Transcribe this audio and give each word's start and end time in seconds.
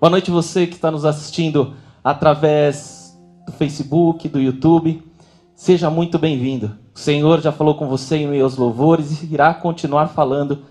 Boa 0.00 0.10
noite 0.10 0.30
você 0.30 0.64
que 0.64 0.74
está 0.74 0.92
nos 0.92 1.04
assistindo 1.04 1.74
através 2.04 3.18
do 3.44 3.50
Facebook, 3.50 4.28
do 4.28 4.38
YouTube. 4.38 5.02
Seja 5.56 5.90
muito 5.90 6.20
bem-vindo. 6.20 6.78
O 6.94 6.98
Senhor 7.00 7.40
já 7.40 7.50
falou 7.50 7.74
com 7.74 7.88
você 7.88 8.18
em 8.18 8.28
meus 8.28 8.56
louvores 8.56 9.24
e 9.24 9.34
irá 9.34 9.52
continuar 9.52 10.06
falando. 10.06 10.66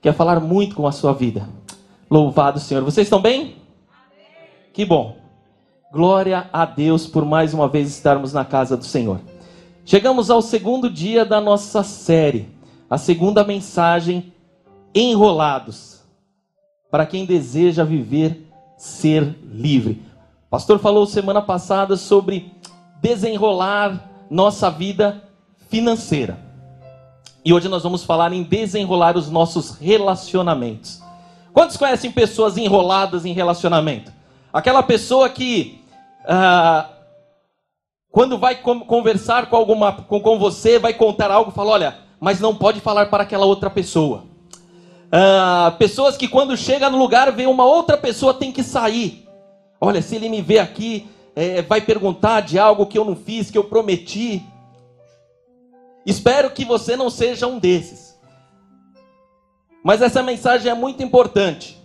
Quer 0.00 0.12
falar 0.12 0.40
muito 0.40 0.74
com 0.74 0.84
a 0.84 0.90
sua 0.90 1.12
vida. 1.12 1.48
Louvado 2.10 2.58
Senhor. 2.58 2.82
Vocês 2.82 3.06
estão 3.06 3.22
bem? 3.22 3.54
Que 4.72 4.84
bom. 4.84 5.16
Glória 5.92 6.50
a 6.52 6.64
Deus 6.64 7.06
por 7.06 7.24
mais 7.24 7.54
uma 7.54 7.68
vez 7.68 7.88
estarmos 7.88 8.32
na 8.32 8.44
casa 8.44 8.76
do 8.76 8.84
Senhor. 8.84 9.20
Chegamos 9.84 10.28
ao 10.28 10.42
segundo 10.42 10.90
dia 10.90 11.24
da 11.24 11.40
nossa 11.40 11.84
série, 11.84 12.48
a 12.90 12.98
segunda 12.98 13.44
mensagem, 13.44 14.32
Enrolados, 14.92 16.02
para 16.90 17.06
quem 17.06 17.24
deseja 17.24 17.84
viver 17.84 18.51
ser 18.82 19.38
livre. 19.44 20.02
O 20.48 20.50
pastor 20.50 20.80
falou 20.80 21.06
semana 21.06 21.40
passada 21.40 21.96
sobre 21.96 22.52
desenrolar 23.00 24.10
nossa 24.28 24.68
vida 24.68 25.22
financeira. 25.70 26.36
E 27.44 27.52
hoje 27.52 27.68
nós 27.68 27.84
vamos 27.84 28.02
falar 28.02 28.32
em 28.32 28.42
desenrolar 28.42 29.16
os 29.16 29.30
nossos 29.30 29.78
relacionamentos. 29.78 31.00
Quantos 31.52 31.76
conhecem 31.76 32.10
pessoas 32.10 32.56
enroladas 32.56 33.24
em 33.24 33.32
relacionamento? 33.32 34.12
Aquela 34.52 34.82
pessoa 34.82 35.28
que, 35.28 35.80
ah, 36.26 36.88
quando 38.10 38.36
vai 38.36 38.56
conversar 38.56 39.46
com, 39.48 39.54
alguma, 39.54 39.92
com, 39.92 40.20
com 40.20 40.40
você, 40.40 40.80
vai 40.80 40.92
contar 40.92 41.30
algo, 41.30 41.52
fala: 41.52 41.70
olha, 41.70 41.98
mas 42.18 42.40
não 42.40 42.52
pode 42.52 42.80
falar 42.80 43.06
para 43.06 43.22
aquela 43.22 43.46
outra 43.46 43.70
pessoa. 43.70 44.31
Ah, 45.14 45.74
pessoas 45.78 46.16
que 46.16 46.26
quando 46.26 46.56
chega 46.56 46.88
no 46.88 46.96
lugar 46.96 47.30
vê 47.32 47.44
uma 47.44 47.66
outra 47.66 47.98
pessoa 47.98 48.32
tem 48.32 48.50
que 48.50 48.62
sair. 48.62 49.28
Olha, 49.78 50.00
se 50.00 50.16
ele 50.16 50.30
me 50.30 50.40
vê 50.40 50.58
aqui, 50.58 51.06
é, 51.36 51.60
vai 51.60 51.82
perguntar 51.82 52.40
de 52.40 52.58
algo 52.58 52.86
que 52.86 52.96
eu 52.96 53.04
não 53.04 53.14
fiz, 53.14 53.50
que 53.50 53.58
eu 53.58 53.64
prometi. 53.64 54.42
Espero 56.06 56.50
que 56.50 56.64
você 56.64 56.96
não 56.96 57.10
seja 57.10 57.46
um 57.46 57.58
desses. 57.58 58.18
Mas 59.84 60.00
essa 60.00 60.22
mensagem 60.22 60.70
é 60.70 60.74
muito 60.74 61.02
importante, 61.02 61.78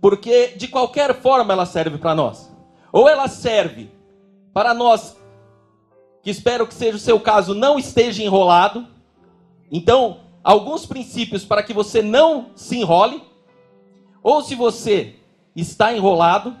porque 0.00 0.54
de 0.56 0.66
qualquer 0.66 1.20
forma 1.20 1.52
ela 1.52 1.66
serve 1.66 1.98
para 1.98 2.14
nós. 2.14 2.50
Ou 2.90 3.08
ela 3.08 3.28
serve 3.28 3.90
para 4.54 4.72
nós, 4.72 5.16
que 6.22 6.30
espero 6.30 6.66
que 6.66 6.74
seja 6.74 6.96
o 6.96 7.00
seu 7.00 7.20
caso, 7.20 7.54
não 7.54 7.78
esteja 7.78 8.22
enrolado. 8.22 8.86
Então, 9.70 10.20
alguns 10.42 10.86
princípios 10.86 11.44
para 11.44 11.62
que 11.62 11.72
você 11.72 12.02
não 12.02 12.50
se 12.54 12.78
enrole, 12.78 13.22
ou 14.22 14.42
se 14.42 14.54
você 14.54 15.14
está 15.54 15.94
enrolado, 15.94 16.56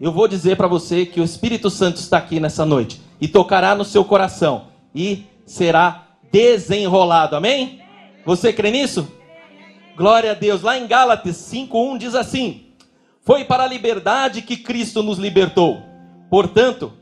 eu 0.00 0.10
vou 0.10 0.26
dizer 0.26 0.56
para 0.56 0.66
você 0.66 1.06
que 1.06 1.20
o 1.20 1.24
Espírito 1.24 1.70
Santo 1.70 1.96
está 1.96 2.18
aqui 2.18 2.40
nessa 2.40 2.66
noite 2.66 3.00
e 3.20 3.28
tocará 3.28 3.74
no 3.74 3.84
seu 3.84 4.04
coração 4.04 4.66
e 4.94 5.24
será 5.46 6.08
desenrolado. 6.30 7.36
Amém? 7.36 7.80
Você 8.24 8.52
crê 8.52 8.70
nisso? 8.70 9.06
Glória 9.96 10.32
a 10.32 10.34
Deus. 10.34 10.62
Lá 10.62 10.78
em 10.78 10.86
Gálatas 10.86 11.36
5:1 11.36 11.98
diz 11.98 12.14
assim: 12.14 12.66
Foi 13.20 13.44
para 13.44 13.64
a 13.64 13.68
liberdade 13.68 14.42
que 14.42 14.56
Cristo 14.56 15.02
nos 15.02 15.18
libertou. 15.18 15.82
Portanto, 16.30 16.92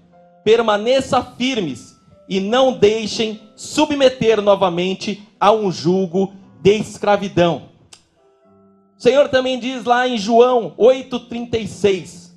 permaneça 0.44 1.22
firmes 1.22 1.96
e 2.28 2.40
não 2.40 2.72
deixem 2.72 3.40
submeter 3.56 4.42
novamente 4.42 5.26
a 5.40 5.50
um 5.50 5.72
jugo 5.72 6.32
de 6.62 6.76
escravidão. 6.76 7.70
O 8.98 9.02
Senhor 9.02 9.28
também 9.30 9.58
diz 9.58 9.84
lá 9.84 10.06
em 10.06 10.18
João 10.18 10.74
8,36: 10.78 12.32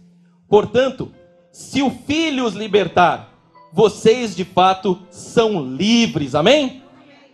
Portanto, 0.47 1.11
se 1.51 1.81
o 1.81 1.91
Filho 1.91 2.45
os 2.45 2.53
libertar, 2.53 3.33
vocês 3.73 4.35
de 4.35 4.45
fato 4.45 4.97
são 5.09 5.61
livres. 5.65 6.35
Amém? 6.35 6.83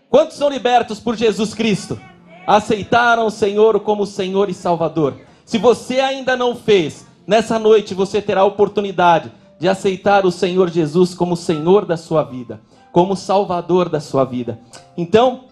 Quantos 0.09 0.37
são 0.37 0.49
libertos 0.49 0.99
por 0.99 1.15
Jesus 1.15 1.53
Cristo? 1.53 1.99
Aceitaram 2.47 3.27
o 3.27 3.31
Senhor 3.31 3.79
como 3.81 4.07
Senhor 4.07 4.49
e 4.49 4.53
Salvador. 4.53 5.15
Se 5.45 5.57
você 5.57 5.99
ainda 5.99 6.35
não 6.35 6.55
fez, 6.55 7.05
nessa 7.27 7.59
noite 7.59 7.93
você 7.93 8.21
terá 8.21 8.41
a 8.41 8.45
oportunidade 8.45 9.31
de 9.59 9.67
aceitar 9.67 10.25
o 10.25 10.31
Senhor 10.31 10.69
Jesus 10.69 11.13
como 11.13 11.35
Senhor 11.35 11.85
da 11.85 11.97
sua 11.97 12.23
vida, 12.23 12.61
como 12.91 13.15
Salvador 13.15 13.89
da 13.89 13.99
sua 13.99 14.23
vida. 14.23 14.59
Então, 14.97 15.48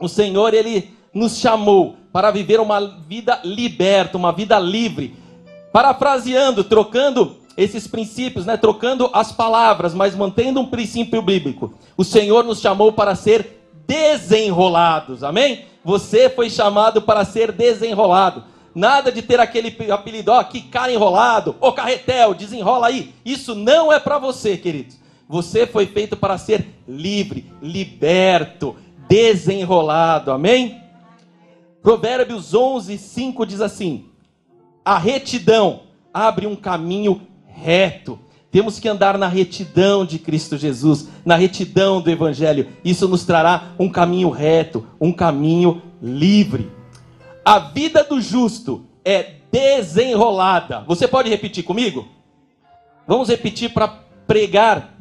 o 0.00 0.08
Senhor, 0.08 0.54
Ele 0.54 0.90
nos 1.12 1.38
chamou 1.38 1.96
para 2.12 2.30
viver 2.30 2.60
uma 2.60 2.80
vida 2.80 3.40
liberta, 3.44 4.16
uma 4.16 4.32
vida 4.32 4.58
livre. 4.58 5.14
Parafraseando, 5.72 6.64
trocando 6.64 7.36
esses 7.56 7.86
princípios, 7.86 8.46
né? 8.46 8.56
trocando 8.56 9.10
as 9.12 9.32
palavras, 9.32 9.94
mas 9.94 10.16
mantendo 10.16 10.60
um 10.60 10.66
princípio 10.66 11.20
bíblico. 11.20 11.74
O 11.96 12.04
Senhor 12.04 12.44
nos 12.44 12.60
chamou 12.60 12.92
para 12.92 13.14
ser 13.14 13.60
desenrolados, 13.86 15.22
amém? 15.22 15.64
Você 15.84 16.30
foi 16.30 16.48
chamado 16.48 17.02
para 17.02 17.24
ser 17.24 17.52
desenrolado. 17.52 18.44
Nada 18.74 19.10
de 19.10 19.20
ter 19.20 19.40
aquele 19.40 19.76
apelido, 19.90 20.30
ó, 20.30 20.42
que 20.44 20.60
cara 20.60 20.92
enrolado, 20.92 21.56
ô 21.60 21.72
carretel, 21.72 22.34
desenrola 22.34 22.86
aí. 22.86 23.12
Isso 23.24 23.54
não 23.54 23.92
é 23.92 23.98
para 23.98 24.18
você, 24.18 24.56
queridos. 24.56 24.98
Você 25.28 25.66
foi 25.66 25.86
feito 25.86 26.16
para 26.16 26.38
ser 26.38 26.66
livre, 26.88 27.50
liberto, 27.60 28.76
desenrolado. 29.10 30.30
Amém? 30.30 30.80
Provérbios 31.82 32.54
11, 32.54 32.96
5 32.96 33.44
diz 33.44 33.60
assim: 33.60 34.04
A 34.84 34.96
retidão 34.96 35.80
abre 36.14 36.46
um 36.46 36.54
caminho 36.54 37.20
reto. 37.44 38.20
Temos 38.52 38.78
que 38.78 38.88
andar 38.88 39.18
na 39.18 39.28
retidão 39.28 40.04
de 40.04 40.18
Cristo 40.18 40.56
Jesus, 40.56 41.08
na 41.24 41.36
retidão 41.36 42.00
do 42.00 42.10
Evangelho. 42.10 42.68
Isso 42.84 43.08
nos 43.08 43.24
trará 43.24 43.72
um 43.78 43.88
caminho 43.88 44.30
reto, 44.30 44.86
um 45.00 45.12
caminho 45.12 45.82
livre. 46.00 46.70
A 47.44 47.58
vida 47.58 48.04
do 48.04 48.20
justo 48.20 48.86
é 49.04 49.34
desenrolada. 49.52 50.84
Você 50.86 51.06
pode 51.08 51.28
repetir 51.28 51.64
comigo? 51.64 52.08
Vamos 53.06 53.28
repetir 53.28 53.72
para 53.72 53.88
pregar, 54.26 54.94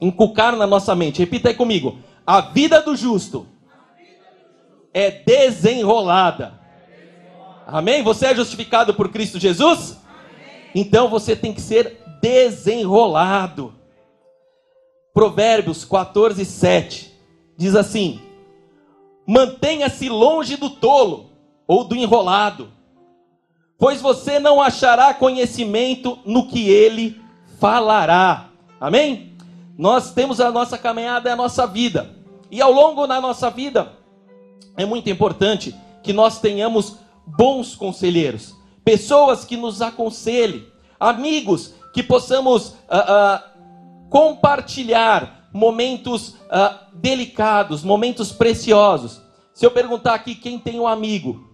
encucar 0.00 0.56
na 0.56 0.66
nossa 0.66 0.94
mente. 0.94 1.18
Repita 1.18 1.48
aí 1.48 1.54
comigo. 1.54 1.98
A 2.26 2.40
vida 2.40 2.80
do 2.80 2.94
justo 2.94 3.46
é 4.94 5.10
desenrolada. 5.10 6.60
Amém? 7.66 8.02
Você 8.02 8.26
é 8.26 8.34
justificado 8.34 8.94
por 8.94 9.10
Cristo 9.10 9.38
Jesus? 9.38 9.98
Então 10.74 11.08
você 11.08 11.34
tem 11.34 11.52
que 11.52 11.60
ser 11.60 12.00
desenrolado. 12.20 13.74
Provérbios 15.12 15.84
14, 15.84 16.44
7 16.44 17.12
diz 17.56 17.74
assim: 17.74 18.20
Mantenha-se 19.26 20.08
longe 20.08 20.56
do 20.56 20.70
tolo 20.70 21.30
ou 21.66 21.84
do 21.84 21.94
enrolado, 21.94 22.70
pois 23.78 24.00
você 24.00 24.38
não 24.38 24.60
achará 24.60 25.12
conhecimento 25.12 26.18
no 26.24 26.48
que 26.48 26.68
ele 26.68 27.20
falará. 27.58 28.48
Amém? 28.80 29.31
Nós 29.82 30.12
temos 30.12 30.40
a 30.40 30.52
nossa 30.52 30.78
caminhada, 30.78 31.28
é 31.28 31.32
a 31.32 31.36
nossa 31.36 31.66
vida. 31.66 32.08
E 32.48 32.62
ao 32.62 32.70
longo 32.70 33.04
da 33.04 33.20
nossa 33.20 33.50
vida, 33.50 33.94
é 34.76 34.84
muito 34.84 35.10
importante 35.10 35.74
que 36.04 36.12
nós 36.12 36.38
tenhamos 36.38 36.98
bons 37.26 37.74
conselheiros, 37.74 38.54
pessoas 38.84 39.44
que 39.44 39.56
nos 39.56 39.82
aconselhem, 39.82 40.64
amigos 41.00 41.74
que 41.92 42.00
possamos 42.00 42.68
uh, 42.68 42.74
uh, 42.94 44.08
compartilhar 44.08 45.48
momentos 45.52 46.28
uh, 46.28 46.78
delicados, 46.94 47.82
momentos 47.82 48.30
preciosos. 48.30 49.20
Se 49.52 49.66
eu 49.66 49.70
perguntar 49.72 50.14
aqui 50.14 50.36
quem 50.36 50.60
tem 50.60 50.78
um 50.78 50.86
amigo, 50.86 51.44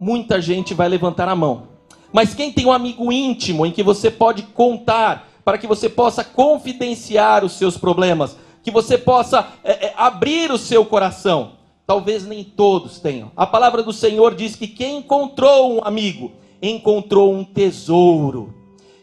muita 0.00 0.42
gente 0.42 0.74
vai 0.74 0.88
levantar 0.88 1.28
a 1.28 1.36
mão. 1.36 1.68
Mas 2.12 2.34
quem 2.34 2.52
tem 2.52 2.66
um 2.66 2.72
amigo 2.72 3.12
íntimo 3.12 3.64
em 3.64 3.70
que 3.70 3.84
você 3.84 4.10
pode 4.10 4.42
contar, 4.42 5.27
para 5.48 5.56
que 5.56 5.66
você 5.66 5.88
possa 5.88 6.22
confidenciar 6.22 7.42
os 7.42 7.52
seus 7.52 7.78
problemas, 7.78 8.36
que 8.62 8.70
você 8.70 8.98
possa 8.98 9.48
é, 9.64 9.86
é, 9.86 9.94
abrir 9.96 10.52
o 10.52 10.58
seu 10.58 10.84
coração, 10.84 11.52
talvez 11.86 12.26
nem 12.26 12.44
todos 12.44 13.00
tenham. 13.00 13.32
A 13.34 13.46
palavra 13.46 13.82
do 13.82 13.90
Senhor 13.90 14.34
diz 14.34 14.54
que 14.54 14.68
quem 14.68 14.98
encontrou 14.98 15.72
um 15.72 15.80
amigo, 15.82 16.32
encontrou 16.60 17.32
um 17.32 17.42
tesouro. 17.42 18.52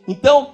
Então, 0.08 0.52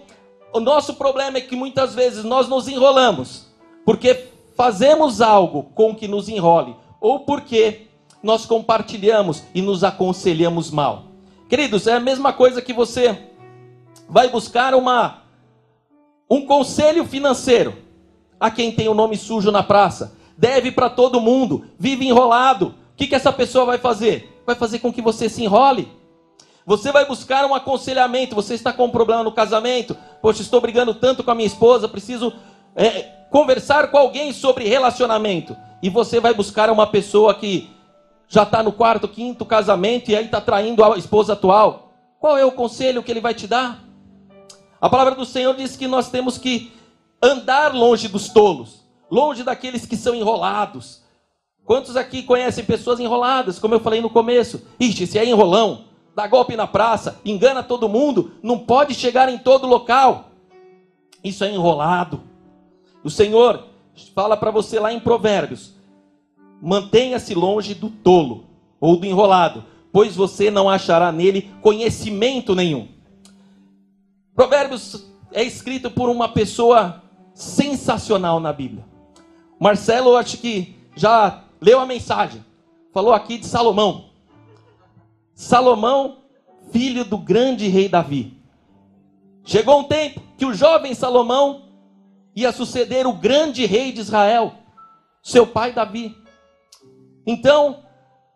o 0.53 0.61
nosso 0.61 0.93
problema 0.93 1.39
é 1.39 1.41
que 1.41 1.57
muitas 1.57 1.93
vezes 1.93 2.23
nós 2.23 2.47
nos 2.47 2.69
enrolamos, 2.69 3.47
porque 3.83 4.29
fazemos 4.55 5.19
algo 5.19 5.63
com 5.75 5.93
que 5.93 6.07
nos 6.07 6.29
enrole, 6.29 6.73
ou 7.01 7.19
porque 7.19 7.88
nós 8.23 8.45
compartilhamos 8.45 9.43
e 9.53 9.61
nos 9.61 9.83
aconselhamos 9.83 10.71
mal. 10.71 11.07
Queridos, 11.49 11.85
é 11.85 11.95
a 11.95 11.99
mesma 11.99 12.31
coisa 12.31 12.61
que 12.61 12.71
você 12.71 13.27
vai 14.07 14.29
buscar 14.29 14.73
uma 14.73 15.20
um 16.31 16.45
conselho 16.45 17.04
financeiro 17.04 17.75
a 18.39 18.50
quem 18.50 18.72
tem 18.72 18.88
o 18.88 18.94
nome 18.94 19.18
sujo 19.18 19.51
na 19.51 19.62
praça, 19.62 20.16
deve 20.38 20.72
para 20.72 20.89
todo 20.89 21.19
mundo, 21.19 21.66
vive 21.78 22.07
enrolado. 22.07 22.68
O 22.68 22.74
que, 22.95 23.06
que 23.06 23.16
essa 23.16 23.33
pessoa 23.33 23.66
vai 23.66 23.78
fazer? 23.78 24.42
Vai 24.45 24.56
fazer 24.56 24.80
com 24.80 24.94
que 24.94 25.01
você 25.01 25.28
se 25.28 25.44
enrole. 25.44 25.92
Você 26.66 26.89
vai 26.89 27.06
buscar 27.06 27.44
um 27.44 27.54
aconselhamento. 27.54 28.33
Você 28.33 28.54
está 28.54 28.72
com 28.72 28.86
um 28.86 28.89
problema 28.89 29.24
no 29.24 29.33
casamento. 29.33 29.98
Poxa, 30.22 30.42
estou 30.42 30.62
brigando 30.62 30.94
tanto 30.94 31.22
com 31.22 31.31
a 31.31 31.36
minha 31.36 31.48
esposa. 31.48 31.89
Preciso 31.89 32.31
é, 32.77 33.01
conversar 33.30 33.92
com 33.92 33.98
alguém 33.98 34.31
sobre 34.31 34.69
relacionamento. 34.69 35.57
E 35.84 35.89
você 35.89 36.22
vai 36.22 36.34
buscar 36.34 36.69
uma 36.69 36.88
pessoa 36.88 37.34
que 37.34 37.69
já 38.30 38.44
está 38.44 38.63
no 38.63 38.72
quarto, 38.72 39.06
quinto 39.06 39.45
casamento 39.45 40.10
e 40.10 40.16
aí 40.16 40.25
está 40.25 40.39
traindo 40.39 40.81
a 40.81 40.98
esposa 40.98 41.34
atual. 41.34 41.92
Qual 42.19 42.38
é 42.38 42.45
o 42.45 42.54
conselho 42.54 43.04
que 43.04 43.12
ele 43.12 43.19
vai 43.19 43.34
te 43.34 43.48
dar? 43.48 43.90
A 44.81 44.89
palavra 44.89 45.13
do 45.13 45.25
Senhor 45.25 45.56
diz 45.56 45.78
que 45.78 45.88
nós 45.88 46.10
temos 46.10 46.39
que 46.39 46.72
andar 47.22 47.75
longe 47.75 48.07
dos 48.07 48.30
tolos, 48.30 48.83
longe 49.12 49.44
daqueles 49.44 49.86
que 49.86 49.95
são 49.95 50.16
enrolados. 50.16 51.04
Quantos 51.63 51.95
aqui 51.95 52.24
conhecem 52.24 52.66
pessoas 52.66 53.00
enroladas, 53.00 53.60
como 53.60 53.75
eu 53.75 53.80
falei 53.80 54.01
no 54.01 54.10
começo? 54.10 54.66
Ixi, 54.80 55.06
se 55.06 55.19
é 55.19 55.25
enrolão, 55.25 55.86
dá 56.16 56.25
golpe 56.25 56.56
na 56.56 56.66
praça, 56.66 57.22
engana 57.24 57.62
todo 57.62 57.88
mundo, 57.88 58.31
não 58.42 58.57
pode 58.57 58.95
chegar 58.95 59.30
em 59.30 59.38
todo 59.38 59.68
local. 59.68 60.31
Isso 61.24 61.44
é 61.44 61.51
enrolado. 61.51 62.24
O 63.04 63.10
Senhor 63.12 63.68
fala 64.16 64.36
para 64.36 64.50
você 64.50 64.80
lá 64.80 64.92
em 64.92 65.00
Provérbios: 65.00 65.75
mantenha-se 66.60 67.36
longe 67.36 67.75
do 67.75 67.92
tolo 67.92 68.45
ou 68.80 68.98
do 68.98 69.06
enrolado, 69.06 69.63
pois 69.94 70.16
você 70.16 70.50
não 70.50 70.68
achará 70.68 71.12
nele 71.12 71.51
conhecimento 71.62 72.56
nenhum. 72.56 72.88
Provérbios 74.41 75.05
é 75.31 75.43
escrito 75.43 75.91
por 75.91 76.09
uma 76.09 76.27
pessoa 76.27 77.03
sensacional 77.31 78.39
na 78.39 78.51
Bíblia. 78.51 78.83
Marcelo, 79.59 80.17
acho 80.17 80.39
que 80.39 80.75
já 80.95 81.43
leu 81.61 81.79
a 81.79 81.85
mensagem. 81.85 82.43
Falou 82.91 83.13
aqui 83.13 83.38
de 83.38 83.45
Salomão. 83.45 84.09
Salomão, 85.35 86.23
filho 86.71 87.05
do 87.05 87.19
grande 87.19 87.67
rei 87.67 87.88
Davi. 87.88 88.35
Chegou 89.45 89.81
um 89.81 89.83
tempo 89.83 90.23
que 90.35 90.45
o 90.47 90.55
jovem 90.55 90.95
Salomão 90.95 91.67
ia 92.35 92.51
suceder 92.51 93.05
o 93.05 93.13
grande 93.13 93.67
rei 93.67 93.91
de 93.91 94.01
Israel, 94.01 94.55
seu 95.21 95.45
pai 95.45 95.71
Davi. 95.71 96.17
Então, 97.27 97.83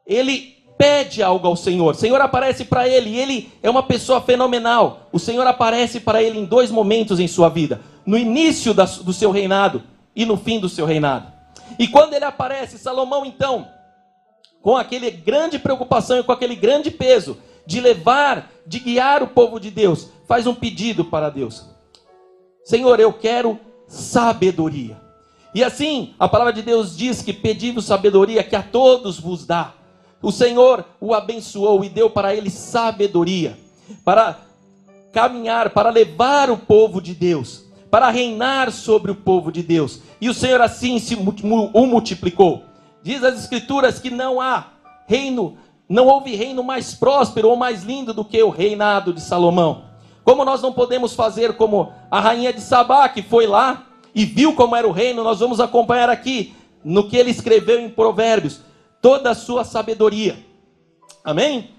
ele 0.06 0.55
pede 0.78 1.24
algo 1.24 1.48
ao 1.48 1.56
Senhor. 1.56 1.94
O 1.94 1.98
Senhor 1.98 2.20
aparece 2.22 2.66
para 2.66 2.88
ele 2.88 3.18
ele 3.18 3.52
é 3.62 3.70
uma 3.70 3.84
pessoa 3.84 4.22
fenomenal. 4.22 5.10
O 5.12 5.20
Senhor 5.20 5.46
aparece 5.46 6.00
para 6.00 6.22
ele 6.22 6.40
em 6.40 6.46
dois 6.46 6.72
momentos 6.72 7.20
em 7.20 7.28
sua 7.28 7.50
vida: 7.50 7.82
no 8.06 8.18
início 8.18 8.74
do 8.74 9.14
seu 9.14 9.32
reinado 9.32 9.84
e 10.16 10.26
no 10.26 10.38
fim 10.38 10.60
do 10.60 10.70
seu 10.70 10.86
reinado. 10.86 11.32
E 11.78 11.88
quando 11.88 12.14
ele 12.14 12.26
aparece, 12.26 12.78
Salomão, 12.78 13.26
então, 13.26 13.68
com 14.62 14.78
aquele 14.78 15.12
grande 15.12 15.60
preocupação 15.60 16.20
e 16.20 16.24
com 16.24 16.32
aquele 16.32 16.56
grande 16.56 16.92
peso 16.92 17.38
de 17.66 17.82
levar, 17.82 18.52
de 18.66 18.80
guiar 18.80 19.24
o 19.24 19.28
povo 19.28 19.60
de 19.60 19.72
Deus, 19.72 20.10
faz 20.28 20.48
um 20.48 20.54
pedido 20.54 21.06
para 21.06 21.30
Deus: 21.30 21.66
Senhor, 22.64 23.00
eu 23.00 23.12
quero 23.14 23.60
sabedoria. 23.88 25.00
E 25.54 25.64
assim, 25.64 26.14
a 26.20 26.28
palavra 26.28 26.52
de 26.52 26.62
Deus 26.62 26.98
diz 26.98 27.22
que 27.22 27.32
pedi-vos 27.32 27.86
sabedoria 27.86 28.44
que 28.44 28.58
a 28.58 28.62
todos 28.62 29.18
vos 29.20 29.46
dá. 29.46 29.74
O 30.26 30.32
Senhor 30.32 30.84
o 31.00 31.14
abençoou 31.14 31.86
e 31.86 31.90
deu 31.90 32.10
para 32.10 32.34
ele 32.34 32.50
sabedoria 32.50 33.60
para 34.04 34.40
caminhar, 35.14 35.70
para 35.70 35.92
levar 35.92 36.50
o 36.50 36.58
povo 36.58 37.00
de 37.00 37.14
Deus, 37.14 37.64
para 37.92 38.10
reinar 38.10 38.72
sobre 38.72 39.12
o 39.12 39.16
povo 39.16 39.52
de 39.52 39.62
Deus. 39.62 40.00
E 40.20 40.28
o 40.28 40.34
Senhor 40.34 40.60
assim 40.62 40.98
se 40.98 41.14
o 41.14 41.86
multiplicou. 41.86 42.64
Diz 43.04 43.24
as 43.24 43.38
escrituras 43.40 44.00
que 44.00 44.10
não 44.10 44.42
há 44.42 44.70
reino, 45.08 45.60
não 45.88 46.08
houve 46.08 46.36
reino 46.36 46.64
mais 46.64 46.96
próspero 46.96 47.50
ou 47.50 47.56
mais 47.56 47.84
lindo 47.84 48.12
do 48.12 48.26
que 48.26 48.42
o 48.42 48.50
reinado 48.50 49.14
de 49.14 49.22
Salomão. 49.22 49.84
Como 50.24 50.44
nós 50.44 50.60
não 50.60 50.74
podemos 50.74 51.14
fazer 51.14 51.56
como 51.56 51.94
a 52.10 52.20
rainha 52.20 52.52
de 52.52 52.62
Sabá, 52.62 53.08
que 53.10 53.22
foi 53.22 53.46
lá 53.46 53.84
e 54.16 54.26
viu 54.26 54.56
como 54.56 54.76
era 54.76 54.88
o 54.88 54.92
reino, 54.92 55.24
nós 55.24 55.40
vamos 55.40 55.60
acompanhar 55.60 56.10
aqui 56.10 56.56
no 56.84 57.08
que 57.08 57.16
ele 57.16 57.30
escreveu 57.30 57.80
em 57.80 57.90
Provérbios 57.90 58.66
toda 59.06 59.30
a 59.30 59.36
sua 59.36 59.64
sabedoria. 59.64 60.36
Amém? 61.24 61.70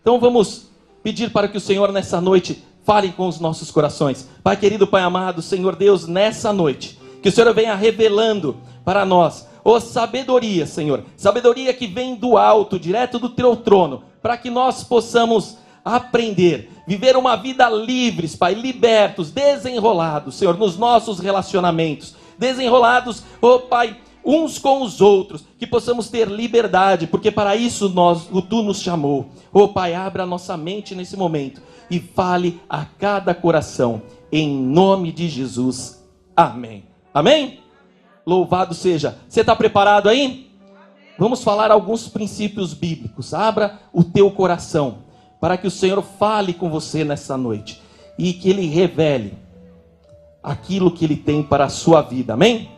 Então 0.00 0.18
vamos 0.18 0.66
pedir 1.00 1.30
para 1.30 1.46
que 1.46 1.56
o 1.56 1.60
Senhor 1.60 1.92
nessa 1.92 2.20
noite 2.20 2.64
fale 2.82 3.12
com 3.12 3.28
os 3.28 3.38
nossos 3.38 3.70
corações. 3.70 4.28
Pai 4.42 4.56
querido, 4.56 4.84
Pai 4.84 5.00
amado, 5.00 5.42
Senhor 5.42 5.76
Deus, 5.76 6.08
nessa 6.08 6.52
noite, 6.52 6.98
que 7.22 7.28
o 7.28 7.32
Senhor 7.32 7.54
venha 7.54 7.76
revelando 7.76 8.56
para 8.84 9.04
nós 9.04 9.48
ó 9.64 9.76
oh, 9.76 9.80
sabedoria, 9.80 10.66
Senhor, 10.66 11.04
sabedoria 11.16 11.72
que 11.72 11.86
vem 11.86 12.16
do 12.16 12.36
alto, 12.36 12.80
direto 12.80 13.20
do 13.20 13.28
teu 13.28 13.54
trono, 13.54 14.02
para 14.20 14.36
que 14.36 14.50
nós 14.50 14.82
possamos 14.82 15.56
aprender, 15.84 16.68
viver 16.84 17.16
uma 17.16 17.36
vida 17.36 17.68
livres, 17.68 18.34
Pai, 18.34 18.54
libertos, 18.54 19.30
desenrolados, 19.30 20.34
Senhor, 20.34 20.58
nos 20.58 20.76
nossos 20.76 21.20
relacionamentos, 21.20 22.16
desenrolados, 22.36 23.22
oh 23.40 23.60
Pai, 23.60 23.96
uns 24.24 24.58
com 24.58 24.82
os 24.82 25.00
outros, 25.00 25.44
que 25.58 25.66
possamos 25.66 26.08
ter 26.08 26.28
liberdade, 26.28 27.06
porque 27.06 27.30
para 27.30 27.56
isso 27.56 27.88
nós, 27.88 28.28
o 28.30 28.42
tu 28.42 28.62
nos 28.62 28.80
chamou. 28.80 29.30
Oh 29.52 29.68
Pai, 29.68 29.94
abra 29.94 30.26
nossa 30.26 30.56
mente 30.56 30.94
nesse 30.94 31.16
momento 31.16 31.62
e 31.90 31.98
fale 31.98 32.60
a 32.68 32.84
cada 32.84 33.34
coração, 33.34 34.02
em 34.30 34.48
nome 34.48 35.12
de 35.12 35.28
Jesus. 35.28 36.04
Amém. 36.36 36.84
Amém? 37.12 37.60
Louvado 38.24 38.74
seja. 38.74 39.18
Você 39.28 39.40
está 39.40 39.56
preparado 39.56 40.08
aí? 40.08 40.50
Vamos 41.18 41.42
falar 41.42 41.70
alguns 41.70 42.08
princípios 42.08 42.72
bíblicos. 42.72 43.34
Abra 43.34 43.78
o 43.92 44.04
teu 44.04 44.30
coração 44.30 44.98
para 45.40 45.56
que 45.56 45.66
o 45.66 45.70
Senhor 45.70 46.00
fale 46.02 46.54
com 46.54 46.70
você 46.70 47.04
nessa 47.04 47.36
noite 47.36 47.80
e 48.18 48.32
que 48.32 48.48
Ele 48.48 48.66
revele 48.66 49.36
aquilo 50.42 50.90
que 50.90 51.04
Ele 51.04 51.16
tem 51.16 51.42
para 51.42 51.64
a 51.64 51.68
sua 51.68 52.02
vida. 52.02 52.34
Amém? 52.34 52.70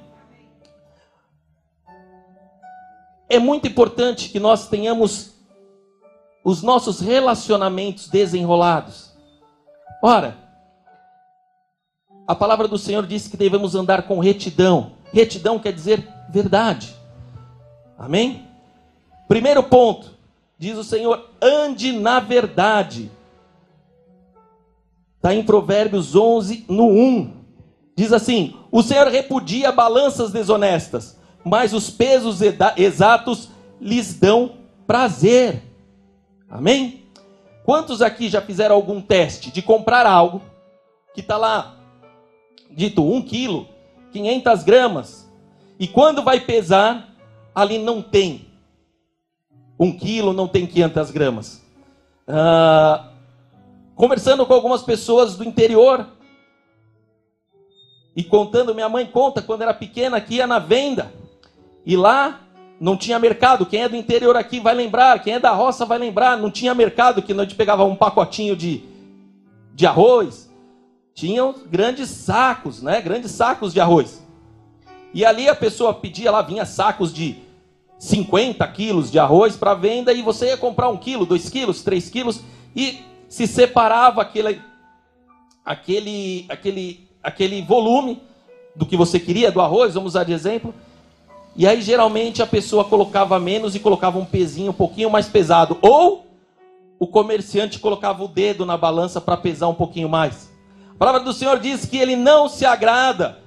É 3.33 3.39
muito 3.39 3.67
importante 3.67 4.29
que 4.29 4.39
nós 4.39 4.69
tenhamos 4.69 5.33
os 6.45 6.63
nossos 6.63 7.01
relacionamentos 7.01 8.09
desenrolados. 8.09 9.11
Ora, 10.03 10.37
a 12.27 12.35
palavra 12.35 12.69
do 12.69 12.77
Senhor 12.77 13.07
diz 13.07 13.27
que 13.27 13.37
devemos 13.39 13.75
andar 13.75 14.03
com 14.03 14.19
retidão. 14.19 14.93
Retidão 15.15 15.59
quer 15.59 15.73
dizer 15.73 16.07
verdade. 16.29 16.95
Amém? 17.99 18.47
Primeiro 19.27 19.63
ponto, 19.63 20.11
diz 20.59 20.77
o 20.77 20.85
Senhor, 20.85 21.31
ande 21.41 21.91
na 21.91 22.21
verdade. 22.21 23.11
Está 25.17 25.35
em 25.35 25.43
Provérbios 25.43 26.15
11, 26.15 26.67
no 26.69 26.89
1. 26.89 27.33
Diz 27.97 28.13
assim: 28.13 28.59
O 28.71 28.83
Senhor 28.83 29.07
repudia 29.07 29.73
balanças 29.73 30.33
desonestas 30.33 31.22
mas 31.45 31.73
os 31.73 31.91
pesos 31.91 32.41
exatos 32.77 33.49
lhes 33.81 34.15
dão 34.15 34.53
prazer. 34.87 35.63
Amém? 36.49 37.07
Quantos 37.65 38.03
aqui 38.03 38.29
já 38.29 38.41
fizeram 38.41 38.75
algum 38.75 39.01
teste 39.01 39.51
de 39.51 39.63
comprar 39.63 40.07
algo 40.07 40.43
que 41.15 41.21
está 41.21 41.37
lá 41.37 41.77
dito 42.71 43.03
1 43.03 43.23
quilo, 43.23 43.69
500 44.13 44.63
gramas, 44.63 45.31
e 45.79 45.87
quando 45.87 46.23
vai 46.23 46.41
pesar, 46.41 47.09
ali 47.55 47.79
não 47.79 48.03
tem 48.03 48.47
1 49.79 49.99
quilo, 49.99 50.33
não 50.33 50.49
tem 50.49 50.67
500 50.67 51.11
gramas. 51.11 51.63
Ah, 52.27 53.11
conversando 53.95 54.47
com 54.47 54.55
algumas 54.55 54.83
pessoas 54.83 55.37
do 55.37 55.45
interior, 55.45 56.07
e 58.15 58.23
contando, 58.23 58.75
minha 58.75 58.89
mãe 58.89 59.07
conta 59.07 59.41
quando 59.41 59.63
era 59.63 59.73
pequena 59.73 60.21
que 60.21 60.35
ia 60.35 60.47
na 60.47 60.59
venda 60.59 61.13
e 61.85 61.97
lá 61.97 62.41
não 62.81 62.97
tinha 62.97 63.19
mercado. 63.19 63.67
Quem 63.67 63.83
é 63.83 63.89
do 63.89 63.97
interior 63.97 64.37
aqui 64.37 64.59
vai 64.59 64.75
lembrar, 64.75 65.23
quem 65.23 65.35
é 65.35 65.39
da 65.39 65.53
roça 65.53 65.85
vai 65.85 65.99
lembrar. 65.99 66.37
Não 66.37 66.51
tinha 66.51 66.75
mercado 66.75 67.23
que 67.23 67.33
a 67.33 67.37
gente 67.37 67.55
pegava 67.55 67.85
um 67.85 67.95
pacotinho 67.95 68.57
de, 68.57 68.83
de 69.75 69.87
arroz. 69.87 70.51
Tinham 71.15 71.55
grandes 71.71 72.09
sacos, 72.09 72.83
né? 72.83 73.01
Grandes 73.01 73.31
sacos 73.31 73.73
de 73.73 73.81
arroz. 73.81 74.27
E 75.15 75.25
ali 75.25 75.49
a 75.49 75.55
pessoa 75.55 75.93
pedia, 75.93 76.31
lá 76.31 76.43
vinha 76.43 76.65
sacos 76.65 77.13
de 77.13 77.37
50 77.99 78.67
quilos 78.69 79.13
de 79.13 79.19
arroz 79.19 79.57
para 79.57 79.75
venda 79.75 80.13
e 80.13 80.23
você 80.23 80.47
ia 80.47 80.57
comprar 80.57 80.89
um 80.89 80.97
quilo, 80.97 81.25
dois 81.25 81.49
quilos, 81.49 81.83
três 81.83 82.11
quilos 82.11 82.41
e 82.75 83.01
se 83.29 83.47
separava 83.47 84.23
aquele, 84.23 84.61
aquele, 85.65 86.47
aquele, 86.49 87.09
aquele 87.23 87.63
volume 87.63 88.21
do 88.75 88.85
que 88.87 88.97
você 88.97 89.21
queria 89.21 89.53
do 89.53 89.61
arroz, 89.61 89.95
vamos 89.95 90.13
usar 90.13 90.25
de 90.25 90.33
exemplo 90.33 90.75
e 91.55 91.67
aí 91.67 91.83
geralmente 91.83 92.43
a 92.43 92.47
pessoa 92.47 92.85
colocava 92.85 93.39
menos 93.39 93.75
e 93.75 93.81
colocava 93.81 94.19
um 94.19 94.25
pezinho 94.25 94.71
um 94.71 94.75
pouquinho 94.75 95.11
mais 95.11 95.29
pesado. 95.29 95.79
Ou 95.83 96.27
o 96.99 97.07
comerciante 97.07 97.79
colocava 97.79 98.25
o 98.25 98.29
dedo 98.29 98.65
na 98.65 98.77
balança 98.77 99.21
para 99.21 99.37
pesar 99.37 99.69
um 99.69 99.75
pouquinho 99.75 100.09
mais. 100.09 100.51
A 100.95 100.99
palavra 100.99 101.21
do 101.21 101.33
Senhor 101.33 101.59
diz 101.59 101.85
que 101.85 101.99
ele 101.99 102.17
não 102.17 102.49
se 102.49 102.65
agrada 102.65 103.39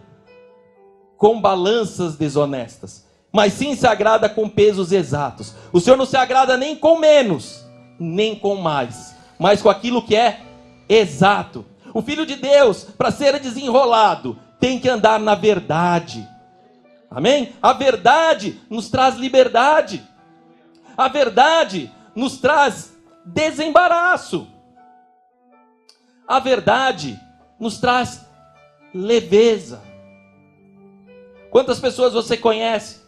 com 1.17 1.39
balanças 1.39 2.15
desonestas, 2.15 3.05
mas 3.31 3.53
sim 3.53 3.75
se 3.75 3.87
agrada 3.87 4.27
com 4.27 4.49
pesos 4.49 4.91
exatos. 4.91 5.55
O 5.71 5.79
Senhor 5.79 5.95
não 5.95 6.05
se 6.05 6.17
agrada 6.17 6.57
nem 6.57 6.75
com 6.75 6.99
menos, 6.99 7.65
nem 7.99 8.35
com 8.35 8.55
mais. 8.55 9.15
mas 9.39 9.61
com 9.61 9.69
aquilo 9.69 10.01
que 10.01 10.15
é 10.15 10.41
exato. 10.87 11.65
O 11.93 12.01
filho 12.01 12.25
de 12.25 12.35
Deus, 12.35 12.83
para 12.83 13.11
ser 13.11 13.39
desenrolado, 13.39 14.37
tem 14.59 14.79
que 14.79 14.89
andar 14.89 15.19
na 15.19 15.35
verdade. 15.35 16.27
Amém? 17.15 17.53
A 17.61 17.71
verdade 17.71 18.59
nos 18.69 18.89
traz 18.89 19.15
liberdade. 19.15 20.03
A 20.97 21.07
verdade 21.07 21.89
nos 22.13 22.39
traz 22.39 22.93
desembaraço. 23.25 24.45
A 26.27 26.39
verdade 26.39 27.17
nos 27.57 27.77
traz 27.77 28.25
leveza. 28.93 29.81
Quantas 31.49 31.79
pessoas 31.79 32.11
você 32.11 32.35
conhece? 32.35 32.99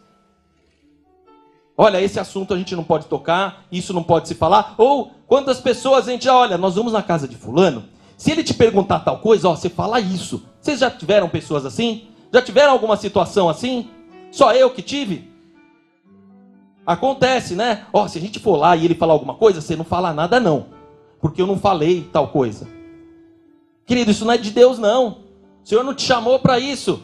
Olha, 1.75 2.01
esse 2.01 2.17
assunto 2.17 2.53
a 2.53 2.57
gente 2.57 2.77
não 2.77 2.85
pode 2.85 3.07
tocar, 3.07 3.65
isso 3.69 3.91
não 3.93 4.03
pode 4.03 4.29
se 4.29 4.35
falar. 4.35 4.73
Ou 4.77 5.11
quantas 5.27 5.59
pessoas 5.59 6.07
a 6.07 6.11
gente, 6.11 6.29
olha, 6.29 6.57
nós 6.57 6.75
vamos 6.75 6.93
na 6.93 7.03
casa 7.03 7.27
de 7.27 7.35
fulano. 7.35 7.83
Se 8.15 8.31
ele 8.31 8.41
te 8.41 8.53
perguntar 8.53 9.01
tal 9.01 9.19
coisa, 9.19 9.49
ó, 9.49 9.55
você 9.55 9.69
fala 9.69 9.99
isso. 9.99 10.45
Vocês 10.61 10.79
já 10.79 10.89
tiveram 10.89 11.27
pessoas 11.27 11.65
assim? 11.65 12.07
Já 12.33 12.41
tiveram 12.41 12.71
alguma 12.71 12.95
situação 12.95 13.49
assim? 13.49 13.89
Só 14.37 14.53
eu 14.53 14.69
que 14.69 14.83
tive? 14.83 15.27
Acontece, 16.85 17.55
né? 17.55 17.87
Ó, 17.91 18.07
se 18.07 18.19
a 18.19 18.21
gente 18.21 18.37
for 18.37 18.55
lá 18.55 18.75
e 18.75 18.85
ele 18.85 18.93
falar 18.93 19.13
alguma 19.13 19.33
coisa, 19.33 19.61
você 19.61 19.75
não 19.75 19.83
fala 19.83 20.13
nada 20.13 20.39
não, 20.39 20.67
porque 21.19 21.41
eu 21.41 21.47
não 21.47 21.57
falei 21.57 22.07
tal 22.13 22.27
coisa. 22.27 22.67
Querido, 23.83 24.11
isso 24.11 24.23
não 24.23 24.33
é 24.33 24.37
de 24.37 24.51
Deus 24.51 24.77
não. 24.77 25.23
O 25.63 25.67
Senhor 25.67 25.83
não 25.83 25.95
te 25.95 26.03
chamou 26.03 26.37
para 26.37 26.59
isso. 26.59 27.01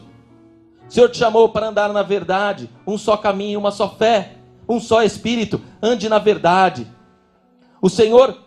O 0.88 0.92
Senhor 0.92 1.08
te 1.08 1.18
chamou 1.18 1.48
para 1.48 1.66
andar 1.66 1.92
na 1.92 2.04
verdade, 2.04 2.70
um 2.86 2.96
só 2.96 3.16
caminho, 3.16 3.58
uma 3.58 3.72
só 3.72 3.88
fé, 3.88 4.36
um 4.68 4.78
só 4.78 5.02
espírito. 5.02 5.60
Ande 5.82 6.08
na 6.08 6.20
verdade. 6.20 6.86
O 7.82 7.90
Senhor 7.90 8.38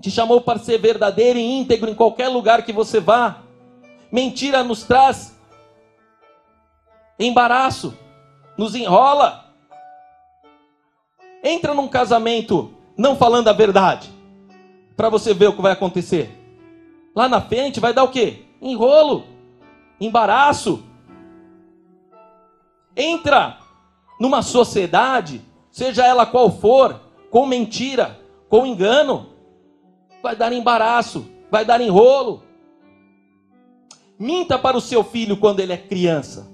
te 0.00 0.10
chamou 0.10 0.40
para 0.40 0.58
ser 0.58 0.78
verdadeiro 0.78 1.38
e 1.38 1.58
íntegro 1.60 1.90
em 1.90 1.94
qualquer 1.94 2.28
lugar 2.28 2.64
que 2.64 2.72
você 2.72 3.00
vá. 3.00 3.42
Mentira 4.10 4.64
nos 4.64 4.82
traz 4.82 5.31
embaraço, 7.18 7.96
nos 8.56 8.74
enrola 8.74 9.42
entra 11.42 11.74
num 11.74 11.88
casamento 11.88 12.72
não 12.96 13.16
falando 13.16 13.48
a 13.48 13.52
verdade, 13.52 14.10
para 14.96 15.08
você 15.08 15.34
ver 15.34 15.48
o 15.48 15.56
que 15.56 15.62
vai 15.62 15.72
acontecer. 15.72 16.30
Lá 17.14 17.28
na 17.28 17.40
frente 17.40 17.80
vai 17.80 17.92
dar 17.92 18.04
o 18.04 18.08
quê? 18.08 18.44
Enrolo, 18.60 19.24
embaraço. 20.00 20.84
Entra 22.96 23.58
numa 24.20 24.42
sociedade, 24.42 25.42
seja 25.70 26.06
ela 26.06 26.24
qual 26.24 26.50
for, 26.50 27.00
com 27.30 27.46
mentira, 27.46 28.20
com 28.48 28.66
engano, 28.66 29.30
vai 30.22 30.36
dar 30.36 30.52
embaraço, 30.52 31.26
vai 31.50 31.64
dar 31.64 31.80
enrolo. 31.80 32.42
Minta 34.18 34.58
para 34.58 34.76
o 34.76 34.80
seu 34.80 35.02
filho 35.02 35.36
quando 35.36 35.60
ele 35.60 35.72
é 35.72 35.78
criança. 35.78 36.51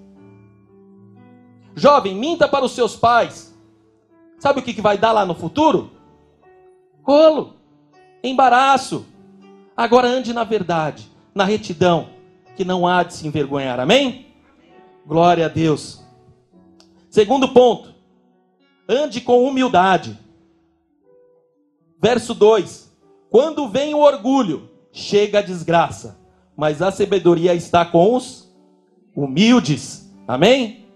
Jovem, 1.79 2.15
minta 2.15 2.49
para 2.49 2.65
os 2.65 2.73
seus 2.73 2.97
pais 2.97 3.49
Sabe 4.39 4.61
o 4.61 4.63
que, 4.63 4.81
vai 4.81 4.97
dar 4.97 5.13
lá 5.13 5.27
no 5.27 5.35
futuro? 5.35 5.91
Rolo, 7.03 7.57
embaraço. 8.23 9.05
Agora 9.77 10.07
ande 10.07 10.33
na 10.33 10.45
verdade, 10.45 11.11
na 11.35 11.45
retidão, 11.45 12.11
que 12.57 12.65
não 12.65 12.87
há 12.87 13.03
de 13.03 13.15
se 13.15 13.27
envergonhar. 13.27 13.81
Amém? 13.81 14.27
Glória 15.07 15.47
a 15.47 15.49
Deus. 15.49 16.05
Segundo 17.11 17.49
ponto, 17.49 17.95
ande 18.89 19.21
com 19.21 19.43
humildade. 19.45 20.17
Verso 22.01 22.33
2: 22.33 22.97
Quando 23.31 23.69
vem 23.69 23.95
o 23.95 23.99
orgulho, 23.99 24.71
chega 24.93 25.41
a 25.41 25.43
desgraça, 25.43 26.21
mas 26.57 26.81
a 26.81 26.93
sabedoria 26.93 27.55
está 27.55 27.85
com 27.85 28.15
os 28.15 28.49
humildes. 29.17 30.09
Amém? 30.29 30.88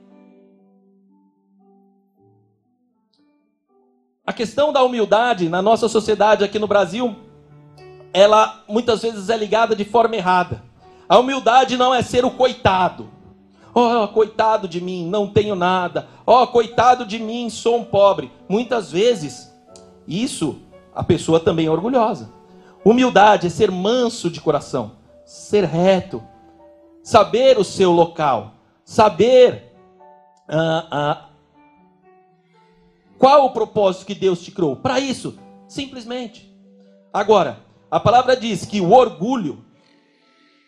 A 4.25 4.33
questão 4.33 4.73
da 4.73 4.85
humildade 4.85 5.49
na 5.49 5.61
nossa 5.61 5.88
sociedade 5.88 6.45
aqui 6.45 6.57
no 6.57 6.69
Brasil, 6.69 7.17
ela 8.12 8.62
muitas 8.69 9.02
vezes 9.02 9.29
é 9.29 9.37
ligada 9.37 9.75
de 9.75 9.85
forma 9.85 10.14
errada. 10.14 10.62
A 11.09 11.19
humildade 11.19 11.76
não 11.76 11.93
é 11.93 12.02
ser 12.02 12.25
o 12.25 12.31
coitado. 12.31 13.11
Oh, 13.75 14.07
coitado 14.09 14.69
de 14.69 14.81
mim, 14.81 15.09
não 15.09 15.26
tenho 15.26 15.57
nada. 15.57 16.07
Oh, 16.25 16.47
coitado 16.47 17.05
de 17.05 17.19
mim, 17.19 17.50
sou 17.50 17.79
um 17.79 17.85
pobre. 17.85 18.31
Muitas 18.49 18.93
vezes, 18.93 19.52
isso 20.07 20.61
a 20.95 21.02
pessoa 21.02 21.41
também 21.41 21.67
é 21.67 21.71
orgulhosa. 21.71 22.31
Humildade 22.85 23.49
é 23.49 23.50
ser 23.50 23.73
manso 23.73 24.31
de 24.31 24.41
coração, 24.41 24.93
ser 25.25 25.64
reto, 25.64 26.23
saber 27.02 27.59
o 27.59 27.64
seu 27.64 27.91
local, 27.91 28.52
saber 28.85 29.75
ah, 30.49 30.87
ah, 30.91 31.29
qual 33.23 33.47
o 33.47 33.50
propósito 33.50 34.05
que 34.05 34.17
Deus 34.17 34.43
te 34.43 34.50
criou? 34.50 34.75
Para 34.75 34.99
isso, 34.99 35.38
simplesmente. 35.69 36.52
Agora, 37.12 37.61
a 37.88 38.00
palavra 38.00 38.37
diz 38.37 38.67
que 38.67 38.81
o 38.81 38.91
orgulho, 38.91 39.64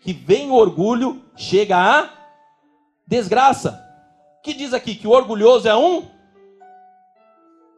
que 0.02 0.12
vem 0.12 0.49
o 0.52 0.54
orgulho, 0.54 1.20
chega 1.34 1.76
a 1.76 2.11
desgraça. 3.04 3.84
Que 4.40 4.54
diz 4.54 4.73
aqui 4.73 4.94
que 4.94 5.08
o 5.08 5.11
orgulhoso 5.11 5.66
é 5.66 5.75
um? 5.75 6.06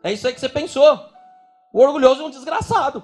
É 0.05 0.13
isso 0.13 0.27
aí 0.27 0.35
que 0.35 0.41
você 0.41 0.49
pensou. 0.51 1.01
O 1.73 1.81
orgulhoso 1.81 2.21
é 2.21 2.27
um 2.27 2.31
desgraçado. 2.31 3.03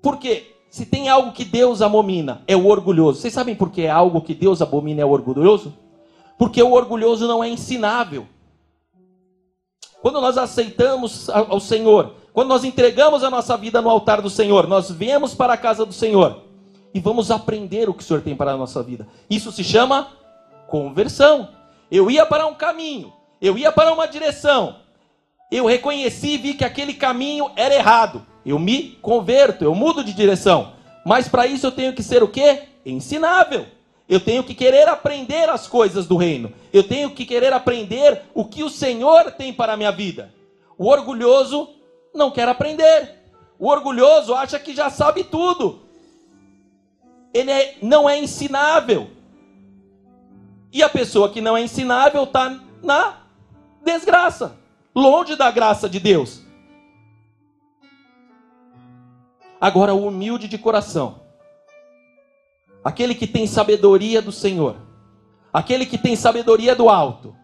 Por 0.00 0.16
quê? 0.20 0.54
Se 0.70 0.86
tem 0.86 1.08
algo 1.08 1.32
que 1.32 1.44
Deus 1.44 1.82
abomina, 1.82 2.44
é 2.46 2.54
o 2.54 2.68
orgulhoso. 2.68 3.20
Vocês 3.20 3.34
sabem 3.34 3.56
por 3.56 3.72
que 3.72 3.82
é 3.82 3.90
algo 3.90 4.22
que 4.22 4.32
Deus 4.32 4.62
abomina 4.62 5.00
é 5.00 5.04
o 5.04 5.10
orgulhoso? 5.10 5.89
Porque 6.40 6.62
o 6.62 6.72
orgulhoso 6.72 7.28
não 7.28 7.44
é 7.44 7.50
ensinável. 7.50 8.26
Quando 10.00 10.22
nós 10.22 10.38
aceitamos 10.38 11.28
ao 11.28 11.60
Senhor, 11.60 12.14
quando 12.32 12.48
nós 12.48 12.64
entregamos 12.64 13.22
a 13.22 13.28
nossa 13.28 13.58
vida 13.58 13.82
no 13.82 13.90
altar 13.90 14.22
do 14.22 14.30
Senhor, 14.30 14.66
nós 14.66 14.90
viemos 14.90 15.34
para 15.34 15.52
a 15.52 15.56
casa 15.58 15.84
do 15.84 15.92
Senhor 15.92 16.44
e 16.94 16.98
vamos 16.98 17.30
aprender 17.30 17.90
o 17.90 17.92
que 17.92 18.02
o 18.02 18.06
Senhor 18.06 18.22
tem 18.22 18.34
para 18.34 18.52
a 18.52 18.56
nossa 18.56 18.82
vida. 18.82 19.06
Isso 19.28 19.52
se 19.52 19.62
chama 19.62 20.08
conversão. 20.66 21.50
Eu 21.90 22.10
ia 22.10 22.24
para 22.24 22.46
um 22.46 22.54
caminho, 22.54 23.12
eu 23.38 23.58
ia 23.58 23.70
para 23.70 23.92
uma 23.92 24.08
direção, 24.08 24.76
eu 25.52 25.66
reconheci 25.66 26.36
e 26.36 26.38
vi 26.38 26.54
que 26.54 26.64
aquele 26.64 26.94
caminho 26.94 27.50
era 27.54 27.74
errado. 27.74 28.24
Eu 28.46 28.58
me 28.58 28.92
converto, 29.02 29.62
eu 29.62 29.74
mudo 29.74 30.02
de 30.02 30.14
direção. 30.14 30.72
Mas 31.04 31.28
para 31.28 31.46
isso 31.46 31.66
eu 31.66 31.72
tenho 31.72 31.92
que 31.92 32.02
ser 32.02 32.22
o 32.22 32.28
quê? 32.28 32.62
Ensinável. 32.86 33.66
Eu 34.10 34.18
tenho 34.18 34.42
que 34.42 34.56
querer 34.56 34.88
aprender 34.88 35.48
as 35.48 35.68
coisas 35.68 36.04
do 36.08 36.16
reino. 36.16 36.52
Eu 36.72 36.82
tenho 36.82 37.12
que 37.12 37.24
querer 37.24 37.52
aprender 37.52 38.22
o 38.34 38.44
que 38.44 38.64
o 38.64 38.68
Senhor 38.68 39.30
tem 39.30 39.52
para 39.52 39.74
a 39.74 39.76
minha 39.76 39.92
vida. 39.92 40.34
O 40.76 40.88
orgulhoso 40.88 41.68
não 42.12 42.28
quer 42.28 42.48
aprender. 42.48 43.20
O 43.56 43.68
orgulhoso 43.68 44.34
acha 44.34 44.58
que 44.58 44.74
já 44.74 44.90
sabe 44.90 45.22
tudo. 45.22 45.82
Ele 47.32 47.52
é, 47.52 47.78
não 47.80 48.10
é 48.10 48.18
ensinável. 48.18 49.10
E 50.72 50.82
a 50.82 50.88
pessoa 50.88 51.30
que 51.30 51.40
não 51.40 51.56
é 51.56 51.62
ensinável 51.62 52.24
está 52.24 52.60
na 52.82 53.20
desgraça, 53.80 54.56
longe 54.92 55.36
da 55.36 55.52
graça 55.52 55.88
de 55.88 56.00
Deus. 56.00 56.42
Agora, 59.60 59.94
o 59.94 60.08
humilde 60.08 60.48
de 60.48 60.58
coração 60.58 61.19
aquele 62.84 63.14
que 63.14 63.26
tem 63.26 63.46
sabedoria 63.46 64.22
do 64.22 64.32
Senhor, 64.32 64.76
aquele 65.52 65.86
que 65.86 65.98
tem 65.98 66.16
sabedoria 66.16 66.74
do 66.74 66.88
alto, 66.88 67.34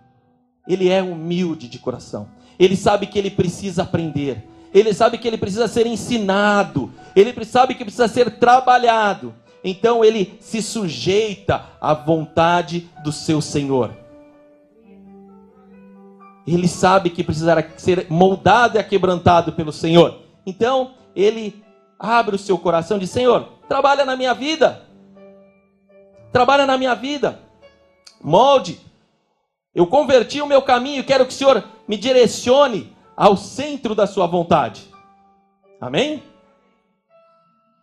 ele 0.66 0.88
é 0.88 1.02
humilde 1.02 1.68
de 1.68 1.78
coração. 1.78 2.28
Ele 2.58 2.76
sabe 2.76 3.06
que 3.06 3.18
ele 3.18 3.30
precisa 3.30 3.82
aprender. 3.82 4.44
Ele 4.74 4.92
sabe 4.92 5.18
que 5.18 5.28
ele 5.28 5.38
precisa 5.38 5.68
ser 5.68 5.86
ensinado. 5.86 6.90
Ele 7.14 7.32
sabe 7.44 7.74
que 7.74 7.84
precisa 7.84 8.08
ser 8.08 8.38
trabalhado. 8.38 9.34
Então 9.62 10.04
ele 10.04 10.36
se 10.40 10.62
sujeita 10.62 11.64
à 11.80 11.94
vontade 11.94 12.88
do 13.04 13.12
seu 13.12 13.40
Senhor. 13.40 13.96
Ele 16.46 16.68
sabe 16.68 17.10
que 17.10 17.24
precisará 17.24 17.64
ser 17.76 18.06
moldado 18.08 18.76
e 18.76 18.80
aquebrantado 18.80 19.52
pelo 19.52 19.72
Senhor. 19.72 20.20
Então 20.44 20.94
ele 21.14 21.62
abre 21.98 22.36
o 22.36 22.38
seu 22.38 22.56
coração 22.56 22.96
e 22.96 23.00
diz: 23.00 23.10
Senhor, 23.10 23.48
trabalha 23.68 24.04
na 24.04 24.16
minha 24.16 24.32
vida 24.32 24.85
trabalha 26.32 26.66
na 26.66 26.76
minha 26.76 26.94
vida, 26.94 27.40
molde. 28.20 28.80
Eu 29.74 29.86
converti 29.86 30.40
o 30.40 30.46
meu 30.46 30.62
caminho, 30.62 31.04
quero 31.04 31.26
que 31.26 31.32
o 31.32 31.36
Senhor 31.36 31.64
me 31.86 31.96
direcione 31.96 32.94
ao 33.16 33.36
centro 33.36 33.94
da 33.94 34.06
sua 34.06 34.26
vontade. 34.26 34.90
Amém? 35.80 36.22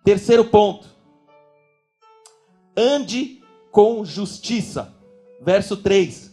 Terceiro 0.03 0.45
ponto. 0.45 0.87
Ande 2.75 3.41
com 3.71 4.03
justiça. 4.03 4.93
Verso 5.41 5.77
3. 5.77 6.31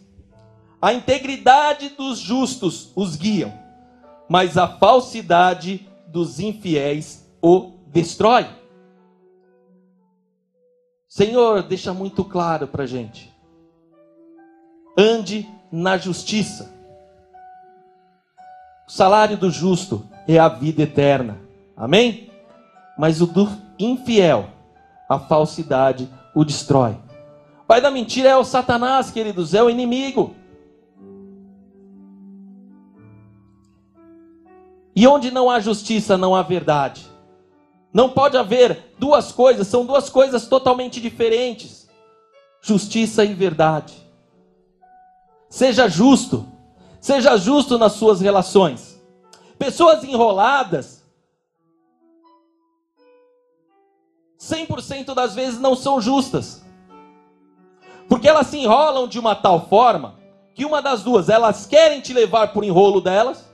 A 0.80 0.94
integridade 0.94 1.90
dos 1.90 2.18
justos 2.18 2.90
os 2.96 3.16
guiam, 3.16 3.52
mas 4.28 4.56
a 4.56 4.66
falsidade 4.66 5.86
dos 6.06 6.40
infiéis 6.40 7.30
o 7.42 7.72
destrói. 7.88 8.46
Senhor, 11.10 11.64
deixa 11.64 11.92
muito 11.92 12.22
claro 12.24 12.68
para 12.68 12.86
gente. 12.86 13.34
Ande 14.96 15.44
na 15.72 15.98
justiça. 15.98 16.72
O 18.86 18.92
salário 18.92 19.36
do 19.36 19.50
justo 19.50 20.08
é 20.28 20.38
a 20.38 20.48
vida 20.48 20.82
eterna. 20.82 21.40
Amém? 21.76 22.30
Mas 22.96 23.20
o 23.20 23.26
do 23.26 23.48
infiel, 23.76 24.50
a 25.08 25.18
falsidade 25.18 26.08
o 26.32 26.44
destrói. 26.44 26.96
Pai 27.66 27.80
da 27.80 27.90
mentira 27.90 28.28
é 28.28 28.36
o 28.36 28.44
Satanás, 28.44 29.10
queridos, 29.10 29.52
é 29.52 29.60
o 29.60 29.68
inimigo. 29.68 30.36
E 34.94 35.08
onde 35.08 35.32
não 35.32 35.50
há 35.50 35.58
justiça, 35.58 36.16
não 36.16 36.36
há 36.36 36.42
verdade. 36.42 37.10
Não 37.92 38.08
pode 38.10 38.36
haver 38.36 38.94
duas 38.98 39.32
coisas, 39.32 39.66
são 39.66 39.84
duas 39.84 40.08
coisas 40.08 40.46
totalmente 40.46 41.00
diferentes: 41.00 41.88
justiça 42.62 43.24
e 43.24 43.34
verdade. 43.34 43.94
Seja 45.48 45.88
justo, 45.88 46.46
seja 47.00 47.36
justo 47.36 47.76
nas 47.76 47.92
suas 47.92 48.20
relações. 48.20 49.00
Pessoas 49.58 50.04
enroladas, 50.04 51.04
100% 54.38 55.12
das 55.12 55.34
vezes 55.34 55.60
não 55.60 55.74
são 55.74 56.00
justas. 56.00 56.64
Porque 58.08 58.28
elas 58.28 58.46
se 58.46 58.58
enrolam 58.58 59.06
de 59.06 59.18
uma 59.18 59.34
tal 59.34 59.68
forma 59.68 60.18
que 60.54 60.64
uma 60.64 60.80
das 60.80 61.02
duas, 61.02 61.28
elas 61.28 61.66
querem 61.66 62.00
te 62.00 62.12
levar 62.12 62.52
por 62.52 62.64
enrolo 62.64 63.00
delas, 63.00 63.48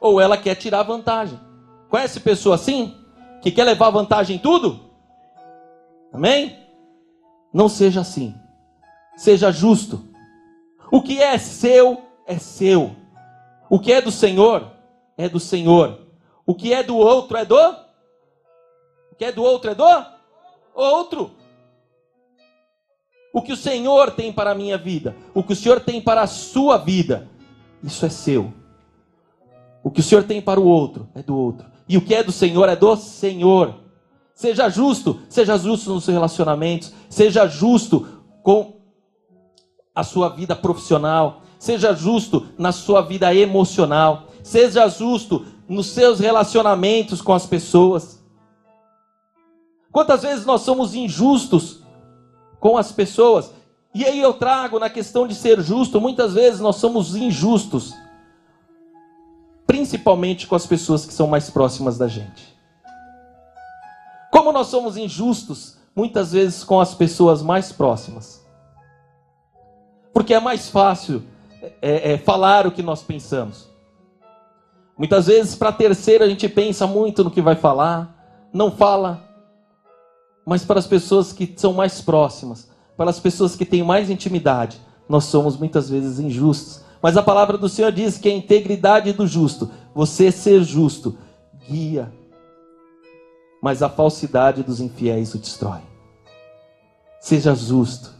ou 0.00 0.20
ela 0.20 0.36
quer 0.36 0.54
tirar 0.54 0.82
vantagem. 0.82 1.47
Conhece 1.88 2.20
pessoa 2.20 2.54
assim? 2.54 2.94
Que 3.40 3.50
quer 3.50 3.64
levar 3.64 3.90
vantagem 3.90 4.36
em 4.36 4.38
tudo? 4.38 4.80
Amém? 6.12 6.58
Não 7.52 7.68
seja 7.68 8.00
assim. 8.00 8.34
Seja 9.16 9.50
justo. 9.50 10.08
O 10.90 11.02
que 11.02 11.20
é 11.20 11.36
seu, 11.38 12.02
é 12.26 12.38
seu. 12.38 12.94
O 13.68 13.78
que 13.78 13.92
é 13.92 14.00
do 14.00 14.10
Senhor, 14.10 14.72
é 15.16 15.28
do 15.28 15.40
Senhor. 15.40 16.06
O 16.46 16.54
que 16.54 16.72
é 16.72 16.82
do 16.82 16.96
outro, 16.96 17.36
é 17.36 17.44
do? 17.44 17.56
O 19.12 19.14
que 19.16 19.24
é 19.24 19.32
do 19.32 19.42
outro, 19.42 19.70
é 19.70 19.74
do? 19.74 20.06
Outro. 20.74 21.32
O 23.32 23.42
que 23.42 23.52
o 23.52 23.56
Senhor 23.56 24.12
tem 24.12 24.32
para 24.32 24.52
a 24.52 24.54
minha 24.54 24.78
vida, 24.78 25.14
o 25.34 25.42
que 25.42 25.52
o 25.52 25.56
Senhor 25.56 25.80
tem 25.80 26.00
para 26.00 26.22
a 26.22 26.26
sua 26.26 26.78
vida, 26.78 27.28
isso 27.82 28.06
é 28.06 28.08
seu. 28.08 28.52
O 29.82 29.90
que 29.90 30.00
o 30.00 30.02
Senhor 30.02 30.24
tem 30.24 30.40
para 30.40 30.58
o 30.58 30.66
outro 30.66 31.08
é 31.14 31.22
do 31.22 31.36
outro. 31.36 31.77
E 31.88 31.96
o 31.96 32.02
que 32.02 32.14
é 32.14 32.22
do 32.22 32.30
Senhor 32.32 32.68
é 32.68 32.76
do 32.76 32.94
Senhor. 32.96 33.74
Seja 34.34 34.68
justo, 34.68 35.20
seja 35.28 35.56
justo 35.56 35.92
nos 35.92 36.04
seus 36.04 36.14
relacionamentos, 36.14 36.92
seja 37.08 37.46
justo 37.48 38.06
com 38.42 38.76
a 39.94 40.04
sua 40.04 40.28
vida 40.28 40.54
profissional, 40.54 41.42
seja 41.58 41.92
justo 41.92 42.46
na 42.56 42.70
sua 42.70 43.00
vida 43.00 43.34
emocional, 43.34 44.28
seja 44.44 44.88
justo 44.88 45.44
nos 45.68 45.86
seus 45.86 46.20
relacionamentos 46.20 47.20
com 47.20 47.32
as 47.32 47.46
pessoas. 47.46 48.22
Quantas 49.90 50.22
vezes 50.22 50.46
nós 50.46 50.60
somos 50.60 50.94
injustos 50.94 51.82
com 52.60 52.76
as 52.76 52.92
pessoas? 52.92 53.50
E 53.92 54.04
aí 54.04 54.20
eu 54.20 54.34
trago 54.34 54.78
na 54.78 54.88
questão 54.88 55.26
de 55.26 55.34
ser 55.34 55.60
justo, 55.60 56.00
muitas 56.00 56.34
vezes 56.34 56.60
nós 56.60 56.76
somos 56.76 57.16
injustos 57.16 57.92
principalmente 59.68 60.46
com 60.46 60.56
as 60.56 60.66
pessoas 60.66 61.04
que 61.04 61.12
são 61.12 61.26
mais 61.26 61.50
próximas 61.50 61.98
da 61.98 62.08
gente. 62.08 62.56
Como 64.32 64.50
nós 64.50 64.68
somos 64.68 64.96
injustos, 64.96 65.76
muitas 65.94 66.32
vezes 66.32 66.64
com 66.64 66.80
as 66.80 66.94
pessoas 66.94 67.42
mais 67.42 67.70
próximas. 67.70 68.44
Porque 70.10 70.32
é 70.32 70.40
mais 70.40 70.70
fácil 70.70 71.22
é, 71.82 72.14
é, 72.14 72.18
falar 72.18 72.66
o 72.66 72.72
que 72.72 72.82
nós 72.82 73.02
pensamos. 73.02 73.68
Muitas 74.96 75.26
vezes, 75.26 75.54
para 75.54 75.68
a 75.68 75.72
terceira, 75.72 76.24
a 76.24 76.28
gente 76.28 76.48
pensa 76.48 76.86
muito 76.86 77.22
no 77.22 77.30
que 77.30 77.42
vai 77.42 77.54
falar, 77.54 78.48
não 78.52 78.70
fala. 78.70 79.22
Mas 80.46 80.64
para 80.64 80.78
as 80.78 80.86
pessoas 80.86 81.30
que 81.30 81.52
são 81.56 81.74
mais 81.74 82.00
próximas, 82.00 82.70
para 82.96 83.10
as 83.10 83.20
pessoas 83.20 83.54
que 83.54 83.66
têm 83.66 83.82
mais 83.82 84.08
intimidade, 84.08 84.80
nós 85.06 85.24
somos 85.24 85.58
muitas 85.58 85.90
vezes 85.90 86.18
injustos. 86.18 86.87
Mas 87.02 87.16
a 87.16 87.22
palavra 87.22 87.56
do 87.56 87.68
Senhor 87.68 87.92
diz 87.92 88.18
que 88.18 88.28
a 88.28 88.34
integridade 88.34 89.12
do 89.12 89.26
justo, 89.26 89.70
você 89.94 90.32
ser 90.32 90.62
justo, 90.62 91.16
guia. 91.68 92.12
Mas 93.62 93.82
a 93.82 93.88
falsidade 93.88 94.62
dos 94.62 94.80
infiéis 94.80 95.34
o 95.34 95.38
destrói. 95.38 95.80
Seja 97.20 97.54
justo. 97.54 98.10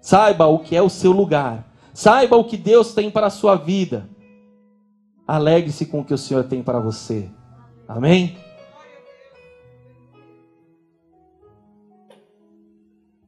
Saiba 0.00 0.46
o 0.46 0.60
que 0.60 0.76
é 0.76 0.82
o 0.82 0.88
seu 0.88 1.12
lugar. 1.12 1.66
Saiba 1.92 2.36
o 2.36 2.44
que 2.44 2.56
Deus 2.56 2.94
tem 2.94 3.10
para 3.10 3.26
a 3.26 3.30
sua 3.30 3.56
vida. 3.56 4.08
Alegre-se 5.26 5.86
com 5.86 6.00
o 6.00 6.04
que 6.04 6.14
o 6.14 6.18
Senhor 6.18 6.44
tem 6.44 6.62
para 6.62 6.78
você. 6.78 7.28
Amém? 7.88 8.36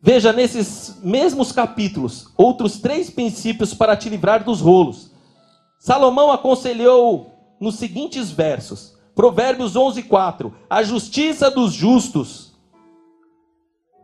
Veja 0.01 0.33
nesses 0.33 0.99
mesmos 1.03 1.51
capítulos 1.51 2.29
outros 2.37 2.79
três 2.79 3.11
princípios 3.11 3.75
para 3.75 3.97
te 3.97 4.09
livrar 4.09 4.45
dos 4.45 4.61
rolos. 4.61 5.11
Salomão 5.79 6.31
aconselhou 6.31 7.33
nos 7.61 7.77
seguintes 7.77 8.31
versos: 8.31 8.97
Provérbios 9.15 9.75
11, 9.75 10.05
4. 10.05 10.55
A 10.71 10.83
justiça 10.83 11.51
dos 11.51 11.73
justos 11.73 12.53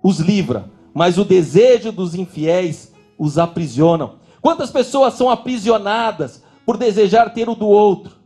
os 0.03 0.19
livra, 0.19 0.71
mas 0.93 1.17
o 1.17 1.25
desejo 1.25 1.93
dos 1.93 2.15
infiéis 2.15 2.93
os 3.17 3.39
aprisionam. 3.39 4.17
Quantas 4.43 4.71
pessoas 4.71 5.15
são 5.15 5.31
aprisionadas 5.31 6.43
por 6.67 6.77
desejar 6.77 7.33
ter 7.33 7.49
o 7.49 7.55
do 7.55 7.67
outro? 7.67 8.17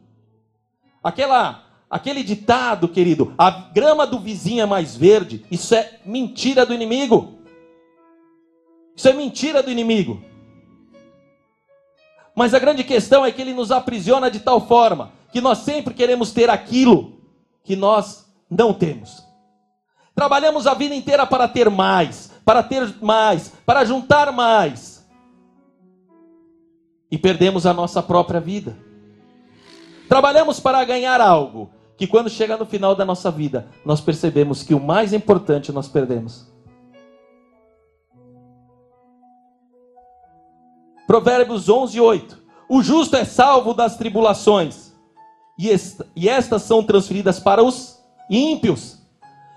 Aquela, 1.03 1.65
aquele 1.89 2.25
ditado, 2.25 2.89
querido, 2.89 3.33
a 3.39 3.51
grama 3.51 4.07
do 4.07 4.19
vizinho 4.19 4.63
é 4.63 4.67
mais 4.67 4.97
verde, 4.97 5.45
isso 5.51 5.75
é 5.75 6.01
mentira 6.05 6.67
do 6.67 6.75
inimigo. 6.75 7.38
Isso 8.99 9.07
é 9.07 9.13
mentira 9.13 9.63
do 9.63 9.71
inimigo. 9.71 10.21
Mas 12.35 12.53
a 12.53 12.59
grande 12.59 12.83
questão 12.83 13.25
é 13.25 13.31
que 13.31 13.41
ele 13.41 13.55
nos 13.55 13.71
aprisiona 13.71 14.29
de 14.29 14.41
tal 14.41 14.67
forma 14.67 15.13
que 15.31 15.41
nós 15.41 15.59
sempre 15.59 15.95
queremos 15.95 16.33
ter 16.33 16.51
aquilo 16.51 17.21
que 17.63 17.77
nós 17.77 18.29
não 18.51 18.75
temos. 18.75 19.25
Trabalhamos 20.17 20.67
a 20.67 20.75
vida 20.75 20.97
inteira 20.97 21.25
para 21.25 21.47
ter 21.47 21.71
mais, 21.71 22.33
para 22.45 22.61
ter 22.61 22.93
mais, 23.01 23.53
para 23.65 23.85
juntar 23.85 24.33
mais. 24.33 25.09
E 27.09 27.17
perdemos 27.17 27.67
a 27.67 27.73
nossa 27.73 28.03
própria 28.03 28.41
vida. 28.41 28.77
Trabalhamos 30.09 30.59
para 30.59 30.83
ganhar 30.83 31.21
algo 31.21 31.71
que 31.97 32.09
quando 32.09 32.29
chega 32.29 32.57
no 32.57 32.67
final 32.67 32.97
da 32.97 33.05
nossa 33.05 33.31
vida, 33.31 33.69
nós 33.85 34.01
percebemos 34.01 34.65
que 34.65 34.75
o 34.75 34.81
mais 34.81 35.13
importante 35.13 35.71
nós 35.71 35.87
perdemos. 35.87 36.58
Provérbios 41.09 41.71
11, 41.71 41.99
8. 41.99 42.39
O 42.69 42.83
justo 42.83 43.17
é 43.17 43.25
salvo 43.25 43.73
das 43.73 43.97
tribulações, 43.97 44.93
e, 45.59 45.71
esta, 45.71 46.07
e 46.15 46.29
estas 46.29 46.61
são 46.61 46.85
transferidas 46.85 47.41
para 47.41 47.65
os 47.65 47.99
ímpios. 48.29 48.99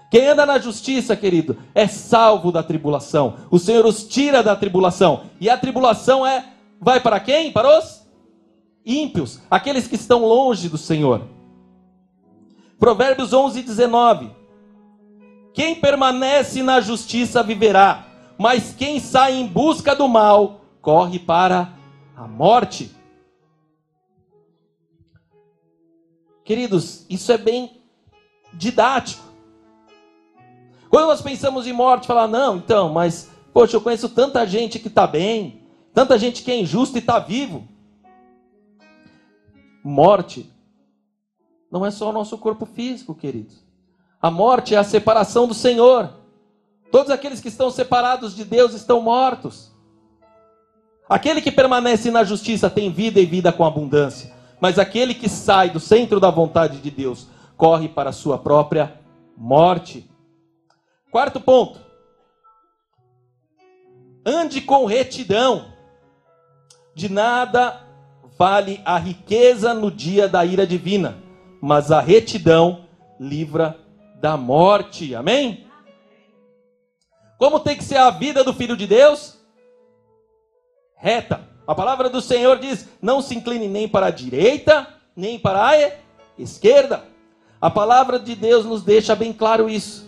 Quem 0.09 0.29
anda 0.29 0.45
na 0.45 0.57
justiça, 0.59 1.13
querido, 1.13 1.57
é 1.75 1.87
salvo 1.87 2.53
da 2.53 2.63
tribulação. 2.63 3.35
O 3.51 3.59
Senhor 3.59 3.85
os 3.85 4.05
tira 4.05 4.41
da 4.41 4.55
tribulação. 4.55 5.23
E 5.41 5.49
a 5.49 5.57
tribulação 5.57 6.25
é 6.25 6.45
vai 6.79 7.01
para 7.01 7.19
quem? 7.19 7.51
Para 7.51 7.79
os 7.79 8.01
ímpios, 8.85 9.41
aqueles 9.51 9.87
que 9.87 9.95
estão 9.95 10.25
longe 10.25 10.69
do 10.69 10.77
Senhor. 10.77 11.27
Provérbios 12.79 13.33
11, 13.33 13.61
19. 13.61 14.31
Quem 15.53 15.75
permanece 15.75 16.63
na 16.63 16.79
justiça 16.79 17.43
viverá, 17.43 18.05
mas 18.37 18.73
quem 18.73 19.01
sai 19.01 19.35
em 19.35 19.45
busca 19.45 19.93
do 19.93 20.07
mal 20.07 20.60
corre 20.81 21.19
para 21.19 21.73
a 22.15 22.27
morte. 22.27 22.95
Queridos, 26.43 27.05
isso 27.09 27.31
é 27.31 27.37
bem 27.37 27.81
didático. 28.53 29.23
Quando 30.89 31.07
nós 31.07 31.21
pensamos 31.21 31.67
em 31.67 31.73
morte, 31.73 32.07
falar, 32.07 32.27
não, 32.27 32.57
então, 32.57 32.89
mas, 32.89 33.29
poxa, 33.53 33.77
eu 33.77 33.81
conheço 33.81 34.09
tanta 34.09 34.45
gente 34.45 34.77
que 34.77 34.89
está 34.89 35.07
bem, 35.07 35.61
tanta 35.93 36.17
gente 36.17 36.43
que 36.43 36.51
é 36.51 36.59
injusta 36.59 36.97
e 36.97 36.99
está 36.99 37.19
vivo. 37.19 37.65
Morte 39.83 40.51
não 41.71 41.85
é 41.85 41.91
só 41.91 42.09
o 42.09 42.13
nosso 42.13 42.37
corpo 42.37 42.65
físico, 42.65 43.15
queridos. 43.15 43.63
A 44.21 44.29
morte 44.29 44.75
é 44.75 44.77
a 44.77 44.83
separação 44.83 45.47
do 45.47 45.53
Senhor. 45.53 46.13
Todos 46.91 47.09
aqueles 47.09 47.39
que 47.39 47.47
estão 47.47 47.71
separados 47.71 48.35
de 48.35 48.43
Deus 48.43 48.73
estão 48.73 49.01
mortos. 49.01 49.70
Aquele 51.11 51.41
que 51.41 51.51
permanece 51.51 52.09
na 52.09 52.23
justiça 52.23 52.69
tem 52.69 52.89
vida 52.89 53.19
e 53.19 53.25
vida 53.25 53.51
com 53.51 53.65
abundância. 53.65 54.31
Mas 54.61 54.79
aquele 54.79 55.13
que 55.13 55.27
sai 55.27 55.69
do 55.69 55.77
centro 55.77 56.21
da 56.21 56.31
vontade 56.31 56.77
de 56.77 56.89
Deus 56.89 57.27
corre 57.57 57.89
para 57.89 58.11
a 58.11 58.13
sua 58.13 58.37
própria 58.37 58.97
morte. 59.35 60.09
Quarto 61.11 61.41
ponto. 61.41 61.81
Ande 64.25 64.61
com 64.61 64.85
retidão. 64.85 65.73
De 66.95 67.11
nada 67.11 67.85
vale 68.39 68.81
a 68.85 68.97
riqueza 68.97 69.73
no 69.73 69.91
dia 69.91 70.29
da 70.29 70.45
ira 70.45 70.65
divina, 70.65 71.17
mas 71.61 71.91
a 71.91 71.99
retidão 71.99 72.85
livra 73.19 73.77
da 74.21 74.37
morte. 74.37 75.13
Amém? 75.13 75.67
Como 77.37 77.59
tem 77.59 77.75
que 77.75 77.83
ser 77.83 77.97
a 77.97 78.09
vida 78.11 78.45
do 78.45 78.53
filho 78.53 78.77
de 78.77 78.87
Deus? 78.87 79.40
Reta. 81.01 81.41
A 81.67 81.73
palavra 81.73 82.09
do 82.09 82.21
Senhor 82.21 82.59
diz: 82.59 82.87
não 83.01 83.21
se 83.21 83.35
incline 83.35 83.67
nem 83.67 83.87
para 83.87 84.05
a 84.05 84.11
direita, 84.11 84.87
nem 85.15 85.39
para 85.39 85.69
a 85.69 85.91
esquerda. 86.37 87.03
A 87.59 87.71
palavra 87.71 88.19
de 88.19 88.35
Deus 88.35 88.65
nos 88.65 88.83
deixa 88.83 89.15
bem 89.15 89.33
claro 89.33 89.67
isso. 89.67 90.07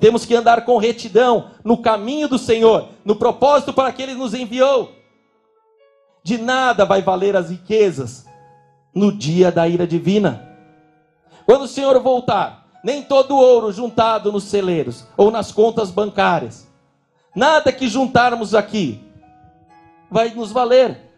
Temos 0.00 0.24
que 0.24 0.34
andar 0.34 0.64
com 0.64 0.78
retidão 0.78 1.50
no 1.62 1.76
caminho 1.78 2.26
do 2.26 2.38
Senhor, 2.38 2.88
no 3.04 3.16
propósito 3.16 3.72
para 3.72 3.92
que 3.92 4.02
Ele 4.02 4.14
nos 4.14 4.32
enviou. 4.32 4.92
De 6.22 6.38
nada 6.38 6.86
vai 6.86 7.02
valer 7.02 7.36
as 7.36 7.50
riquezas 7.50 8.26
no 8.94 9.12
dia 9.12 9.52
da 9.52 9.68
ira 9.68 9.86
divina. 9.86 10.56
Quando 11.44 11.62
o 11.62 11.68
Senhor 11.68 11.98
voltar, 12.00 12.66
nem 12.82 13.02
todo 13.02 13.36
ouro 13.36 13.70
juntado 13.72 14.32
nos 14.32 14.44
celeiros 14.44 15.06
ou 15.18 15.30
nas 15.30 15.52
contas 15.52 15.90
bancárias, 15.90 16.66
nada 17.36 17.70
que 17.70 17.88
juntarmos 17.88 18.54
aqui 18.54 19.03
vai 20.14 20.30
nos 20.30 20.52
valer. 20.52 21.10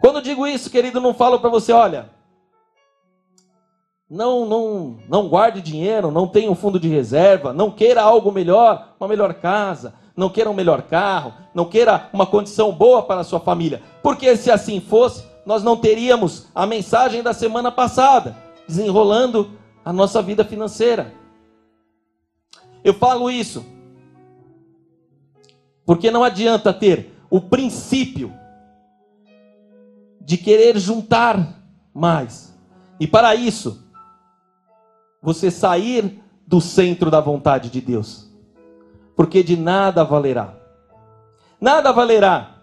Quando 0.00 0.22
digo 0.22 0.46
isso, 0.46 0.70
querido, 0.70 1.00
não 1.00 1.12
falo 1.12 1.40
para 1.40 1.50
você, 1.50 1.72
olha, 1.72 2.10
não, 4.08 4.46
não, 4.46 4.98
não 5.08 5.28
guarde 5.28 5.60
dinheiro, 5.60 6.12
não 6.12 6.28
tenha 6.28 6.48
um 6.48 6.54
fundo 6.54 6.78
de 6.78 6.86
reserva, 6.86 7.52
não 7.52 7.72
queira 7.72 8.02
algo 8.02 8.30
melhor, 8.30 8.94
uma 9.00 9.08
melhor 9.08 9.34
casa, 9.34 9.94
não 10.16 10.30
queira 10.30 10.48
um 10.48 10.54
melhor 10.54 10.82
carro, 10.82 11.34
não 11.52 11.64
queira 11.64 12.08
uma 12.12 12.24
condição 12.24 12.70
boa 12.70 13.02
para 13.02 13.22
a 13.22 13.24
sua 13.24 13.40
família. 13.40 13.82
Porque 14.00 14.36
se 14.36 14.48
assim 14.48 14.78
fosse, 14.78 15.24
nós 15.44 15.64
não 15.64 15.76
teríamos 15.76 16.46
a 16.54 16.64
mensagem 16.66 17.24
da 17.24 17.32
semana 17.32 17.72
passada, 17.72 18.36
desenrolando 18.68 19.50
a 19.84 19.92
nossa 19.92 20.22
vida 20.22 20.44
financeira. 20.44 21.12
Eu 22.84 22.94
falo 22.94 23.28
isso 23.28 23.66
porque 25.84 26.12
não 26.12 26.22
adianta 26.22 26.72
ter 26.72 27.15
o 27.30 27.40
princípio 27.40 28.32
de 30.20 30.36
querer 30.36 30.78
juntar 30.78 31.62
mais. 31.94 32.54
E 32.98 33.06
para 33.06 33.34
isso, 33.34 33.84
você 35.22 35.50
sair 35.50 36.22
do 36.46 36.60
centro 36.60 37.10
da 37.10 37.20
vontade 37.20 37.70
de 37.70 37.80
Deus. 37.80 38.30
Porque 39.14 39.42
de 39.42 39.56
nada 39.56 40.04
valerá. 40.04 40.54
Nada 41.60 41.92
valerá 41.92 42.56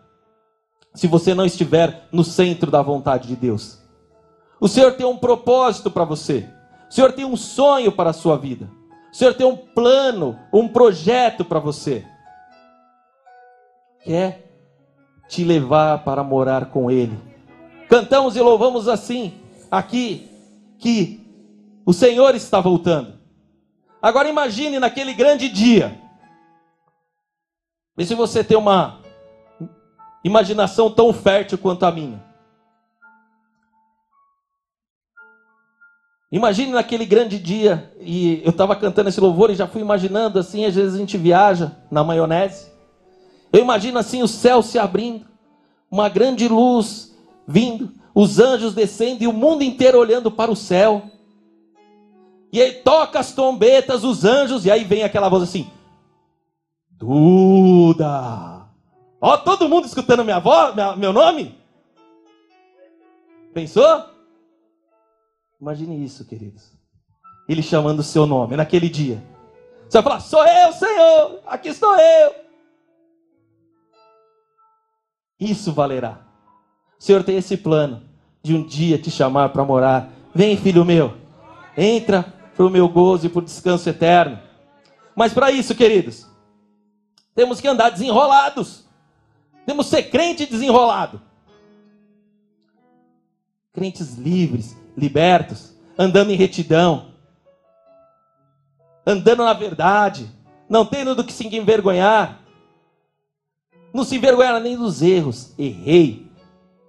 se 0.94 1.08
você 1.08 1.34
não 1.34 1.46
estiver 1.46 2.08
no 2.12 2.24
centro 2.24 2.70
da 2.70 2.82
vontade 2.82 3.28
de 3.28 3.36
Deus. 3.36 3.80
O 4.60 4.68
Senhor 4.68 4.94
tem 4.94 5.06
um 5.06 5.18
propósito 5.18 5.90
para 5.90 6.06
você. 6.06 6.48
O 6.90 6.94
Senhor 6.94 7.12
tem 7.12 7.26
um 7.26 7.36
sonho 7.36 7.92
para 7.92 8.12
a 8.12 8.14
sua 8.14 8.38
vida. 8.38 8.70
O 9.12 9.16
Senhor 9.16 9.34
tem 9.34 9.46
um 9.46 9.58
plano, 9.58 10.40
um 10.54 10.68
projeto 10.68 11.44
para 11.44 11.60
você. 11.60 12.06
Quer 14.04 14.43
te 15.28 15.44
levar 15.44 16.04
para 16.04 16.24
morar 16.24 16.68
com 16.68 16.90
Ele. 16.92 17.18
Cantamos 17.90 18.36
e 18.36 18.42
louvamos 18.42 18.88
assim, 18.88 19.34
aqui, 19.70 20.30
que 20.80 21.22
o 21.86 21.94
Senhor 21.94 22.36
está 22.36 22.60
voltando. 22.60 23.14
Agora 24.02 24.28
imagine 24.28 24.80
naquele 24.80 25.14
grande 25.14 25.48
dia. 25.48 25.98
Vê 27.96 28.06
se 28.06 28.16
você 28.16 28.44
tem 28.44 28.58
uma 28.58 29.00
imaginação 30.24 30.90
tão 30.90 31.14
fértil 31.14 31.58
quanto 31.58 31.86
a 31.86 31.92
minha. 31.92 32.22
Imagine 36.32 36.72
naquele 36.72 37.06
grande 37.06 37.38
dia, 37.38 37.94
e 38.00 38.42
eu 38.44 38.50
estava 38.50 38.76
cantando 38.76 39.08
esse 39.08 39.22
louvor 39.22 39.52
e 39.52 39.56
já 39.56 39.68
fui 39.68 39.82
imaginando 39.82 40.40
assim, 40.40 40.66
às 40.66 40.74
vezes 40.74 40.96
a 40.96 40.98
gente 40.98 41.16
viaja 41.16 41.78
na 41.92 42.04
maionese. 42.04 42.73
Eu 43.54 43.60
imagino 43.60 44.00
assim 44.00 44.24
o 44.24 44.28
céu 44.28 44.64
se 44.64 44.80
abrindo, 44.80 45.28
uma 45.90 46.10
grande 46.10 46.48
luz 46.48 47.16
vindo, 47.48 47.94
os 48.16 48.40
anjos 48.40 48.74
descendo 48.74 49.24
e 49.24 49.28
o 49.28 49.34
mundo 49.34 49.64
inteiro 49.64 50.00
olhando 50.00 50.32
para 50.32 50.52
o 50.52 50.56
céu. 50.56 51.04
E 52.52 52.60
aí 52.60 52.72
toca 52.72 53.20
as 53.20 53.32
trombetas, 53.32 54.04
os 54.04 54.26
anjos, 54.26 54.66
e 54.66 54.72
aí 54.72 54.84
vem 54.84 55.04
aquela 55.04 55.30
voz 55.30 55.44
assim: 55.44 55.70
Duda! 56.90 58.66
Ó, 59.22 59.38
todo 59.38 59.70
mundo 59.70 59.86
escutando 59.86 60.24
minha 60.24 60.40
voz, 60.40 60.74
meu 60.98 61.14
nome? 61.14 61.56
Pensou? 63.54 64.06
Imagine 65.62 66.04
isso, 66.04 66.26
queridos. 66.26 66.72
Ele 67.48 67.62
chamando 67.62 68.00
o 68.00 68.04
seu 68.04 68.26
nome 68.26 68.56
naquele 68.56 68.90
dia. 68.90 69.24
Você 69.88 70.02
vai 70.02 70.04
falar: 70.04 70.20
Sou 70.22 70.44
eu, 70.44 70.74
Senhor, 70.74 71.40
aqui 71.46 71.70
estou 71.70 71.96
eu. 71.96 72.43
Isso 75.40 75.74
valerá. 75.74 76.20
O 77.00 77.04
Senhor 77.04 77.24
tem 77.24 77.38
esse 77.38 77.58
plano 77.58 78.02
de 78.42 78.54
um 78.54 78.66
dia 78.66 78.98
te 78.98 79.12
chamar 79.12 79.50
para 79.50 79.64
morar. 79.64 80.10
Vem, 80.34 80.58
filho 80.58 80.86
meu, 80.86 81.16
entra 81.78 82.24
para 82.56 82.66
o 82.66 82.70
meu 82.70 82.88
gozo 82.88 83.26
e 83.26 83.30
para 83.30 83.40
o 83.40 83.46
descanso 83.46 83.90
eterno. 83.90 84.40
Mas 85.16 85.34
para 85.34 85.52
isso, 85.52 85.76
queridos, 85.76 86.28
temos 87.36 87.60
que 87.60 87.68
andar 87.68 87.90
desenrolados. 87.90 88.86
Temos 89.66 89.90
que 89.90 89.96
ser 89.96 90.04
crente 90.04 90.46
desenrolado. 90.46 91.22
Crentes 93.74 94.18
livres, 94.18 94.78
libertos, 94.96 95.76
andando 95.98 96.32
em 96.32 96.36
retidão, 96.36 97.14
andando 99.06 99.44
na 99.44 99.54
verdade, 99.54 100.30
não 100.70 100.86
tendo 100.86 101.16
do 101.16 101.24
que 101.24 101.34
se 101.34 101.48
envergonhar. 101.48 102.43
Não 103.94 104.04
se 104.04 104.16
envergonhar 104.16 104.60
nem 104.60 104.76
dos 104.76 105.02
erros. 105.02 105.54
Errei, 105.58 106.32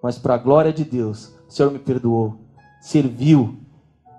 mas 0.02 0.18
para 0.18 0.34
a 0.34 0.38
glória 0.38 0.72
de 0.72 0.84
Deus, 0.84 1.32
o 1.46 1.52
Senhor 1.52 1.70
me 1.70 1.78
perdoou. 1.78 2.38
Serviu 2.80 3.58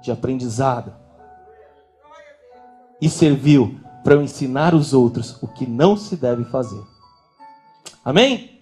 de 0.01 0.11
aprendizado 0.11 0.93
e 3.01 3.09
serviu 3.09 3.79
para 4.03 4.13
eu 4.13 4.21
ensinar 4.21 4.73
os 4.73 4.93
outros 4.93 5.37
o 5.41 5.47
que 5.47 5.65
não 5.65 5.97
se 5.97 6.15
deve 6.15 6.43
fazer. 6.45 6.81
Amém? 8.03 8.61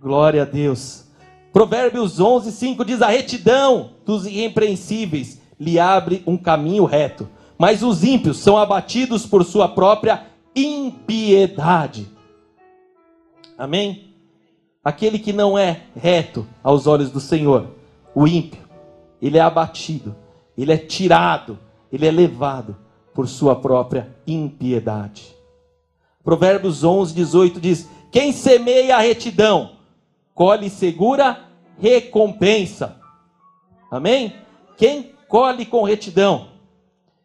Glória 0.00 0.42
a 0.42 0.46
Deus. 0.46 1.04
Provérbios 1.52 2.18
11, 2.18 2.50
5 2.50 2.84
diz: 2.84 3.02
A 3.02 3.08
retidão 3.08 3.90
dos 4.04 4.26
irrepreensíveis 4.26 5.40
lhe 5.60 5.78
abre 5.78 6.22
um 6.26 6.36
caminho 6.36 6.84
reto, 6.84 7.28
mas 7.58 7.82
os 7.82 8.02
ímpios 8.02 8.38
são 8.38 8.56
abatidos 8.56 9.26
por 9.26 9.44
sua 9.44 9.68
própria 9.68 10.26
impiedade. 10.56 12.08
Amém? 13.62 14.12
Aquele 14.82 15.20
que 15.20 15.32
não 15.32 15.56
é 15.56 15.82
reto 15.94 16.44
aos 16.64 16.88
olhos 16.88 17.12
do 17.12 17.20
Senhor, 17.20 17.68
o 18.12 18.26
ímpio, 18.26 18.60
ele 19.20 19.38
é 19.38 19.40
abatido, 19.40 20.16
ele 20.58 20.72
é 20.72 20.76
tirado, 20.76 21.56
ele 21.92 22.04
é 22.04 22.10
levado 22.10 22.76
por 23.14 23.28
sua 23.28 23.54
própria 23.54 24.12
impiedade. 24.26 25.32
Provérbios 26.24 26.82
11, 26.82 27.14
18 27.14 27.60
diz: 27.60 27.88
Quem 28.10 28.32
semeia 28.32 28.96
a 28.96 29.00
retidão, 29.00 29.76
colhe 30.34 30.68
segura 30.68 31.44
recompensa. 31.78 32.96
Amém? 33.88 34.34
Quem 34.76 35.14
colhe 35.28 35.64
com 35.64 35.84
retidão, 35.84 36.48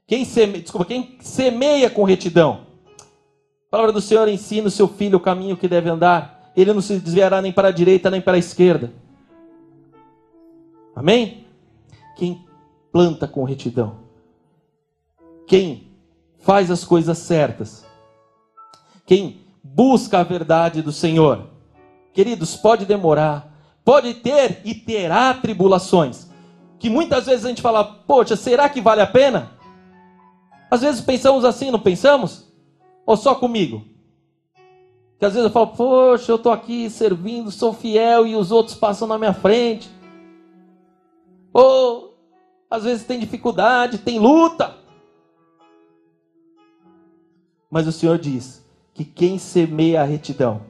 quem 0.06 0.24
semeia, 0.24 0.62
desculpa, 0.62 0.86
quem 0.86 1.18
semeia 1.20 1.90
com 1.90 2.04
retidão. 2.04 2.67
A 3.68 3.72
palavra 3.72 3.92
do 3.92 4.02
Senhor 4.02 4.28
ensina 4.28 4.68
o 4.68 4.72
seu 4.72 4.88
filho 4.88 5.18
o 5.18 5.22
caminho 5.22 5.58
que 5.58 5.68
deve 5.68 5.90
andar. 5.90 6.52
Ele 6.56 6.74
não 6.74 6.82
se 6.82 7.00
desviará 7.00 7.42
nem 7.42 7.52
para 7.52 7.68
a 7.68 7.72
direita 7.72 8.10
nem 8.10 8.22
para 8.22 8.34
a 8.34 8.40
esquerda. 8.40 8.92
Amém? 10.96 11.46
Quem 12.16 12.46
planta 12.92 13.28
com 13.28 13.44
retidão 13.44 14.08
quem 15.48 15.88
faz 16.40 16.70
as 16.70 16.84
coisas 16.84 17.18
certas, 17.18 17.86
quem 19.06 19.40
busca 19.64 20.20
a 20.20 20.24
verdade 20.24 20.82
do 20.82 20.92
Senhor. 20.92 21.48
Queridos, 22.14 22.56
pode 22.56 22.86
demorar, 22.86 23.52
pode 23.84 24.14
ter 24.16 24.62
e 24.66 24.76
terá 24.76 25.34
tribulações, 25.34 26.28
que 26.78 26.90
muitas 26.90 27.26
vezes 27.26 27.46
a 27.46 27.50
gente 27.50 27.62
fala, 27.62 27.84
poxa, 27.84 28.36
será 28.36 28.68
que 28.68 28.82
vale 28.82 29.02
a 29.02 29.08
pena? 29.08 29.52
Às 30.70 30.82
vezes 30.82 31.02
pensamos 31.02 31.46
assim, 31.46 31.72
não 31.72 31.80
pensamos? 31.80 32.47
Ou 33.08 33.16
só 33.16 33.34
comigo? 33.34 33.86
Que 35.18 35.26
às 35.26 35.34
vezes 35.34 35.48
eu 35.48 35.54
falo, 35.54 35.68
poxa, 35.68 36.30
eu 36.30 36.36
estou 36.36 36.52
aqui 36.52 36.90
servindo, 36.90 37.50
sou 37.50 37.72
fiel 37.72 38.28
e 38.28 38.36
os 38.36 38.52
outros 38.52 38.76
passam 38.76 39.08
na 39.08 39.18
minha 39.18 39.34
frente. 39.34 39.90
Ou 41.54 42.18
às 42.70 42.84
vezes 42.84 43.06
tem 43.06 43.18
dificuldade, 43.18 44.00
tem 44.00 44.20
luta. 44.20 44.76
Mas 47.72 47.88
o 47.88 47.94
Senhor 47.94 48.20
diz 48.20 48.62
que 48.94 49.06
quem 49.06 49.40
semeia 49.40 50.02
a 50.02 50.06
retidão, 50.06 50.62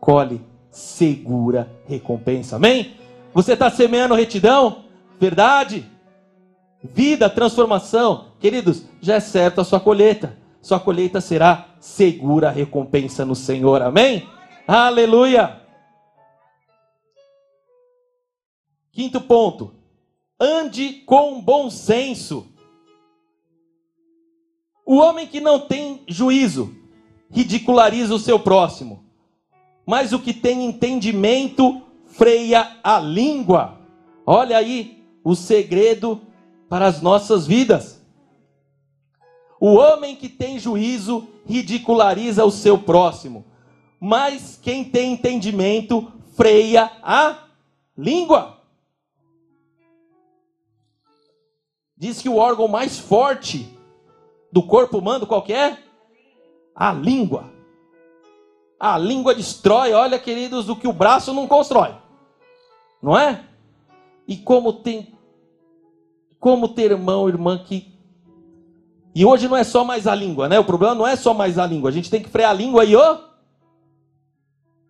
colhe 0.00 0.42
segura 0.72 1.70
recompensa. 1.86 2.56
Amém? 2.56 2.96
Você 3.32 3.52
está 3.52 3.70
semeando 3.70 4.14
retidão? 4.14 4.84
Verdade? 5.20 5.88
Vida, 6.82 7.30
transformação. 7.30 8.32
Queridos, 8.40 8.84
já 9.00 9.14
é 9.14 9.20
certo 9.20 9.60
a 9.60 9.64
sua 9.64 9.78
colheita. 9.78 10.43
Sua 10.64 10.80
colheita 10.80 11.20
será 11.20 11.76
segura 11.78 12.48
recompensa 12.48 13.22
no 13.22 13.34
Senhor. 13.34 13.82
Amém? 13.82 14.26
Aleluia! 14.66 15.60
Quinto 18.90 19.20
ponto. 19.20 19.74
Ande 20.40 21.02
com 21.04 21.38
bom 21.42 21.68
senso. 21.68 22.48
O 24.86 24.96
homem 24.96 25.26
que 25.26 25.38
não 25.38 25.60
tem 25.60 26.02
juízo 26.08 26.74
ridiculariza 27.30 28.14
o 28.14 28.18
seu 28.18 28.40
próximo, 28.40 29.04
mas 29.84 30.14
o 30.14 30.18
que 30.18 30.32
tem 30.32 30.64
entendimento 30.64 31.82
freia 32.06 32.78
a 32.82 32.98
língua. 32.98 33.80
Olha 34.24 34.56
aí 34.56 35.04
o 35.22 35.34
segredo 35.34 36.22
para 36.70 36.86
as 36.86 37.02
nossas 37.02 37.46
vidas. 37.46 37.93
O 39.66 39.76
homem 39.76 40.14
que 40.14 40.28
tem 40.28 40.58
juízo 40.58 41.26
ridiculariza 41.46 42.44
o 42.44 42.50
seu 42.50 42.76
próximo, 42.76 43.46
mas 43.98 44.60
quem 44.62 44.84
tem 44.84 45.14
entendimento 45.14 46.12
freia 46.36 46.92
a 47.02 47.46
língua. 47.96 48.58
Diz 51.96 52.20
que 52.20 52.28
o 52.28 52.36
órgão 52.36 52.68
mais 52.68 52.98
forte 52.98 53.66
do 54.52 54.62
corpo 54.62 54.98
humano 54.98 55.26
qual 55.26 55.42
é? 55.48 55.78
A 56.76 56.92
língua. 56.92 57.50
A 58.78 58.98
língua 58.98 59.34
destrói, 59.34 59.94
olha 59.94 60.18
queridos, 60.18 60.68
o 60.68 60.76
que 60.76 60.86
o 60.86 60.92
braço 60.92 61.32
não 61.32 61.48
constrói. 61.48 61.94
Não 63.02 63.18
é? 63.18 63.42
E 64.28 64.36
como 64.36 64.74
tem 64.74 65.14
como 66.38 66.68
ter 66.68 66.90
irmão, 66.90 67.26
irmã 67.30 67.56
que 67.64 67.93
e 69.14 69.24
hoje 69.24 69.48
não 69.48 69.56
é 69.56 69.62
só 69.62 69.84
mais 69.84 70.06
a 70.06 70.14
língua, 70.14 70.48
né? 70.48 70.58
O 70.58 70.64
problema 70.64 70.94
não 70.94 71.06
é 71.06 71.14
só 71.14 71.32
mais 71.32 71.58
a 71.58 71.66
língua. 71.66 71.88
A 71.88 71.92
gente 71.92 72.10
tem 72.10 72.22
que 72.22 72.28
frear 72.28 72.50
a 72.50 72.54
língua 72.54 72.84
e 72.84 72.96
o 72.96 73.18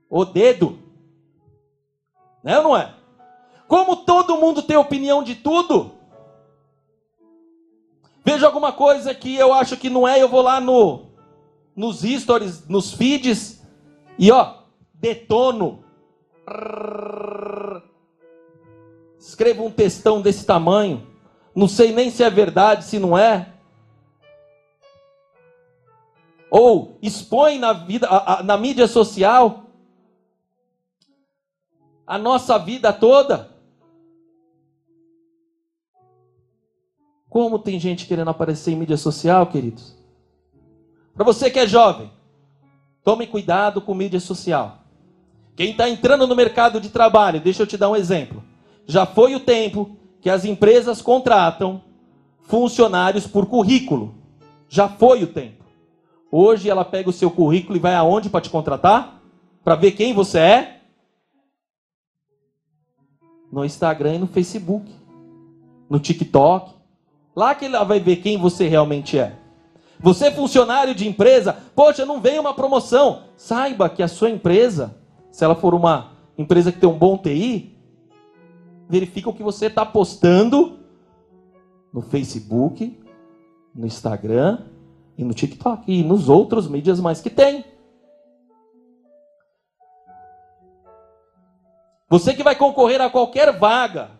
o 0.09 0.25
dedo. 0.25 0.79
Né 2.43 2.57
ou 2.59 2.65
não 2.65 2.77
é? 2.77 2.95
Como 3.67 3.97
todo 3.97 4.37
mundo 4.37 4.63
tem 4.63 4.77
opinião 4.77 5.23
de 5.23 5.35
tudo, 5.35 5.93
vejo 8.25 8.47
alguma 8.47 8.73
coisa 8.73 9.15
que 9.15 9.35
eu 9.35 9.53
acho 9.53 9.77
que 9.77 9.91
não 9.91 10.07
é, 10.07 10.23
eu 10.23 10.29
vou 10.29 10.41
lá 10.41 10.61
no 10.61 11.07
nos 11.75 12.03
stories, 12.03 12.69
nos 12.69 12.93
feeds 12.95 13.61
e 14.19 14.31
ó, 14.31 14.59
detono. 14.95 15.85
Escrevo 19.19 19.65
um 19.65 19.71
textão 19.71 20.21
desse 20.21 20.47
tamanho. 20.47 21.07
Não 21.55 21.67
sei 21.67 21.93
nem 21.93 22.11
se 22.11 22.23
é 22.23 22.31
verdade, 22.31 22.85
se 22.85 22.99
não 22.99 23.17
é. 23.19 23.54
Ou 26.57 26.97
expõe 27.03 27.59
na 27.59 27.73
vida, 27.73 28.09
na 28.45 28.57
mídia 28.57 28.87
social 28.87 29.64
a 32.07 32.17
nossa 32.17 32.57
vida 32.61 32.93
toda. 32.93 33.51
Como 37.29 37.59
tem 37.59 37.81
gente 37.81 38.07
querendo 38.07 38.31
aparecer 38.31 38.71
em 38.71 38.77
mídia 38.77 38.97
social, 38.97 39.49
queridos? 39.49 39.97
Para 41.12 41.25
você 41.25 41.51
que 41.51 41.59
é 41.59 41.67
jovem, 41.67 42.12
tome 43.03 43.27
cuidado 43.27 43.81
com 43.81 43.93
mídia 43.93 44.21
social. 44.21 44.79
Quem 45.57 45.73
está 45.73 45.90
entrando 45.90 46.25
no 46.25 46.37
mercado 46.37 46.81
de 46.81 46.88
trabalho, 46.88 47.40
deixa 47.40 47.64
eu 47.64 47.67
te 47.67 47.77
dar 47.77 47.90
um 47.90 47.97
exemplo. 47.97 48.45
Já 48.87 49.05
foi 49.05 49.35
o 49.35 49.40
tempo 49.40 49.97
que 50.21 50.31
as 50.31 50.45
empresas 50.45 51.03
contratam 51.03 51.83
funcionários 52.43 53.27
por 53.27 53.47
currículo. 53.47 54.14
Já 54.69 54.88
foi 54.88 55.25
o 55.25 55.33
tempo. 55.33 55.63
Hoje 56.37 56.68
ela 56.68 56.85
pega 56.85 57.09
o 57.09 57.12
seu 57.12 57.31
currículo 57.31 57.77
e 57.77 57.81
vai 57.81 57.94
aonde 57.94 58.29
para 58.29 58.40
te 58.40 58.51
contratar? 58.51 59.23
Para 59.62 59.77
ver 59.77 59.92
quem 59.92 60.12
você 60.12 60.38
é? 60.40 60.81
No 63.53 63.64
Instagram 63.64 64.16
e 64.16 64.18
no 64.18 64.27
Facebook. 64.27 64.92
No 65.88 66.01
TikTok. 66.01 66.75
Lá 67.37 67.55
que 67.55 67.66
ela 67.66 67.85
vai 67.85 68.01
ver 68.01 68.16
quem 68.16 68.37
você 68.37 68.66
realmente 68.66 69.16
é. 69.16 69.38
Você, 70.01 70.33
funcionário 70.33 70.92
de 70.92 71.07
empresa, 71.07 71.57
poxa, 71.73 72.05
não 72.05 72.20
veio 72.20 72.40
uma 72.40 72.53
promoção. 72.53 73.23
Saiba 73.37 73.88
que 73.88 74.03
a 74.03 74.09
sua 74.09 74.29
empresa, 74.29 74.97
se 75.31 75.44
ela 75.44 75.55
for 75.55 75.73
uma 75.73 76.14
empresa 76.37 76.73
que 76.73 76.81
tem 76.81 76.88
um 76.88 76.99
bom 76.99 77.16
TI, 77.16 77.79
verifica 78.88 79.31
o 79.31 79.35
que 79.35 79.42
você 79.44 79.66
está 79.66 79.87
postando 79.87 80.81
no 81.92 82.03
Facebook, 82.03 82.99
no 83.73 83.87
Instagram 83.87 84.74
e 85.16 85.24
no 85.24 85.35
TikTok 85.35 85.90
e 85.90 86.03
nos 86.03 86.29
outros 86.29 86.68
mídias 86.68 87.00
mais 87.00 87.20
que 87.20 87.31
tem. 87.31 87.64
Você 92.09 92.35
que 92.35 92.42
vai 92.42 92.55
concorrer 92.55 93.00
a 93.00 93.11
qualquer 93.11 93.59
vaga, 93.59 94.11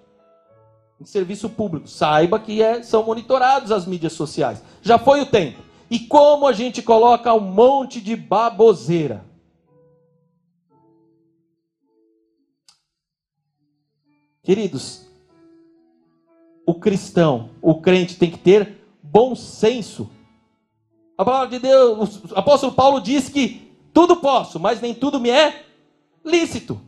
em 1.01 1.05
serviço 1.05 1.51
público, 1.51 1.87
saiba 1.87 2.39
que 2.39 2.63
é, 2.63 2.83
são 2.83 3.05
monitorados 3.05 3.71
as 3.71 3.87
mídias 3.87 4.13
sociais. 4.13 4.63
Já 4.83 4.99
foi 4.99 5.21
o 5.21 5.27
tempo. 5.27 5.63
E 5.91 5.99
como 5.99 6.47
a 6.47 6.53
gente 6.53 6.83
coloca 6.83 7.33
um 7.35 7.41
monte 7.41 8.01
de 8.01 8.17
baboseira. 8.17 9.25
Queridos, 14.43 15.07
o 16.67 16.75
cristão, 16.75 17.51
o 17.61 17.81
crente 17.81 18.17
tem 18.17 18.31
que 18.31 18.39
ter 18.39 18.79
bom 19.03 19.35
senso. 19.35 20.11
A 21.17 21.25
palavra 21.25 21.49
de 21.49 21.59
Deus, 21.59 22.23
o 22.31 22.39
apóstolo 22.39 22.73
Paulo 22.73 23.01
diz 23.01 23.29
que 23.29 23.73
tudo 23.93 24.17
posso, 24.17 24.59
mas 24.59 24.81
nem 24.81 24.93
tudo 24.93 25.21
me 25.21 25.31
é 25.31 25.65
lícito. 26.25 26.81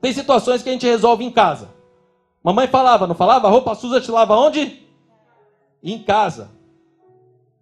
Tem 0.00 0.12
situações 0.12 0.62
que 0.62 0.68
a 0.68 0.72
gente 0.72 0.86
resolve 0.86 1.24
em 1.24 1.30
casa. 1.30 1.70
Mamãe 2.42 2.68
falava, 2.68 3.06
não 3.06 3.16
falava? 3.16 3.48
A 3.48 3.50
roupa 3.50 3.74
suja 3.74 4.00
te 4.00 4.10
lava 4.10 4.36
onde? 4.36 4.86
Em 5.82 5.98
casa. 5.98 6.50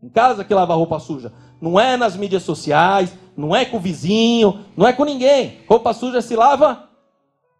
Em 0.02 0.08
casa 0.08 0.44
que 0.44 0.52
lava 0.52 0.74
roupa 0.74 0.98
suja. 0.98 1.32
Não 1.58 1.80
é 1.80 1.96
nas 1.96 2.14
mídias 2.14 2.42
sociais, 2.42 3.16
não 3.34 3.56
é 3.56 3.64
com 3.64 3.78
o 3.78 3.80
vizinho, 3.80 4.64
não 4.76 4.86
é 4.86 4.92
com 4.92 5.04
ninguém. 5.04 5.60
Roupa 5.66 5.94
suja 5.94 6.20
se 6.20 6.36
lava 6.36 6.90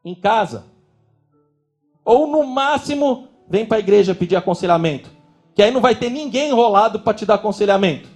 em 0.05 0.15
casa. 0.15 0.67
Ou 2.05 2.27
no 2.27 2.45
máximo, 2.45 3.29
vem 3.49 3.65
para 3.65 3.79
a 3.79 3.81
igreja 3.81 4.15
pedir 4.15 4.37
aconselhamento. 4.37 5.16
Que 5.57 5.63
aí 5.63 5.71
não 5.71 5.81
vai 5.81 5.95
ter 5.95 6.11
ninguém 6.11 6.51
enrolado 6.51 7.01
para 7.01 7.15
te 7.15 7.25
dar 7.25 7.37
aconselhamento. 7.37 8.07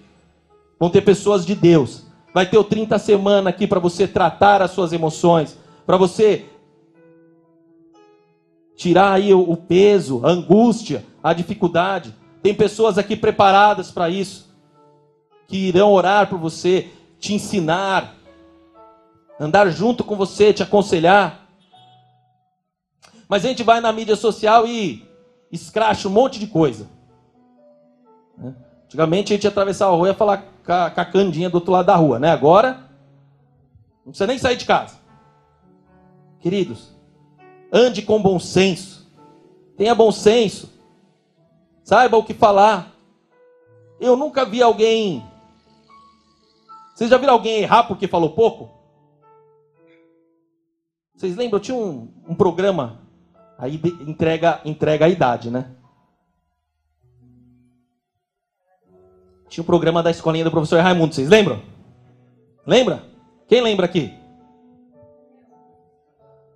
Vão 0.79 0.91
ter 0.91 1.01
pessoas 1.01 1.47
de 1.47 1.55
Deus. 1.55 2.05
Vai 2.35 2.45
ter 2.45 2.59
o 2.59 2.63
30 2.63 2.99
semana 2.99 3.49
aqui 3.49 3.67
para 3.67 3.81
você 3.81 4.07
tratar 4.07 4.61
as 4.61 4.73
suas 4.73 4.93
emoções, 4.93 5.57
para 5.87 5.97
você 5.97 6.45
tirar 8.77 9.13
aí 9.13 9.33
o, 9.33 9.57
peso, 9.57 10.21
a 10.23 10.31
angústia, 10.31 11.03
a 11.23 11.33
dificuldade. 11.33 12.15
Tem 12.43 12.55
pessoas 12.55 12.99
aqui 12.99 13.17
preparadas 13.17 13.91
para 13.91 14.11
isso, 14.11 14.55
que 15.49 15.57
irão 15.57 15.93
orar 15.93 16.29
por 16.29 16.39
você, 16.39 16.91
te 17.19 17.33
ensinar, 17.33 18.17
andar 19.41 19.71
junto 19.71 20.05
com 20.05 20.15
você, 20.15 20.53
te 20.53 20.63
aconselhar. 20.63 21.49
Mas 23.27 23.47
a 23.47 23.49
gente 23.49 23.63
vai 23.63 23.81
na 23.81 23.93
mídia 23.93 24.15
social 24.15 24.67
e 24.67 25.09
escracha 25.51 26.07
um 26.07 26.13
monte 26.13 26.39
de 26.39 26.47
coisa. 26.47 27.00
Antigamente 28.91 29.33
a 29.33 29.37
gente 29.37 29.45
ia 29.45 29.51
atravessar 29.51 29.87
a 29.87 29.91
rua 29.91 30.09
e 30.09 30.11
ia 30.11 30.15
falar 30.17 30.43
com 30.67 30.73
a, 30.73 31.05
Candinha 31.05 31.49
do 31.49 31.55
outro 31.55 31.71
lado 31.71 31.87
da 31.87 31.95
rua, 31.95 32.19
né? 32.19 32.33
Agora, 32.33 32.91
não 34.05 34.11
precisa 34.11 34.27
nem 34.27 34.37
sair 34.37 34.57
de 34.57 34.65
casa. 34.65 34.99
Queridos, 36.41 36.93
Ande 37.73 38.03
com 38.03 38.21
bom 38.21 38.39
senso. 38.41 39.09
Tenha 39.77 39.95
bom 39.95 40.11
senso. 40.11 40.69
Saiba 41.85 42.17
o 42.17 42.25
que 42.25 42.35
falar. 42.35 42.93
Eu 44.01 44.17
nunca 44.17 44.45
vi 44.45 44.61
alguém. 44.61 45.25
Vocês 46.93 47.09
já 47.09 47.17
viram 47.17 47.35
alguém 47.35 47.63
errar 47.63 47.85
porque 47.85 48.09
falou 48.09 48.31
pouco? 48.31 48.71
Vocês 51.15 51.37
lembram? 51.37 51.61
Tinha 51.61 51.77
um, 51.77 52.13
um 52.29 52.35
programa. 52.35 53.03
Aí 53.57 53.81
entrega, 54.01 54.61
entrega 54.65 55.05
a 55.05 55.09
idade, 55.09 55.49
né? 55.49 55.71
Tinha 59.51 59.63
um 59.63 59.67
programa 59.67 60.01
da 60.01 60.13
escolinha 60.13 60.45
do 60.45 60.51
professor 60.51 60.81
Raimundo. 60.81 61.13
Vocês 61.13 61.29
lembram? 61.29 61.61
Lembra? 62.65 63.03
Quem 63.49 63.61
lembra 63.61 63.85
aqui? 63.85 64.15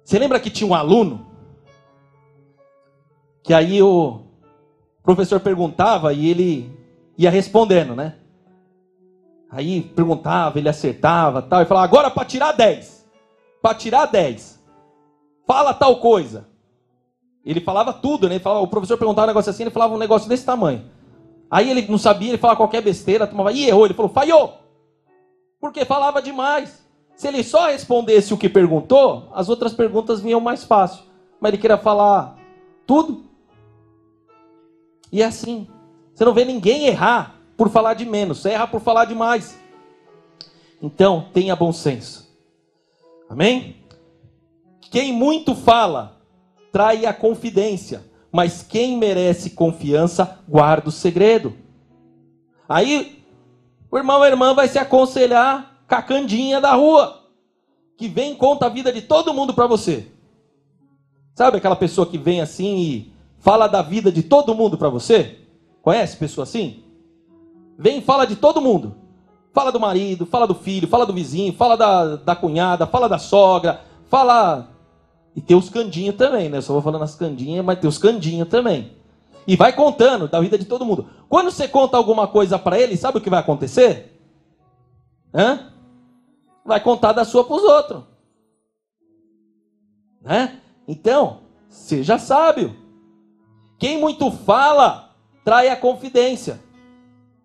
Você 0.05 0.17
lembra 0.17 0.39
que 0.39 0.49
tinha 0.49 0.71
um 0.71 0.75
aluno? 0.75 1.27
Que 3.43 3.53
aí 3.53 3.83
o 3.83 4.21
professor 5.03 5.41
perguntava 5.41 6.13
e 6.13 6.31
ele 6.31 6.71
ia 7.19 7.31
respondendo, 7.31 7.97
né? 7.97 8.15
Aí 9.51 9.83
perguntava, 9.83 10.59
ele 10.59 10.69
acertava, 10.69 11.43
tal, 11.43 11.63
e 11.63 11.67
falava: 11.67 11.85
"Agora 11.85 12.11
para 12.13 12.25
tirar 12.25 12.53
10". 12.53 13.05
Para 13.61 13.75
tirar 13.75 14.07
10. 14.07 14.63
Fala 15.45 15.75
tal 15.75 15.99
coisa. 15.99 16.47
Ele 17.45 17.61
falava 17.61 17.93
tudo, 17.93 18.29
né? 18.29 18.37
Ele 18.37 18.45
falava, 18.45 18.65
o 18.65 18.69
professor 18.69 18.97
perguntava 18.97 19.27
um 19.27 19.31
negócio 19.31 19.51
assim, 19.51 19.65
ele 19.65 19.71
falava 19.71 19.95
um 19.95 19.99
negócio 19.99 20.29
desse 20.29 20.47
tamanho. 20.47 20.94
Aí 21.55 21.71
ele 21.71 21.87
não 21.87 21.99
sabia, 21.99 22.31
ele 22.31 22.39
falava 22.39 22.57
qualquer 22.57 22.83
besteira, 22.83 23.29
tomava, 23.29 23.53
e 23.53 23.69
errou. 23.69 23.85
Ele 23.85 23.95
falou, 23.95 24.11
falhou. 24.11 24.59
Porque 25.61 25.85
falava 25.85 26.21
demais. 26.21 26.85
Se 27.15 27.29
ele 27.29 27.45
só 27.45 27.69
respondesse 27.69 28.35
o 28.35 28.37
que 28.37 28.49
perguntou, 28.49 29.29
as 29.33 29.49
outras 29.49 29.73
perguntas 29.73 30.21
vinham 30.21 30.41
mais 30.41 30.65
fácil. 30.65 31.05
Mas 31.39 31.53
ele 31.53 31.63
queria 31.63 31.79
falar 31.79 32.37
tudo. 32.85 33.23
E 35.13 35.23
é 35.23 35.27
assim. 35.27 35.69
Você 36.13 36.25
não 36.25 36.35
vê 36.35 36.45
ninguém 36.45 36.87
errar 36.87 37.37
por 37.57 37.69
falar 37.71 37.95
de 37.95 38.05
menos, 38.05 38.41
você 38.41 38.51
erra 38.51 38.67
por 38.67 38.81
falar 38.81 39.05
de 39.05 39.15
mais. 39.15 39.57
Então, 40.83 41.29
tenha 41.33 41.55
bom 41.55 41.73
senso. 41.73 42.37
Amém? 43.31 43.77
Quem 44.91 45.13
muito 45.13 45.55
fala, 45.55 46.21
trai 46.73 47.07
a 47.07 47.15
confidência, 47.15 48.05
mas 48.35 48.65
quem 48.69 48.99
merece 48.99 49.51
confiança, 49.51 50.41
guarda 50.49 50.89
o 50.89 50.93
segredo. 50.93 51.55
Aí, 52.69 53.25
o 53.89 53.97
irmão 53.97 54.17
ou 54.17 54.25
a 54.25 54.29
irmã 54.29 54.53
vai 54.53 54.67
se 54.67 54.77
aconselhar 54.77 55.85
com 55.89 55.95
a 55.95 56.03
candinha 56.03 56.61
da 56.61 56.75
rua, 56.75 57.23
que 57.97 58.09
vem 58.09 58.33
e 58.33 58.35
conta 58.35 58.67
a 58.67 58.69
vida 58.69 58.93
de 58.93 59.03
todo 59.03 59.33
mundo 59.33 59.55
para 59.55 59.69
você. 59.69 60.09
Sabe 61.33 61.59
aquela 61.59 61.77
pessoa 61.77 62.09
que 62.09 62.19
vem 62.19 62.41
assim 62.41 62.77
e 62.77 63.13
fala 63.39 63.69
da 63.69 63.83
vida 63.83 64.11
de 64.11 64.25
todo 64.25 64.53
mundo 64.53 64.77
para 64.77 64.89
você? 64.89 65.39
Conhece 65.81 66.17
pessoa 66.17 66.43
assim? 66.43 66.83
Vem 67.79 67.99
e 67.99 68.03
fala 68.03 68.27
de 68.27 68.35
todo 68.35 68.61
mundo. 68.61 68.97
Fala 69.53 69.71
do 69.71 69.79
marido, 69.79 70.27
fala 70.27 70.45
do 70.45 70.57
filho, 70.57 70.89
fala 70.89 71.07
do 71.07 71.13
vizinho, 71.13 71.53
fala 71.53 71.77
da, 71.77 72.17
da 72.17 72.35
cunhada, 72.35 72.85
fala 72.85 73.09
da 73.09 73.19
sogra, 73.19 73.81
fala 74.11 74.74
e 75.37 75.41
tem 75.41 75.57
os 75.57 75.69
candinhos 75.69 76.17
também, 76.17 76.49
né? 76.49 76.61
Só 76.61 76.73
vou 76.73 76.83
falando 76.83 77.03
as 77.03 77.17
candinhas, 77.17 77.65
mas 77.65 77.79
tem 77.79 77.89
os 77.89 77.99
candinhos 77.99 78.49
também. 78.49 78.93
E 79.47 79.57
vai 79.57 79.73
contando 79.73 80.29
da 80.29 80.41
vida 80.41 80.57
de 80.57 80.65
todo 80.65 80.85
mundo. 80.85 81.09
Quando 81.29 81.51
você 81.51 81.67
conta 81.67 81.97
alguma 81.97 82.29
coisa 82.29 82.59
para 82.59 82.79
ele, 82.79 82.97
sabe 82.97 83.19
o 83.19 83.21
que 83.21 83.29
vai 83.29 83.41
acontecer? 83.41 84.19
Hã? 85.35 85.73
Vai 86.65 86.81
contar 86.81 87.13
da 87.13 87.25
sua 87.25 87.45
para 87.45 87.57
os 87.57 87.63
outros. 87.63 88.05
Né? 90.23 90.61
Então, 90.87 91.41
seja 91.69 92.19
sábio. 92.19 92.75
Quem 93.79 94.01
muito 94.01 94.31
fala, 94.31 95.15
trai 95.45 95.69
a 95.69 95.77
confidência. 95.77 96.61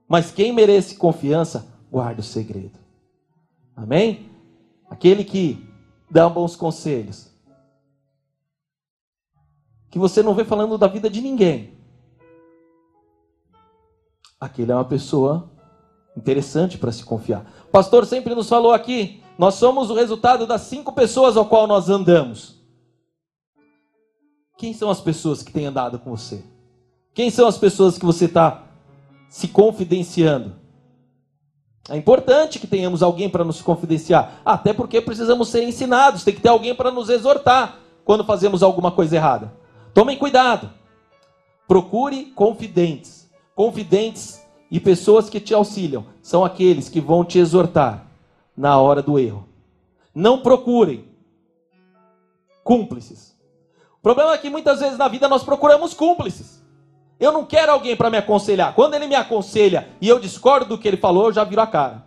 Mas 0.08 0.32
quem 0.32 0.54
merece 0.54 0.95
confiança, 0.95 1.67
guarda 1.91 2.21
o 2.21 2.23
segredo. 2.23 2.80
Amém? 3.75 4.30
Aquele 4.89 5.23
que 5.23 5.67
dá 6.10 6.30
bons 6.30 6.56
conselhos 6.56 7.28
que 9.89 9.99
você 9.99 10.21
não 10.21 10.34
vê 10.34 10.43
falando 10.43 10.78
da 10.78 10.88
vida 10.88 11.10
de 11.10 11.21
ninguém. 11.21 11.78
Aquele 14.39 14.71
é 14.71 14.75
uma 14.75 14.86
pessoa 14.86 15.52
interessante 16.15 16.78
para 16.78 16.91
se 16.91 17.04
confiar. 17.04 17.45
O 17.67 17.71
pastor 17.71 18.06
sempre 18.06 18.36
nos 18.36 18.47
falou 18.47 18.71
aqui: 18.71 19.21
nós 19.38 19.56
somos 19.56 19.89
o 19.89 19.95
resultado 19.95 20.45
das 20.45 20.62
cinco 20.62 20.93
pessoas 20.93 21.36
ao 21.36 21.45
qual 21.45 21.67
nós 21.67 21.89
andamos. 21.89 22.58
Quem 24.58 24.73
são 24.73 24.89
as 24.89 24.99
pessoas 25.02 25.41
que 25.41 25.52
têm 25.52 25.65
andado 25.65 25.99
com 25.99 26.15
você? 26.15 26.43
Quem 27.13 27.30
são 27.30 27.47
as 27.47 27.58
pessoas 27.58 27.97
que 27.97 28.06
você 28.06 28.25
está 28.25 28.63
se 29.30 29.47
confidenciando? 29.47 30.56
É 31.89 31.97
importante 31.97 32.60
que 32.60 32.67
tenhamos 32.67 33.02
alguém 33.02 33.30
para 33.30 33.43
nos 33.43 33.62
confidenciar, 33.62 34.41
até 34.45 34.73
porque 34.73 35.02
precisamos 35.02 35.49
ser 35.49 35.63
ensinados, 35.63 36.23
tem 36.23 36.36
que 36.36 36.41
ter 36.41 36.49
alguém 36.49 36.75
para 36.75 36.91
nos 36.91 37.10
exortar 37.10 37.80
quando 38.06 38.23
fazemos 38.23 38.62
alguma 38.62 38.91
coisa 38.91 39.15
errada. 39.15 39.59
Tomem 39.93 40.17
cuidado. 40.17 40.71
Procure 41.67 42.25
confidentes. 42.36 43.30
Confidentes 43.56 44.41
e 44.71 44.80
pessoas 44.80 45.30
que 45.30 45.39
te 45.39 45.54
auxiliam 45.54 46.06
são 46.21 46.45
aqueles 46.45 46.89
que 46.89 47.02
vão 47.02 47.25
te 47.25 47.39
exortar 47.39 48.08
na 48.56 48.78
hora 48.80 49.02
do 49.02 49.17
erro. 49.19 49.47
Não 50.13 50.41
procurem 50.41 51.06
cúmplices. 52.63 53.36
O 53.97 54.02
problema 54.02 54.34
é 54.34 54.38
que 54.38 54.49
muitas 54.49 54.80
vezes 54.80 54.97
na 54.97 55.08
vida 55.08 55.28
nós 55.28 55.43
procuramos 55.43 55.93
cúmplices. 55.93 56.63
Eu 57.19 57.32
não 57.32 57.45
quero 57.45 57.71
alguém 57.71 57.95
para 57.95 58.10
me 58.10 58.17
aconselhar. 58.17 58.73
Quando 58.73 58.93
ele 58.93 59.08
me 59.08 59.15
aconselha 59.15 59.89
e 59.99 60.08
eu 60.08 60.19
discordo 60.19 60.69
do 60.69 60.78
que 60.78 60.88
ele 60.88 60.97
falou, 60.97 61.25
eu 61.25 61.34
já 61.34 61.43
viro 61.43 61.62
a 61.62 61.67
cara. 61.67 62.06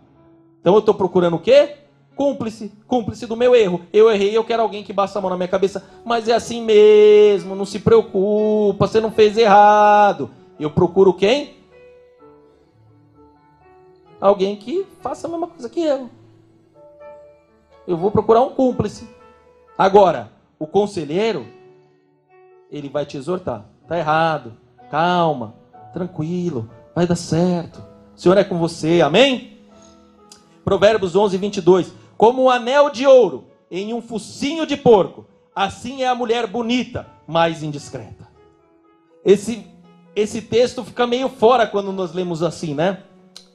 Então 0.59 0.73
eu 0.73 0.79
estou 0.79 0.95
procurando 0.95 1.35
o 1.35 1.39
quê? 1.39 1.82
Cúmplice, 2.15 2.71
cúmplice 2.87 3.25
do 3.25 3.35
meu 3.35 3.55
erro. 3.55 3.81
Eu 3.91 4.09
errei, 4.11 4.35
eu 4.37 4.43
quero 4.43 4.61
alguém 4.61 4.83
que 4.83 4.93
basta 4.93 5.17
a 5.17 5.21
mão 5.21 5.31
na 5.31 5.37
minha 5.37 5.47
cabeça. 5.47 5.83
Mas 6.05 6.27
é 6.27 6.33
assim 6.33 6.63
mesmo, 6.63 7.55
não 7.55 7.65
se 7.65 7.79
preocupa, 7.79 8.87
você 8.87 9.01
não 9.01 9.11
fez 9.11 9.37
errado. 9.37 10.29
Eu 10.59 10.69
procuro 10.69 11.13
quem? 11.13 11.57
Alguém 14.21 14.55
que 14.55 14.85
faça 15.01 15.27
a 15.27 15.29
mesma 15.29 15.47
coisa 15.47 15.67
que 15.67 15.81
eu. 15.81 16.09
Eu 17.87 17.97
vou 17.97 18.11
procurar 18.11 18.41
um 18.41 18.51
cúmplice. 18.51 19.09
Agora, 19.77 20.31
o 20.59 20.67
conselheiro, 20.67 21.45
ele 22.71 22.89
vai 22.89 23.05
te 23.05 23.17
exortar. 23.17 23.65
Tá 23.87 23.97
errado. 23.97 24.53
Calma, 24.89 25.55
tranquilo, 25.91 26.69
vai 26.93 27.07
dar 27.07 27.15
certo. 27.15 27.83
O 28.15 28.19
Senhor 28.19 28.37
é 28.37 28.43
com 28.43 28.59
você, 28.59 29.01
amém? 29.01 29.57
Provérbios 30.63 31.15
11, 31.15 31.37
22 31.37 32.02
como 32.17 32.43
um 32.43 32.49
anel 32.49 32.89
de 32.89 33.05
ouro 33.05 33.45
em 33.69 33.93
um 33.93 34.01
focinho 34.01 34.65
de 34.65 34.77
porco. 34.77 35.25
Assim 35.55 36.03
é 36.03 36.07
a 36.07 36.15
mulher 36.15 36.47
bonita, 36.47 37.07
mas 37.27 37.63
indiscreta. 37.63 38.27
Esse, 39.23 39.65
esse 40.15 40.41
texto 40.41 40.83
fica 40.83 41.07
meio 41.07 41.29
fora 41.29 41.65
quando 41.67 41.91
nós 41.91 42.13
lemos 42.13 42.43
assim, 42.43 42.73
né? 42.73 43.03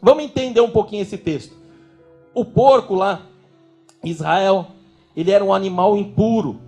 Vamos 0.00 0.24
entender 0.24 0.60
um 0.60 0.70
pouquinho 0.70 1.02
esse 1.02 1.18
texto. 1.18 1.56
O 2.32 2.44
porco 2.44 2.94
lá, 2.94 3.22
Israel, 4.02 4.68
ele 5.16 5.30
era 5.30 5.44
um 5.44 5.52
animal 5.52 5.96
impuro. 5.96 6.60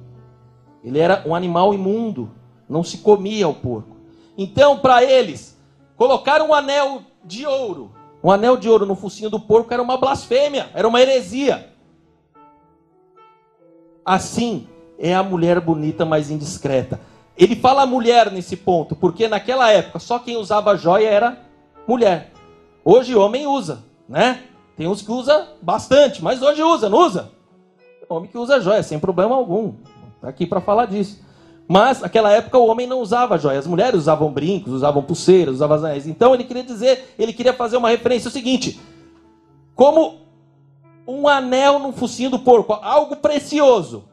Ele 0.83 0.99
era 0.99 1.23
um 1.27 1.35
animal 1.35 1.73
imundo. 1.73 2.31
Não 2.69 2.83
se 2.83 2.99
comia 2.99 3.49
o 3.49 3.55
porco. 3.55 3.97
Então, 4.37 4.79
para 4.79 5.05
eles, 5.05 5.57
colocar 5.97 6.43
um 6.43 6.53
anel 6.53 7.03
de 7.25 7.47
ouro, 7.47 7.93
um 8.23 8.31
anel 8.31 8.57
de 8.57 8.69
ouro 8.69 8.87
no 8.87 8.95
focinho 8.95 9.31
do 9.31 9.41
porco 9.41 9.73
era 9.73 9.83
uma 9.83 9.97
blasfêmia, 9.97 10.71
era 10.75 10.87
uma 10.87 11.01
heresia. 11.01 11.70
Assim 14.05 14.67
é 14.99 15.15
a 15.15 15.23
mulher 15.23 15.61
bonita, 15.61 16.05
mas 16.05 16.31
indiscreta. 16.31 17.01
Ele 17.37 17.57
fala 17.57 17.87
mulher 17.87 18.31
nesse 18.31 18.57
ponto, 18.57 18.95
porque 18.95 19.27
naquela 19.27 19.71
época 19.71 19.99
só 19.99 20.19
quem 20.19 20.37
usava 20.37 20.77
joia 20.77 21.09
era 21.09 21.39
mulher. 21.87 22.33
Hoje 22.85 23.15
homem 23.15 23.47
usa, 23.47 23.85
né? 24.09 24.43
Tem 24.77 24.87
uns 24.87 25.03
que 25.03 25.11
usa 25.11 25.49
bastante, 25.63 26.23
mas 26.23 26.43
hoje 26.43 26.63
usa, 26.63 26.89
não 26.89 26.99
usa? 26.99 27.31
Homem 28.09 28.29
que 28.29 28.37
usa 28.37 28.61
joia, 28.61 28.83
sem 28.83 28.99
problema 28.99 29.35
algum. 29.35 29.75
Está 30.17 30.29
aqui 30.29 30.47
para 30.47 30.61
falar 30.61 30.87
disso. 30.87 31.23
Mas 31.69 32.01
naquela 32.01 32.33
época 32.33 32.59
o 32.59 32.67
homem 32.67 32.87
não 32.87 33.01
usava 33.01 33.39
joia, 33.39 33.59
as 33.59 33.67
mulheres 33.67 34.01
usavam 34.01 34.33
brincos, 34.33 34.73
usavam 34.73 35.03
pulseiras, 35.03 35.55
usavam 35.55 35.79
anéis. 35.79 36.07
Então 36.07 36.35
ele 36.35 36.43
queria 36.43 36.65
dizer, 36.65 37.15
ele 37.17 37.33
queria 37.33 37.53
fazer 37.53 37.77
uma 37.77 37.89
referência 37.89 38.29
o 38.29 38.33
seguinte: 38.33 38.81
como 39.75 40.19
um 41.07 41.27
anel 41.27 41.79
no 41.79 41.93
focinho 41.93 42.31
do 42.31 42.39
porco, 42.39 42.73
algo 42.73 43.17
precioso, 43.17 44.09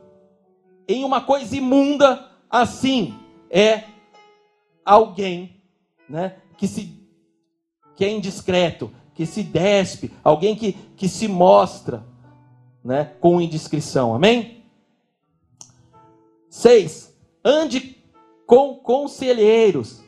em 0.88 1.04
uma 1.04 1.22
coisa 1.22 1.56
imunda, 1.56 2.30
assim 2.50 3.14
é 3.50 3.84
alguém, 4.86 5.62
né, 6.10 6.38
que 6.58 6.68
se 6.68 6.98
que 7.96 8.06
é 8.06 8.12
indiscreto, 8.12 8.92
que 9.16 9.26
se 9.26 9.42
despe, 9.42 10.14
alguém 10.24 10.56
que, 10.56 10.74
que 10.96 11.10
se 11.10 11.28
mostra, 11.28 12.06
né, 12.84 13.16
com 13.20 13.42
indiscrição. 13.42 14.14
Amém? 14.14 14.64
Seis, 16.48 17.12
ande 17.44 17.98
com 18.46 18.76
conselheiros. 18.76 20.04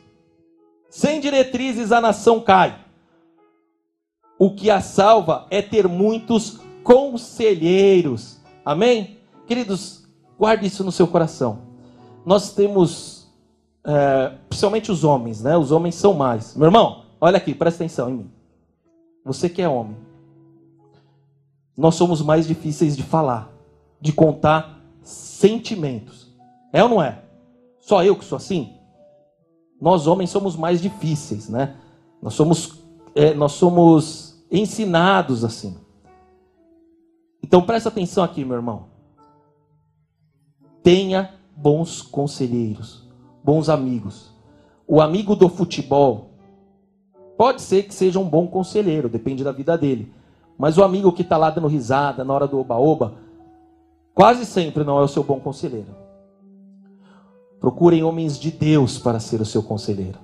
Sem 0.88 1.20
diretrizes 1.20 1.90
a 1.90 2.00
nação 2.00 2.40
cai. 2.40 2.78
O 4.38 4.54
que 4.54 4.70
a 4.70 4.80
salva 4.80 5.46
é 5.50 5.60
ter 5.60 5.88
muitos 5.88 6.60
conselheiros. 6.82 8.38
Amém? 8.64 9.18
Queridos, 9.46 10.08
guarde 10.38 10.66
isso 10.66 10.84
no 10.84 10.92
seu 10.92 11.06
coração. 11.06 11.58
Nós 12.24 12.52
temos, 12.52 13.28
é, 13.84 14.34
principalmente 14.48 14.92
os 14.92 15.04
homens, 15.04 15.42
né? 15.42 15.56
Os 15.56 15.72
homens 15.72 15.94
são 15.94 16.14
mais. 16.14 16.54
Meu 16.54 16.66
irmão, 16.66 17.04
olha 17.20 17.36
aqui, 17.36 17.54
presta 17.54 17.82
atenção 17.84 18.10
em 18.10 18.14
mim. 18.14 18.30
Você 19.24 19.48
que 19.48 19.60
é 19.62 19.68
homem. 19.68 19.96
nós 21.76 21.94
somos 21.94 22.20
mais 22.22 22.46
difíceis 22.46 22.96
de 22.96 23.02
falar, 23.02 23.50
de 24.00 24.12
contar 24.12 24.80
sentimentos. 25.02 26.28
É 26.72 26.82
ou 26.82 26.88
não 26.88 27.02
é? 27.02 27.22
Só 27.80 28.04
eu 28.04 28.16
que 28.16 28.24
sou 28.24 28.36
assim? 28.36 28.74
Nós 29.80 30.06
homens 30.06 30.30
somos 30.30 30.56
mais 30.56 30.80
difíceis, 30.80 31.48
né? 31.48 31.74
Nós 32.20 32.34
somos, 32.34 32.78
é, 33.14 33.32
nós 33.32 33.52
somos 33.52 34.44
ensinados 34.50 35.42
assim. 35.44 35.76
Então 37.42 37.62
presta 37.62 37.88
atenção 37.88 38.22
aqui, 38.22 38.44
meu 38.44 38.56
irmão. 38.56 38.86
Tenha 40.82 41.34
bons 41.56 42.00
conselheiros, 42.00 43.06
bons 43.44 43.68
amigos. 43.68 44.30
O 44.86 45.00
amigo 45.00 45.36
do 45.36 45.48
futebol 45.48 46.30
pode 47.36 47.62
ser 47.62 47.84
que 47.84 47.94
seja 47.94 48.18
um 48.18 48.28
bom 48.28 48.46
conselheiro, 48.46 49.08
depende 49.08 49.44
da 49.44 49.52
vida 49.52 49.76
dele. 49.76 50.12
Mas 50.58 50.76
o 50.76 50.84
amigo 50.84 51.12
que 51.12 51.22
está 51.22 51.36
lá 51.36 51.48
dando 51.48 51.68
risada 51.68 52.24
na 52.24 52.34
hora 52.34 52.46
do 52.46 52.58
oba-oba, 52.58 53.14
quase 54.14 54.44
sempre 54.44 54.84
não 54.84 54.98
é 54.98 55.02
o 55.02 55.08
seu 55.08 55.22
bom 55.22 55.40
conselheiro. 55.40 55.94
Procurem 57.58 58.02
homens 58.02 58.38
de 58.38 58.50
Deus 58.50 58.98
para 58.98 59.20
ser 59.20 59.40
o 59.40 59.46
seu 59.46 59.62
conselheiro. 59.62 60.18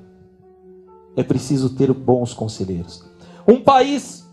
É 1.16 1.22
preciso 1.22 1.70
ter 1.70 1.92
bons 1.92 2.34
conselheiros. 2.34 3.04
Um 3.48 3.62
país 3.62 4.26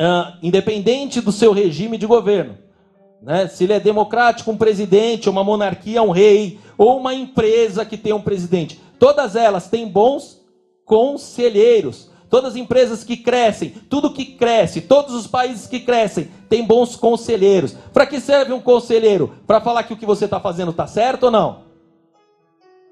uh, 0.00 0.36
independente 0.42 1.20
do 1.20 1.32
seu 1.32 1.52
regime 1.52 1.98
de 1.98 2.06
governo, 2.06 2.58
né? 3.22 3.48
se 3.48 3.64
ele 3.64 3.72
é 3.72 3.80
democrático, 3.80 4.50
um 4.50 4.56
presidente, 4.56 5.30
uma 5.30 5.44
monarquia, 5.44 6.02
um 6.02 6.10
rei, 6.10 6.58
ou 6.76 6.98
uma 6.98 7.14
empresa 7.14 7.84
que 7.84 7.96
tem 7.96 8.12
um 8.12 8.20
presidente, 8.20 8.80
todas 8.98 9.36
elas 9.36 9.68
têm 9.68 9.88
bons 9.88 10.40
conselheiros. 10.84 12.12
Todas 12.28 12.50
as 12.50 12.56
empresas 12.56 13.04
que 13.04 13.16
crescem, 13.16 13.70
tudo 13.88 14.12
que 14.12 14.24
cresce, 14.24 14.80
todos 14.80 15.14
os 15.14 15.24
países 15.24 15.68
que 15.68 15.78
crescem, 15.78 16.28
têm 16.48 16.64
bons 16.64 16.96
conselheiros. 16.96 17.76
Para 17.92 18.06
que 18.06 18.18
serve 18.18 18.52
um 18.52 18.60
conselheiro? 18.60 19.34
Para 19.46 19.60
falar 19.60 19.84
que 19.84 19.92
o 19.92 19.96
que 19.96 20.04
você 20.04 20.24
está 20.24 20.40
fazendo 20.40 20.72
está 20.72 20.84
certo 20.84 21.24
ou 21.24 21.30
não? 21.30 21.62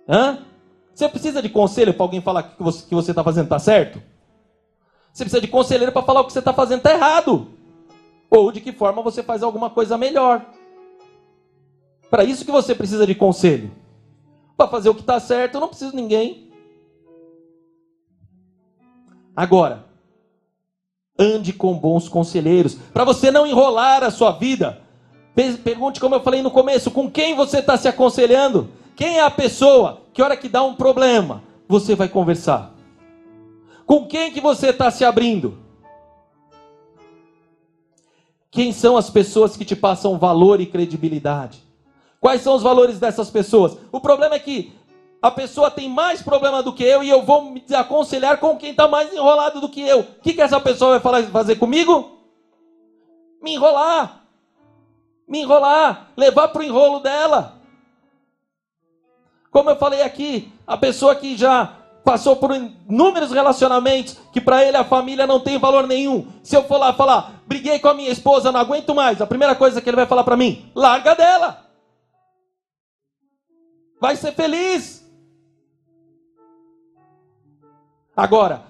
Hã? 0.09 0.39
Você 0.95 1.09
precisa 1.09 1.43
de 1.43 1.49
conselho 1.49 1.93
para 1.93 2.05
alguém 2.05 2.21
falar 2.21 2.43
que 2.45 2.63
o 2.63 2.73
que 2.73 2.95
você 2.95 3.11
está 3.11 3.25
fazendo 3.25 3.45
está 3.45 3.59
certo? 3.59 4.01
Você 5.13 5.25
precisa 5.25 5.41
de 5.41 5.49
conselheiro 5.49 5.93
para 5.93 6.03
falar 6.03 6.21
o 6.23 6.25
que 6.25 6.33
você 6.33 6.39
está 6.39 6.53
fazendo 6.53 6.79
está 6.79 6.93
errado. 6.93 7.49
Ou 8.31 8.51
de 8.51 8.61
que 8.61 8.73
forma 8.73 9.03
você 9.03 9.23
faz 9.23 9.43
alguma 9.43 9.69
coisa 9.69 9.99
melhor. 9.99 10.47
Para 12.09 12.25
isso 12.25 12.45
que 12.45 12.53
você 12.53 12.75
precisa 12.75 13.07
de 13.07 13.15
conselho. 13.15 13.71
Para 14.57 14.69
fazer 14.69 14.89
o 14.89 14.95
que 14.95 15.01
está 15.01 15.21
certo, 15.21 15.55
eu 15.55 15.61
não 15.61 15.69
preciso 15.69 15.91
de 15.91 15.97
ninguém. 15.97 16.51
Agora, 19.37 19.85
ande 21.19 21.53
com 21.53 21.79
bons 21.79 22.09
conselheiros. 22.09 22.75
Para 22.75 23.05
você 23.05 23.31
não 23.31 23.47
enrolar 23.47 24.03
a 24.03 24.11
sua 24.11 24.33
vida. 24.33 24.81
Pergunte, 25.63 26.01
como 26.01 26.15
eu 26.15 26.23
falei 26.23 26.43
no 26.43 26.51
começo, 26.51 26.91
com 26.91 27.11
quem 27.11 27.35
você 27.35 27.59
está 27.59 27.77
se 27.77 27.89
aconselhando. 27.89 28.71
Quem 28.97 29.19
é 29.19 29.23
a 29.23 29.31
pessoa 29.31 30.03
que, 30.13 30.23
hora 30.23 30.37
que 30.37 30.49
dá 30.49 30.63
um 30.63 30.75
problema, 30.75 31.43
você 31.69 31.95
vai 31.95 32.09
conversar? 32.09 32.72
Com 33.87 34.07
quem 34.07 34.33
que 34.33 34.41
você 34.41 34.69
está 34.71 34.91
se 34.91 35.05
abrindo? 35.05 35.59
Quem 38.51 38.73
são 38.73 38.97
as 38.97 39.09
pessoas 39.09 39.57
que 39.57 39.65
te 39.65 39.75
passam 39.75 40.19
valor 40.19 40.61
e 40.61 40.67
credibilidade? 40.67 41.63
Quais 42.21 42.43
são 42.43 42.55
os 42.55 42.63
valores 42.63 43.01
dessas 43.01 43.31
pessoas? 43.31 43.77
O 43.91 44.01
problema 44.01 44.35
é 44.35 44.39
que 44.39 44.73
a 45.23 45.31
pessoa 45.31 45.71
tem 45.71 45.89
mais 45.89 46.21
problema 46.21 46.63
do 46.63 46.73
que 46.73 46.85
eu 46.85 47.03
e 47.03 47.09
eu 47.09 47.23
vou 47.23 47.51
me 47.51 47.65
aconselhar 47.75 48.39
com 48.39 48.57
quem 48.57 48.73
está 48.73 48.87
mais 48.87 49.13
enrolado 49.13 49.61
do 49.61 49.69
que 49.69 49.81
eu. 49.81 50.01
O 50.01 50.21
que, 50.21 50.35
que 50.35 50.43
essa 50.43 50.61
pessoa 50.61 50.93
vai 50.93 51.01
falar, 51.01 51.23
fazer 51.31 51.57
comigo? 51.57 52.19
Me 53.43 53.55
enrolar. 53.55 54.27
Me 55.27 55.41
enrolar. 55.41 56.11
Levar 56.17 56.49
para 56.49 56.61
o 56.61 56.65
enrolo 56.65 57.01
dela. 57.01 57.61
Como 59.51 59.71
eu 59.71 59.77
falei 59.77 60.03
aqui, 60.03 60.53
a 60.67 60.77
pessoa 60.77 61.15
que 61.15 61.37
já 61.37 61.82
passou 62.05 62.37
por 62.37 62.51
inúmeros 62.55 63.31
relacionamentos 63.31 64.17
que 64.33 64.41
para 64.41 64.65
ele 64.65 64.77
a 64.77 64.85
família 64.85 65.27
não 65.27 65.41
tem 65.41 65.59
valor 65.59 65.87
nenhum. 65.87 66.27
Se 66.43 66.57
eu 66.57 66.65
for 66.65 66.79
lá 66.79 66.93
falar, 66.93 67.43
briguei 67.47 67.79
com 67.79 67.89
a 67.89 67.95
minha 67.95 68.11
esposa, 68.11 68.51
não 68.51 68.61
aguento 68.61 68.95
mais, 68.95 69.21
a 69.21 69.27
primeira 69.27 69.55
coisa 69.55 69.81
que 69.81 69.89
ele 69.89 69.97
vai 69.97 70.07
falar 70.07 70.25
para 70.25 70.37
mim, 70.37 70.71
larga 70.75 71.15
dela. 71.15 71.67
Vai 74.01 74.17
ser 74.17 74.33
feliz. 74.33 75.03
Agora, 78.17 78.65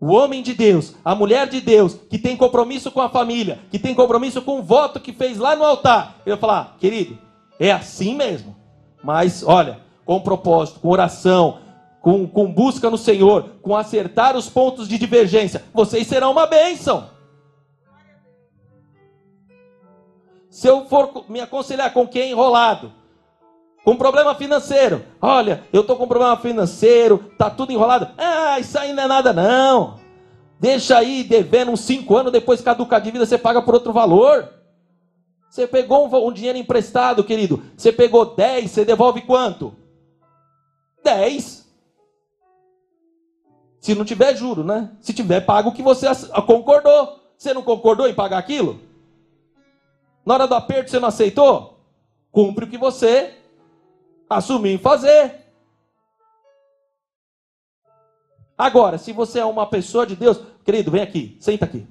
o 0.00 0.12
homem 0.12 0.42
de 0.42 0.54
Deus, 0.54 0.94
a 1.04 1.14
mulher 1.14 1.48
de 1.48 1.60
Deus, 1.60 1.94
que 1.94 2.18
tem 2.18 2.36
compromisso 2.36 2.90
com 2.90 3.00
a 3.00 3.08
família, 3.08 3.60
que 3.70 3.78
tem 3.78 3.94
compromisso 3.94 4.40
com 4.42 4.58
o 4.58 4.62
voto 4.62 4.98
que 4.98 5.12
fez 5.12 5.38
lá 5.38 5.54
no 5.54 5.64
altar, 5.64 6.16
ele 6.24 6.34
vai 6.34 6.40
falar, 6.40 6.76
querido, 6.78 7.18
é 7.58 7.70
assim 7.70 8.14
mesmo. 8.14 8.56
Mas, 9.02 9.42
olha, 9.44 9.80
com 10.04 10.20
propósito, 10.20 10.80
com 10.80 10.88
oração, 10.88 11.58
com, 12.02 12.26
com 12.26 12.52
busca 12.52 12.90
no 12.90 12.98
Senhor, 12.98 13.50
com 13.62 13.76
acertar 13.76 14.36
os 14.36 14.50
pontos 14.50 14.88
de 14.88 14.98
divergência, 14.98 15.64
vocês 15.72 16.06
serão 16.06 16.32
uma 16.32 16.46
bênção. 16.46 17.08
Se 20.50 20.66
eu 20.66 20.84
for 20.86 21.24
me 21.28 21.40
aconselhar 21.40 21.92
com 21.94 22.06
quem 22.06 22.22
é 22.22 22.30
enrolado, 22.30 22.92
com 23.84 23.96
problema 23.96 24.34
financeiro, 24.34 25.02
olha, 25.20 25.62
eu 25.72 25.80
estou 25.80 25.96
com 25.96 26.06
problema 26.06 26.36
financeiro, 26.36 27.30
tá 27.38 27.48
tudo 27.48 27.72
enrolado. 27.72 28.08
Ah, 28.18 28.58
isso 28.58 28.76
aí 28.78 28.92
não 28.92 29.04
é 29.04 29.06
nada 29.06 29.32
não. 29.32 30.00
Deixa 30.58 30.98
aí 30.98 31.22
devendo 31.22 31.70
uns 31.70 31.80
cinco 31.80 32.16
anos, 32.16 32.32
depois 32.32 32.60
caduca 32.60 32.96
a 32.96 33.00
dívida, 33.00 33.24
você 33.24 33.38
paga 33.38 33.62
por 33.62 33.74
outro 33.74 33.92
valor. 33.92 34.48
Você 35.48 35.66
pegou 35.66 36.08
um, 36.08 36.28
um 36.28 36.32
dinheiro 36.32 36.58
emprestado, 36.58 37.24
querido. 37.24 37.62
Você 37.76 37.92
pegou 37.92 38.34
10, 38.34 38.70
você 38.70 38.84
devolve 38.84 39.22
quanto? 39.22 39.74
10. 41.04 41.61
Se 43.82 43.96
não 43.96 44.04
tiver 44.04 44.36
juro, 44.36 44.62
né? 44.62 44.92
Se 45.00 45.12
tiver, 45.12 45.40
paga 45.40 45.68
o 45.68 45.72
que 45.72 45.82
você 45.82 46.06
concordou. 46.46 47.18
Você 47.36 47.52
não 47.52 47.62
concordou 47.62 48.08
em 48.08 48.14
pagar 48.14 48.38
aquilo? 48.38 48.78
Na 50.24 50.34
hora 50.34 50.46
do 50.46 50.54
aperto 50.54 50.88
você 50.88 51.00
não 51.00 51.08
aceitou? 51.08 51.80
Cumpre 52.30 52.64
o 52.64 52.68
que 52.68 52.78
você 52.78 53.34
assumiu 54.30 54.72
em 54.72 54.78
fazer. 54.78 55.34
Agora, 58.56 58.98
se 58.98 59.12
você 59.12 59.40
é 59.40 59.44
uma 59.44 59.66
pessoa 59.66 60.06
de 60.06 60.14
Deus, 60.14 60.40
querido, 60.64 60.92
vem 60.92 61.02
aqui, 61.02 61.36
senta 61.40 61.64
aqui. 61.64 61.84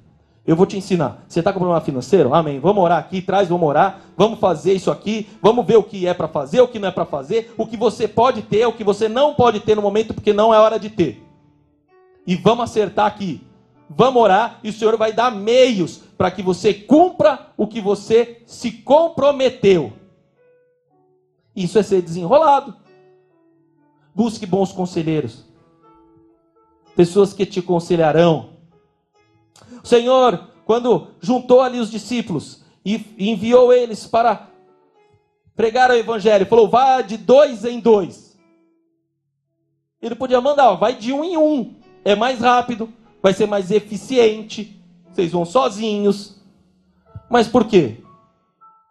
Eu 0.47 0.55
vou 0.55 0.65
te 0.65 0.77
ensinar. 0.77 1.25
Você 1.27 1.39
está 1.39 1.51
com 1.51 1.59
problema 1.59 1.81
financeiro? 1.81 2.33
Amém. 2.33 2.57
Vamos 2.57 2.81
orar 2.81 2.99
aqui, 2.99 3.21
traz, 3.21 3.49
vamos 3.49 3.67
orar. 3.67 3.99
Vamos 4.15 4.39
fazer 4.39 4.71
isso 4.71 4.89
aqui. 4.89 5.29
Vamos 5.41 5.65
ver 5.65 5.75
o 5.75 5.83
que 5.83 6.07
é 6.07 6.13
para 6.13 6.29
fazer, 6.29 6.61
o 6.61 6.69
que 6.69 6.79
não 6.79 6.87
é 6.87 6.91
para 6.91 7.05
fazer. 7.05 7.53
O 7.57 7.67
que 7.67 7.75
você 7.75 8.07
pode 8.07 8.43
ter, 8.43 8.65
o 8.65 8.71
que 8.71 8.83
você 8.83 9.09
não 9.09 9.33
pode 9.33 9.59
ter 9.59 9.75
no 9.75 9.81
momento, 9.81 10.13
porque 10.13 10.31
não 10.31 10.53
é 10.53 10.57
hora 10.57 10.79
de 10.79 10.89
ter 10.89 11.30
e 12.31 12.35
vamos 12.35 12.63
acertar 12.63 13.07
aqui. 13.07 13.45
Vamos 13.89 14.21
orar 14.21 14.61
e 14.63 14.69
o 14.69 14.73
Senhor 14.73 14.95
vai 14.95 15.11
dar 15.11 15.29
meios 15.31 15.97
para 16.17 16.31
que 16.31 16.41
você 16.41 16.73
cumpra 16.73 17.51
o 17.57 17.67
que 17.67 17.81
você 17.81 18.41
se 18.45 18.71
comprometeu. 18.71 19.91
Isso 21.53 21.77
é 21.77 21.83
ser 21.83 22.01
desenrolado. 22.01 22.73
Busque 24.15 24.45
bons 24.45 24.71
conselheiros, 24.71 25.43
pessoas 26.95 27.33
que 27.33 27.45
te 27.45 27.59
aconselharão. 27.59 28.51
O 29.83 29.87
Senhor, 29.87 30.51
quando 30.65 31.07
juntou 31.19 31.59
ali 31.59 31.79
os 31.79 31.91
discípulos 31.91 32.63
e 32.85 33.13
enviou 33.17 33.73
eles 33.73 34.07
para 34.07 34.47
pregar 35.53 35.91
o 35.91 35.95
evangelho, 35.95 36.45
falou: 36.45 36.69
vá 36.69 37.01
de 37.01 37.17
dois 37.17 37.65
em 37.65 37.81
dois. 37.81 38.39
Ele 40.01 40.15
podia 40.15 40.39
mandar, 40.39 40.75
vai 40.75 40.95
de 40.95 41.11
um 41.11 41.25
em 41.25 41.35
um 41.35 41.80
é 42.03 42.15
mais 42.15 42.39
rápido, 42.39 42.91
vai 43.21 43.33
ser 43.33 43.47
mais 43.47 43.71
eficiente, 43.71 44.81
vocês 45.11 45.31
vão 45.31 45.45
sozinhos. 45.45 46.41
Mas 47.29 47.47
por 47.47 47.65
quê? 47.65 48.03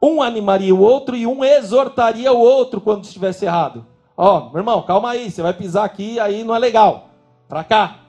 Um 0.02 0.22
animaria 0.22 0.74
o 0.74 0.80
outro 0.80 1.16
e 1.16 1.26
um 1.26 1.44
exortaria 1.44 2.32
o 2.32 2.38
outro 2.38 2.80
quando 2.80 3.04
estivesse 3.04 3.44
errado. 3.44 3.86
Ó, 4.16 4.38
oh, 4.38 4.50
meu 4.50 4.58
irmão, 4.58 4.82
calma 4.82 5.10
aí, 5.10 5.30
você 5.30 5.42
vai 5.42 5.52
pisar 5.52 5.84
aqui, 5.84 6.18
aí 6.18 6.44
não 6.44 6.54
é 6.54 6.58
legal. 6.58 7.10
Para 7.48 7.64
cá. 7.64 8.00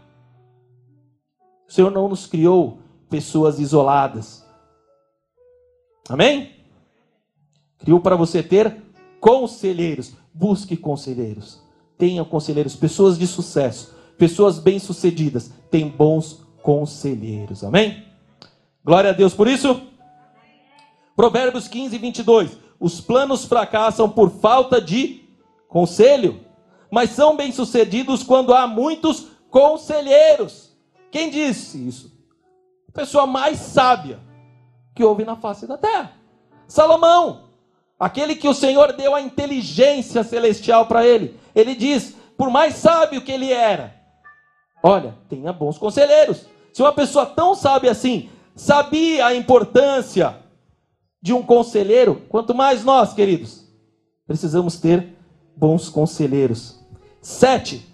O 1.68 1.72
Senhor 1.72 1.89
não 1.89 2.08
nos 2.08 2.28
criou 2.28 2.80
pessoas 3.10 3.60
isoladas. 3.60 4.45
Amém? 6.10 6.52
Criou 7.80 7.99
para 7.99 8.16
você 8.16 8.43
ter 8.43 8.82
conselheiros. 9.20 10.14
Busque 10.34 10.78
conselheiros. 10.78 11.62
Tenha 11.97 12.24
conselheiros, 12.24 12.76
pessoas 12.76 13.18
de 13.18 13.28
sucesso 13.28 14.01
Pessoas 14.22 14.59
bem-sucedidas 14.59 15.51
têm 15.72 15.88
bons 15.88 16.45
conselheiros. 16.61 17.63
Amém? 17.63 18.05
Glória 18.86 19.09
a 19.09 19.13
Deus 19.13 19.34
por 19.34 19.47
isso. 19.47 19.82
Provérbios 21.15 21.67
15, 21.67 21.97
22. 21.97 22.51
Os 22.80 23.01
planos 23.01 23.45
fracassam 23.45 24.07
por 24.07 24.30
falta 24.30 24.80
de 24.80 25.28
conselho, 25.67 26.39
mas 26.91 27.09
são 27.09 27.36
bem-sucedidos 27.36 28.22
quando 28.22 28.53
há 28.53 28.67
muitos 28.67 29.26
conselheiros. 29.49 30.72
Quem 31.09 31.32
disse 31.32 31.88
isso? 31.88 32.15
A 32.89 32.91
pessoa 32.91 33.26
mais 33.26 33.57
sábia 33.57 34.19
que 34.93 35.03
houve 35.03 35.26
na 35.26 35.36
face 35.36 35.65
da 35.65 35.80
terra. 35.80 36.11
Salomão, 36.67 37.45
aquele 37.99 38.36
que 38.36 38.47
o 38.47 38.53
Senhor 38.53 38.93
deu 38.93 39.15
a 39.15 39.22
inteligência 39.22 40.24
celestial 40.24 40.86
para 40.86 41.03
ele, 41.07 41.39
ele 41.55 41.74
diz: 41.74 42.15
por 42.38 42.51
mais 42.51 42.76
sábio 42.76 43.24
que 43.24 43.32
ele 43.32 43.51
era, 43.51 43.99
olha, 44.82 45.15
tenha 45.29 45.51
bons 45.53 45.77
conselheiros. 45.77 46.45
Se 46.73 46.82
uma 46.82 46.93
pessoa 46.93 47.25
tão 47.25 47.53
sábia 47.55 47.91
assim 47.91 48.29
sabia 48.55 49.25
a 49.25 49.36
importância 49.36 50.38
de 51.21 51.34
um 51.34 51.43
conselheiro, 51.43 52.21
quanto 52.29 52.55
mais 52.55 52.84
nós, 52.84 53.13
queridos, 53.13 53.67
precisamos 54.25 54.79
ter 54.79 55.15
bons 55.55 55.89
conselheiros. 55.89 56.79
Sete, 57.21 57.86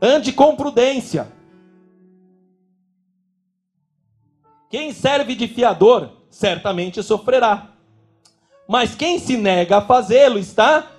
ande 0.00 0.32
com 0.32 0.54
prudência. 0.56 1.32
Quem 4.68 4.92
serve 4.92 5.34
de 5.34 5.48
fiador 5.48 6.10
certamente 6.28 7.02
sofrerá, 7.02 7.72
mas 8.68 8.94
quem 8.94 9.18
se 9.18 9.36
nega 9.36 9.78
a 9.78 9.82
fazê-lo 9.82 10.38
está 10.38 10.90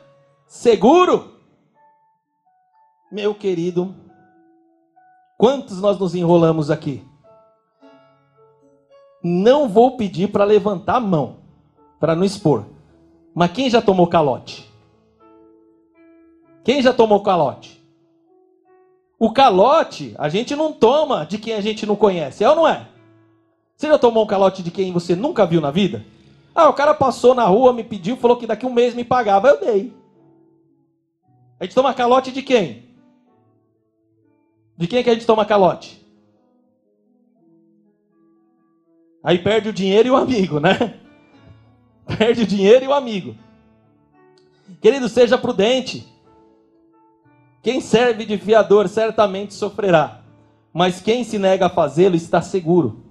seguro. 0.47 1.35
Meu 3.11 3.35
querido, 3.35 3.93
quantos 5.37 5.79
nós 5.79 5.97
nos 5.97 6.15
enrolamos 6.15 6.71
aqui? 6.71 7.03
Não 9.23 9.67
vou 9.67 9.97
pedir 9.97 10.31
para 10.31 10.43
levantar 10.43 10.95
a 10.95 10.99
mão, 11.01 11.37
para 11.99 12.15
não 12.15 12.23
expor. 12.23 12.65
Mas 13.33 13.51
quem 13.51 13.69
já 13.69 13.81
tomou 13.81 14.07
calote? 14.07 14.67
Quem 16.63 16.81
já 16.81 16.93
tomou 16.93 17.21
calote? 17.21 17.77
O 19.19 19.31
calote 19.31 20.13
a 20.17 20.29
gente 20.29 20.55
não 20.55 20.71
toma 20.71 21.25
de 21.25 21.37
quem 21.37 21.53
a 21.53 21.61
gente 21.61 21.85
não 21.85 21.95
conhece, 21.95 22.43
é 22.43 22.49
ou 22.49 22.55
não 22.55 22.67
é? 22.67 22.87
Você 23.75 23.87
já 23.87 23.97
tomou 23.97 24.23
um 24.23 24.27
calote 24.27 24.63
de 24.63 24.71
quem 24.71 24.91
você 24.91 25.15
nunca 25.15 25.45
viu 25.45 25.61
na 25.61 25.71
vida? 25.71 26.03
Ah, 26.53 26.69
o 26.69 26.73
cara 26.73 26.93
passou 26.93 27.35
na 27.35 27.45
rua, 27.45 27.73
me 27.73 27.83
pediu, 27.83 28.17
falou 28.17 28.37
que 28.37 28.47
daqui 28.47 28.65
um 28.65 28.73
mês 28.73 28.95
me 28.95 29.03
pagava, 29.03 29.49
eu 29.49 29.59
dei. 29.59 29.93
A 31.59 31.63
gente 31.63 31.75
toma 31.75 31.93
calote 31.93 32.31
de 32.31 32.41
quem? 32.41 32.86
De 34.77 34.87
quem 34.87 35.03
que 35.03 35.09
a 35.09 35.13
gente 35.13 35.25
toma 35.25 35.45
calote? 35.45 36.05
Aí 39.23 39.39
perde 39.39 39.69
o 39.69 39.73
dinheiro 39.73 40.07
e 40.07 40.11
o 40.11 40.15
amigo, 40.15 40.59
né? 40.59 40.99
Perde 42.17 42.43
o 42.43 42.47
dinheiro 42.47 42.85
e 42.85 42.87
o 42.87 42.93
amigo. 42.93 43.35
Querido, 44.79 45.09
seja 45.09 45.37
prudente. 45.37 46.07
Quem 47.61 47.81
serve 47.81 48.25
de 48.25 48.37
fiador 48.37 48.87
certamente 48.87 49.53
sofrerá, 49.53 50.21
mas 50.71 51.01
quem 51.01 51.23
se 51.25 51.37
nega 51.37 51.65
a 51.65 51.69
fazê-lo 51.69 52.15
está 52.15 52.41
seguro. 52.41 53.03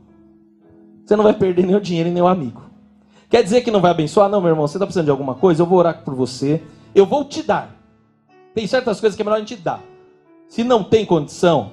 Você 1.05 1.15
não 1.15 1.25
vai 1.25 1.35
perder 1.35 1.67
nem 1.67 1.77
o 1.77 1.81
dinheiro 1.81 2.11
nem 2.11 2.23
o 2.23 2.27
amigo. 2.27 2.63
Quer 3.29 3.43
dizer 3.43 3.61
que 3.61 3.71
não 3.71 3.81
vai 3.81 3.91
abençoar? 3.91 4.31
Não, 4.31 4.41
meu 4.41 4.51
irmão, 4.51 4.67
você 4.67 4.77
está 4.77 4.87
precisando 4.87 5.07
de 5.07 5.11
alguma 5.11 5.35
coisa? 5.35 5.63
Eu 5.63 5.67
vou 5.67 5.79
orar 5.79 6.03
por 6.03 6.15
você. 6.15 6.63
Eu 6.95 7.05
vou 7.05 7.25
te 7.25 7.43
dar. 7.43 7.77
Tem 8.55 8.67
certas 8.67 9.01
coisas 9.01 9.17
que 9.17 9.23
é 9.23 9.25
melhor 9.25 9.37
a 9.37 9.41
gente 9.41 9.57
dar. 9.57 9.83
Se 10.49 10.63
não 10.65 10.85
tem 10.85 11.05
condição, 11.05 11.73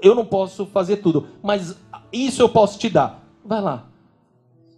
eu 0.00 0.14
não 0.14 0.24
posso 0.24 0.66
fazer 0.66 0.96
tudo, 0.98 1.28
mas 1.42 1.76
isso 2.12 2.42
eu 2.42 2.48
posso 2.48 2.78
te 2.78 2.88
dar. 2.88 3.22
Vai 3.44 3.60
lá. 3.60 3.84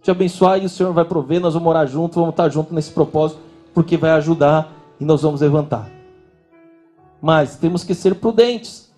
Te 0.01 0.11
abençoar 0.11 0.61
e 0.61 0.65
o 0.65 0.69
Senhor 0.69 0.93
vai 0.93 1.03
prover, 1.03 1.41
nós 1.41 1.53
vamos 1.53 1.67
orar 1.67 1.87
juntos, 1.87 2.15
vamos 2.15 2.31
estar 2.31 2.49
juntos 2.49 2.71
nesse 2.71 2.91
propósito, 2.91 3.41
porque 3.73 3.97
vai 3.97 4.11
ajudar 4.11 4.71
e 4.99 5.05
nós 5.05 5.21
vamos 5.21 5.41
levantar. 5.41 5.89
Mas 7.21 7.57
temos 7.57 7.83
que 7.83 7.95
ser 7.95 8.15
prudentes. 8.15 8.93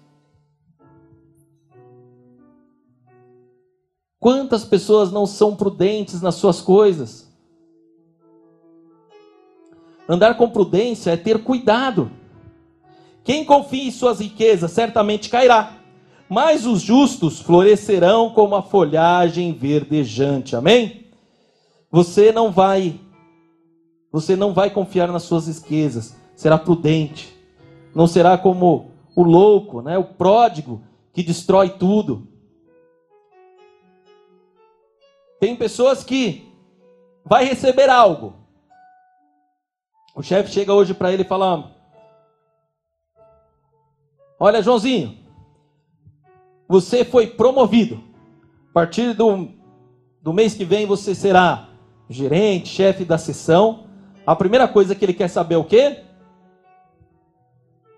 Quantas 4.20 4.66
pessoas 4.66 5.12
não 5.12 5.26
são 5.26 5.56
prudentes 5.56 6.22
nas 6.22 6.36
suas 6.36 6.60
coisas? 6.60 7.32
Andar 10.10 10.36
com 10.36 10.50
prudência 10.50 11.12
é 11.12 11.18
ter 11.18 11.44
cuidado. 11.44 12.12
Quem 13.28 13.46
confia 13.46 13.84
em 13.84 13.92
suas 13.92 14.20
riquezas 14.20 14.72
certamente 14.72 15.30
cairá 15.30 15.78
mas 16.30 16.66
os 16.66 16.82
justos 16.82 17.40
florescerão 17.40 18.30
como 18.30 18.56
a 18.56 18.62
folhagem 18.62 19.54
verdejante. 19.54 20.56
Amém? 20.56 21.06
Você 21.90 22.32
não 22.32 22.52
vai 22.52 23.00
você 24.12 24.36
não 24.36 24.54
vai 24.54 24.70
confiar 24.70 25.10
nas 25.10 25.24
suas 25.24 25.48
riquezas, 25.48 26.16
será 26.36 26.58
prudente. 26.58 27.36
Não 27.94 28.08
será 28.08 28.38
como 28.38 28.92
o 29.16 29.22
louco, 29.22 29.82
né, 29.82 29.98
o 29.98 30.04
pródigo 30.04 30.82
que 31.14 31.22
destrói 31.22 31.70
tudo. 31.70 32.28
Tem 35.40 35.56
pessoas 35.56 36.04
que 36.04 36.52
vai 37.24 37.46
receber 37.46 37.90
algo. 37.90 38.34
O 40.16 40.24
chefe 40.24 40.52
chega 40.52 40.74
hoje 40.74 40.94
para 40.94 41.12
ele 41.12 41.22
e 41.22 41.28
fala: 41.28 41.77
Olha, 44.40 44.62
Joãozinho, 44.62 45.18
você 46.68 47.04
foi 47.04 47.28
promovido. 47.28 48.04
A 48.70 48.74
partir 48.74 49.14
do, 49.14 49.50
do 50.22 50.32
mês 50.32 50.54
que 50.54 50.64
vem 50.64 50.86
você 50.86 51.16
será 51.16 51.70
gerente, 52.08 52.70
chefe 52.70 53.04
da 53.04 53.18
sessão. 53.18 53.86
A 54.26 54.36
primeira 54.36 54.68
coisa 54.68 54.94
que 54.94 55.04
ele 55.04 55.14
quer 55.14 55.28
saber 55.28 55.56
é 55.56 55.58
o 55.58 55.64
quê? 55.64 56.04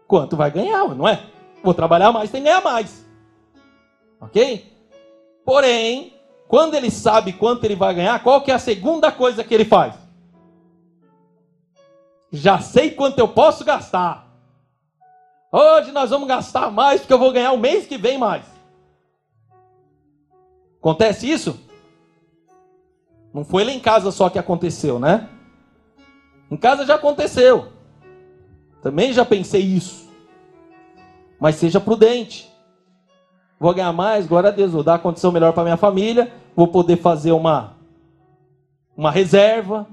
Quanto 0.07 0.37
vai 0.37 0.49
ganhar, 0.49 0.87
não 0.95 1.07
é? 1.07 1.25
Vou 1.61 1.73
trabalhar 1.73 2.11
mais, 2.11 2.31
tem 2.31 2.41
que 2.41 2.47
ganhar 2.47 2.61
mais. 2.61 3.05
Ok? 4.21 4.71
Porém, 5.43 6.13
quando 6.47 6.75
ele 6.75 6.89
sabe 6.89 7.33
quanto 7.33 7.65
ele 7.65 7.75
vai 7.75 7.93
ganhar, 7.93 8.23
qual 8.23 8.41
que 8.41 8.51
é 8.51 8.53
a 8.53 8.59
segunda 8.59 9.11
coisa 9.11 9.43
que 9.43 9.53
ele 9.53 9.65
faz? 9.65 9.95
Já 12.31 12.59
sei 12.59 12.91
quanto 12.91 13.19
eu 13.19 13.27
posso 13.27 13.65
gastar. 13.65 14.28
Hoje 15.51 15.91
nós 15.91 16.11
vamos 16.11 16.27
gastar 16.27 16.71
mais 16.71 17.01
porque 17.01 17.13
eu 17.13 17.19
vou 17.19 17.31
ganhar 17.31 17.51
o 17.51 17.57
mês 17.57 17.87
que 17.87 17.97
vem 17.97 18.17
mais. 18.17 18.45
Acontece 20.79 21.29
isso? 21.29 21.59
Não 23.33 23.43
foi 23.43 23.63
lá 23.63 23.71
em 23.71 23.79
casa 23.79 24.11
só 24.11 24.29
que 24.29 24.39
aconteceu, 24.39 24.99
né? 24.99 25.27
Em 26.49 26.57
casa 26.57 26.85
já 26.85 26.95
aconteceu. 26.95 27.71
Também 28.81 29.11
já 29.11 29.25
pensei 29.25 29.61
isso. 29.61 30.07
Mas 31.39 31.55
seja 31.55 31.79
prudente. 31.79 32.49
Vou 33.59 33.73
ganhar 33.73 33.91
mais, 33.91 34.25
glória 34.25 34.49
a 34.49 34.53
Deus, 34.53 34.71
vou 34.71 34.83
dar 34.83 34.95
a 34.95 34.99
condição 34.99 35.31
melhor 35.31 35.51
para 35.51 35.63
minha 35.63 35.77
família, 35.77 36.31
vou 36.55 36.67
poder 36.67 36.97
fazer 36.97 37.33
uma 37.33 37.77
uma 38.95 39.11
reserva, 39.11 39.87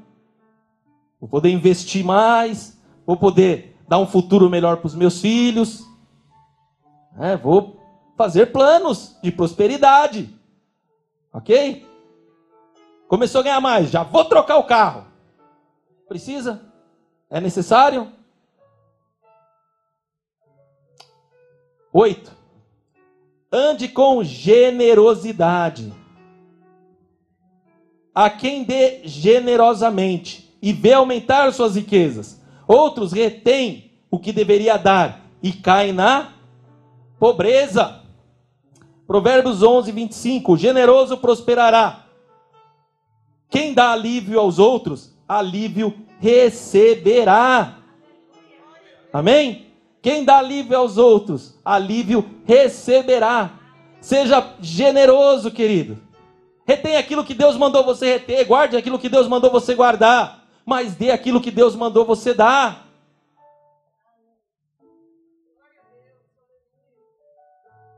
vou 1.21 1.29
poder 1.29 1.51
investir 1.51 2.05
mais, 2.05 2.77
vou 3.07 3.17
poder 3.17 3.76
dar 3.89 3.99
um 3.99 4.07
futuro 4.07 4.51
melhor 4.51 4.79
para 4.79 4.87
os 4.87 4.95
meus 4.95 5.21
filhos. 5.21 5.87
É, 7.19 7.37
vou 7.37 7.81
fazer 8.17 8.47
planos 8.47 9.17
de 9.23 9.31
prosperidade. 9.31 10.35
Ok? 11.33 11.87
Começou 13.09 13.41
a 13.41 13.45
ganhar 13.45 13.61
mais, 13.61 13.91
já 13.91 14.03
vou 14.03 14.25
trocar 14.25 14.57
o 14.57 14.65
carro. 14.65 15.07
Precisa? 16.09 16.63
É 17.31 17.41
necessário? 17.41 18.13
Oito. 21.93 22.31
Ande 23.51 23.89
com 23.89 24.23
generosidade. 24.23 25.93
A 28.15 28.29
quem 28.29 28.65
dê 28.65 29.03
generosamente 29.05 30.57
e 30.61 30.73
vê 30.73 30.93
aumentar 30.93 31.53
suas 31.53 31.77
riquezas. 31.77 32.41
Outros 32.67 33.13
retêm 33.13 33.93
o 34.11 34.19
que 34.19 34.33
deveria 34.33 34.77
dar 34.77 35.21
e 35.43 35.53
caem 35.53 35.93
na 35.93 36.33
pobreza. 37.19 38.01
Provérbios 39.07 39.63
11, 39.63 39.93
25. 39.93 40.53
O 40.53 40.57
generoso 40.57 41.17
prosperará. 41.19 42.05
Quem 43.49 43.73
dá 43.73 43.93
alívio 43.93 44.41
aos 44.41 44.59
outros, 44.59 45.15
alívio 45.29 45.95
receberá. 46.21 47.79
Amém? 49.13 49.67
Quem 50.03 50.25
dá 50.25 50.39
alívio 50.39 50.77
aos 50.77 50.99
outros, 50.99 51.59
alívio 51.65 52.25
receberá. 52.45 53.53
Seja 54.01 54.55
generoso, 54.61 55.51
querido. 55.51 55.99
Retém 56.67 56.97
aquilo 56.97 57.25
que 57.25 57.35
Deus 57.35 57.57
mandou 57.57 57.85
você 57.85 58.15
reter, 58.15 58.45
guarde 58.45 58.77
aquilo 58.77 58.99
que 58.99 59.09
Deus 59.09 59.29
mandou 59.29 59.51
você 59.51 59.75
guardar, 59.75 60.46
mas 60.67 60.97
dê 60.97 61.13
aquilo 61.13 61.41
que 61.41 61.53
Deus 61.53 61.77
mandou 61.77 62.05
você 62.05 62.35
dar. 62.35 62.89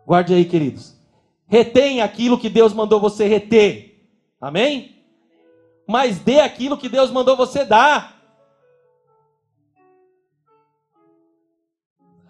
Guarde 0.07 0.35
aí, 0.35 0.45
queridos. 0.45 0.95
Retém 1.47 2.03
aquilo 2.03 2.39
que 2.39 2.51
Deus 2.51 2.75
mandou 2.75 3.01
você 3.01 3.27
reter. 3.27 4.07
Amém? 4.39 5.03
Mas 5.87 6.19
dê 6.19 6.41
aquilo 6.41 6.77
que 6.77 6.91
Deus 6.91 7.11
mandou 7.11 7.35
você 7.35 7.65
dar. 7.65 8.19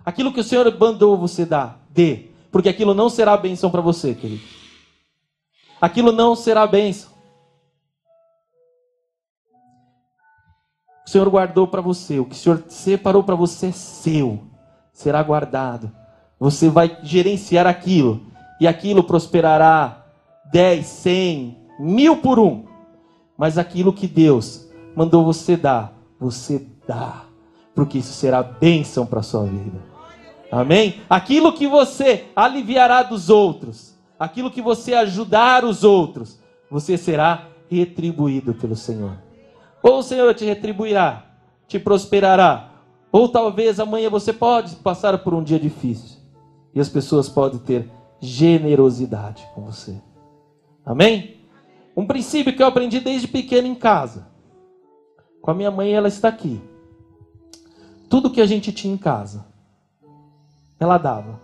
Aquilo 0.04 0.32
que 0.32 0.40
o 0.40 0.44
Senhor 0.44 0.72
mandou 0.78 1.18
você 1.18 1.44
dar, 1.44 1.84
dê. 1.90 2.28
Porque 2.50 2.68
aquilo 2.68 2.94
não 2.94 3.10
será 3.10 3.36
bênção 3.36 3.70
para 3.70 3.80
você, 3.80 4.14
querido. 4.14 4.42
Aquilo 5.80 6.12
não 6.12 6.34
será 6.34 6.66
bênção. 6.66 7.17
O 11.08 11.10
Senhor 11.10 11.30
guardou 11.30 11.66
para 11.66 11.80
você, 11.80 12.18
o 12.18 12.26
que 12.26 12.34
o 12.34 12.38
Senhor 12.38 12.62
separou 12.68 13.24
para 13.24 13.34
você 13.34 13.68
é 13.68 13.72
seu, 13.72 14.40
será 14.92 15.22
guardado. 15.22 15.90
Você 16.38 16.68
vai 16.68 16.98
gerenciar 17.02 17.66
aquilo, 17.66 18.20
e 18.60 18.66
aquilo 18.66 19.02
prosperará 19.02 20.04
10, 20.52 20.84
100, 20.84 21.56
mil 21.80 22.18
por 22.18 22.38
um. 22.38 22.66
Mas 23.38 23.56
aquilo 23.56 23.90
que 23.90 24.06
Deus 24.06 24.68
mandou 24.94 25.24
você 25.24 25.56
dar, 25.56 25.94
você 26.20 26.66
dá, 26.86 27.22
porque 27.74 27.96
isso 27.96 28.12
será 28.12 28.42
bênção 28.42 29.06
para 29.06 29.20
a 29.20 29.22
sua 29.22 29.44
vida. 29.44 29.78
Amém? 30.52 31.00
Aquilo 31.08 31.54
que 31.54 31.66
você 31.66 32.26
aliviará 32.36 33.02
dos 33.02 33.30
outros, 33.30 33.94
aquilo 34.20 34.50
que 34.50 34.60
você 34.60 34.92
ajudar 34.92 35.64
os 35.64 35.84
outros, 35.84 36.38
você 36.70 36.98
será 36.98 37.46
retribuído 37.70 38.52
pelo 38.52 38.76
Senhor. 38.76 39.26
Ou 39.82 39.98
o 39.98 40.02
Senhor 40.02 40.34
te 40.34 40.44
retribuirá, 40.44 41.24
te 41.66 41.78
prosperará, 41.78 42.70
ou 43.10 43.28
talvez 43.28 43.80
amanhã 43.80 44.10
você 44.10 44.32
pode 44.32 44.76
passar 44.76 45.18
por 45.18 45.32
um 45.34 45.42
dia 45.42 45.58
difícil 45.58 46.18
e 46.74 46.80
as 46.80 46.88
pessoas 46.88 47.28
podem 47.28 47.58
ter 47.58 47.90
generosidade 48.20 49.46
com 49.54 49.62
você. 49.62 50.00
Amém? 50.84 51.36
Um 51.96 52.06
princípio 52.06 52.54
que 52.54 52.62
eu 52.62 52.66
aprendi 52.66 53.00
desde 53.00 53.26
pequeno 53.26 53.66
em 53.66 53.74
casa. 53.74 54.28
Com 55.40 55.50
a 55.50 55.54
minha 55.54 55.70
mãe, 55.70 55.92
ela 55.92 56.08
está 56.08 56.28
aqui. 56.28 56.60
Tudo 58.08 58.30
que 58.30 58.40
a 58.40 58.46
gente 58.46 58.72
tinha 58.72 58.94
em 58.94 58.98
casa, 58.98 59.46
ela 60.78 60.98
dava. 60.98 61.40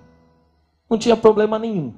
Não 0.88 0.98
tinha 0.98 1.16
problema 1.16 1.58
nenhum. 1.58 1.92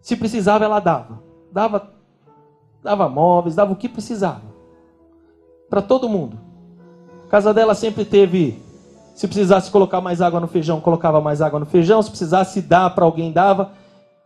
Se 0.00 0.16
precisava, 0.16 0.64
ela 0.64 0.80
dava. 0.80 1.22
Dava, 1.52 1.92
dava 2.82 3.08
móveis, 3.08 3.54
dava 3.54 3.72
o 3.72 3.76
que 3.76 3.88
precisava. 3.88 4.47
Para 5.68 5.82
todo 5.82 6.08
mundo. 6.08 6.38
A 7.26 7.28
casa 7.28 7.52
dela 7.52 7.74
sempre 7.74 8.04
teve. 8.04 8.62
Se 9.14 9.26
precisasse 9.26 9.70
colocar 9.70 10.00
mais 10.00 10.22
água 10.22 10.40
no 10.40 10.46
feijão, 10.46 10.80
colocava 10.80 11.20
mais 11.20 11.42
água 11.42 11.60
no 11.60 11.66
feijão. 11.66 12.02
Se 12.02 12.08
precisasse 12.08 12.62
dar 12.62 12.90
para 12.90 13.04
alguém, 13.04 13.32
dava. 13.32 13.72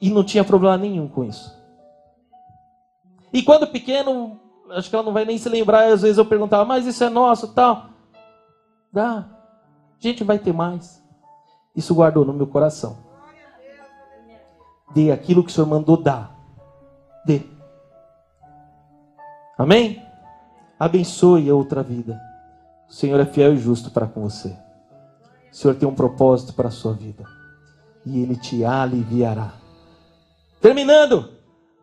E 0.01 0.11
não 0.11 0.23
tinha 0.23 0.45
problema 0.45 0.77
nenhum 0.77 1.09
com 1.09 1.25
isso. 1.25 1.53
E 3.33 3.43
quando 3.43 3.67
pequeno, 3.67 4.39
acho 4.71 4.91
que 4.91 4.95
ela 4.95 5.05
não 5.05 5.13
vai 5.13 5.25
nem 5.25 5.39
se 5.39 5.49
lembrar. 5.49 5.91
Às 5.93 6.03
vezes 6.03 6.19
eu 6.19 6.27
perguntava, 6.27 6.65
mas 6.65 6.87
isso 6.87 7.03
é 7.03 7.09
nosso, 7.09 7.49
tal. 7.49 7.87
Dá. 8.93 9.27
A 9.99 9.99
gente 9.99 10.23
vai 10.23 10.39
ter 10.39 10.53
mais. 10.53 11.03
Isso 11.75 11.95
guardou 11.95 12.25
no 12.25 12.33
meu 12.33 12.47
coração. 12.47 12.99
Dê 14.95 15.11
aquilo 15.11 15.43
que 15.43 15.51
o 15.51 15.53
Senhor 15.53 15.67
mandou 15.67 15.97
dar. 15.97 16.37
Dê. 17.25 17.41
Amém? 19.57 20.03
Abençoe 20.85 21.49
a 21.49 21.55
outra 21.55 21.83
vida. 21.83 22.21
O 22.89 22.93
Senhor 22.93 23.21
é 23.21 23.27
fiel 23.27 23.55
e 23.55 23.59
justo 23.59 23.91
para 23.91 24.07
com 24.07 24.23
você. 24.23 24.49
O 25.51 25.55
Senhor 25.55 25.75
tem 25.75 25.89
um 25.89 25.95
propósito 25.95 26.55
para 26.55 26.69
a 26.69 26.73
sua 26.73 26.93
vida. 26.93 27.25
E 28.05 28.21
Ele 28.21 28.37
te 28.37 28.65
aliviará. 28.65 29.53
Terminando. 30.61 31.31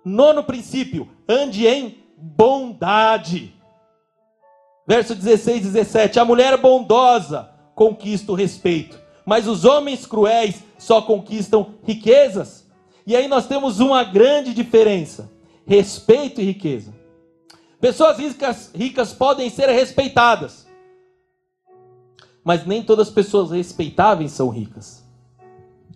Nono 0.04 0.43
princípio. 0.43 1.08
Ande 1.28 1.68
em 1.68 2.04
bondade. 2.18 3.56
Verso 4.88 5.16
16 5.16 5.62
e 5.62 5.70
17. 5.70 6.20
A 6.20 6.26
mulher 6.26 6.58
bondosa 6.58 7.50
conquista 7.76 8.32
o 8.32 8.36
respeito 8.36 9.00
mas 9.30 9.47
os 9.47 9.64
homens 9.64 10.08
cruéis 10.08 10.64
só 10.80 11.04
conquistam 11.04 11.76
riquezas. 11.84 12.68
E 13.06 13.16
aí 13.16 13.28
nós 13.28 13.45
temos 13.45 13.80
uma 13.80 14.04
grande 14.04 14.56
diferença: 14.56 15.32
respeito 15.68 16.41
e 16.41 16.45
riqueza. 16.45 16.99
Pessoas 17.80 18.18
ricas, 18.18 18.72
ricas 18.76 19.14
podem 19.14 19.50
ser 19.50 19.70
respeitadas, 19.70 20.68
mas 22.44 22.66
nem 22.66 22.84
todas 22.84 23.08
as 23.08 23.14
pessoas 23.14 23.52
respeitáveis 23.52 24.32
são 24.32 24.50
ricas 24.50 25.04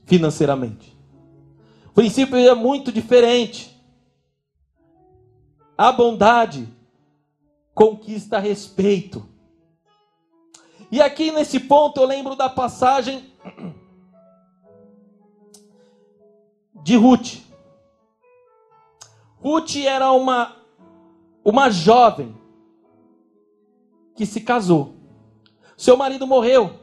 financeiramente. 0.06 0.96
O 1.88 1.94
princípio 1.94 2.38
é 2.38 2.56
muito 2.56 2.92
diferente. 2.92 3.72
A 5.78 5.92
bondade 5.92 6.68
conquista 7.74 8.40
respeito. 8.40 9.28
E 10.92 11.02
aqui 11.02 11.32
nesse 11.32 11.60
ponto 11.60 12.00
eu 12.00 12.06
lembro 12.06 12.36
da 12.36 12.50
passagem 12.50 13.34
de 16.84 16.96
Ruth. 16.96 17.40
Ruth 19.42 19.76
era 19.76 20.12
uma 20.12 20.63
uma 21.44 21.70
jovem 21.70 22.36
que 24.16 24.26
se 24.26 24.42
casou. 24.42 24.96
Seu 25.76 25.98
marido 25.98 26.26
morreu. 26.26 26.80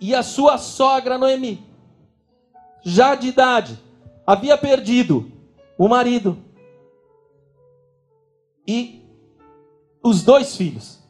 E 0.00 0.14
a 0.14 0.22
sua 0.22 0.58
sogra 0.58 1.18
Noemi, 1.18 1.64
já 2.82 3.14
de 3.14 3.28
idade, 3.28 3.78
havia 4.26 4.56
perdido 4.56 5.30
o 5.76 5.88
marido 5.88 6.38
e 8.66 9.02
os 10.02 10.22
dois 10.22 10.56
filhos. 10.56 11.00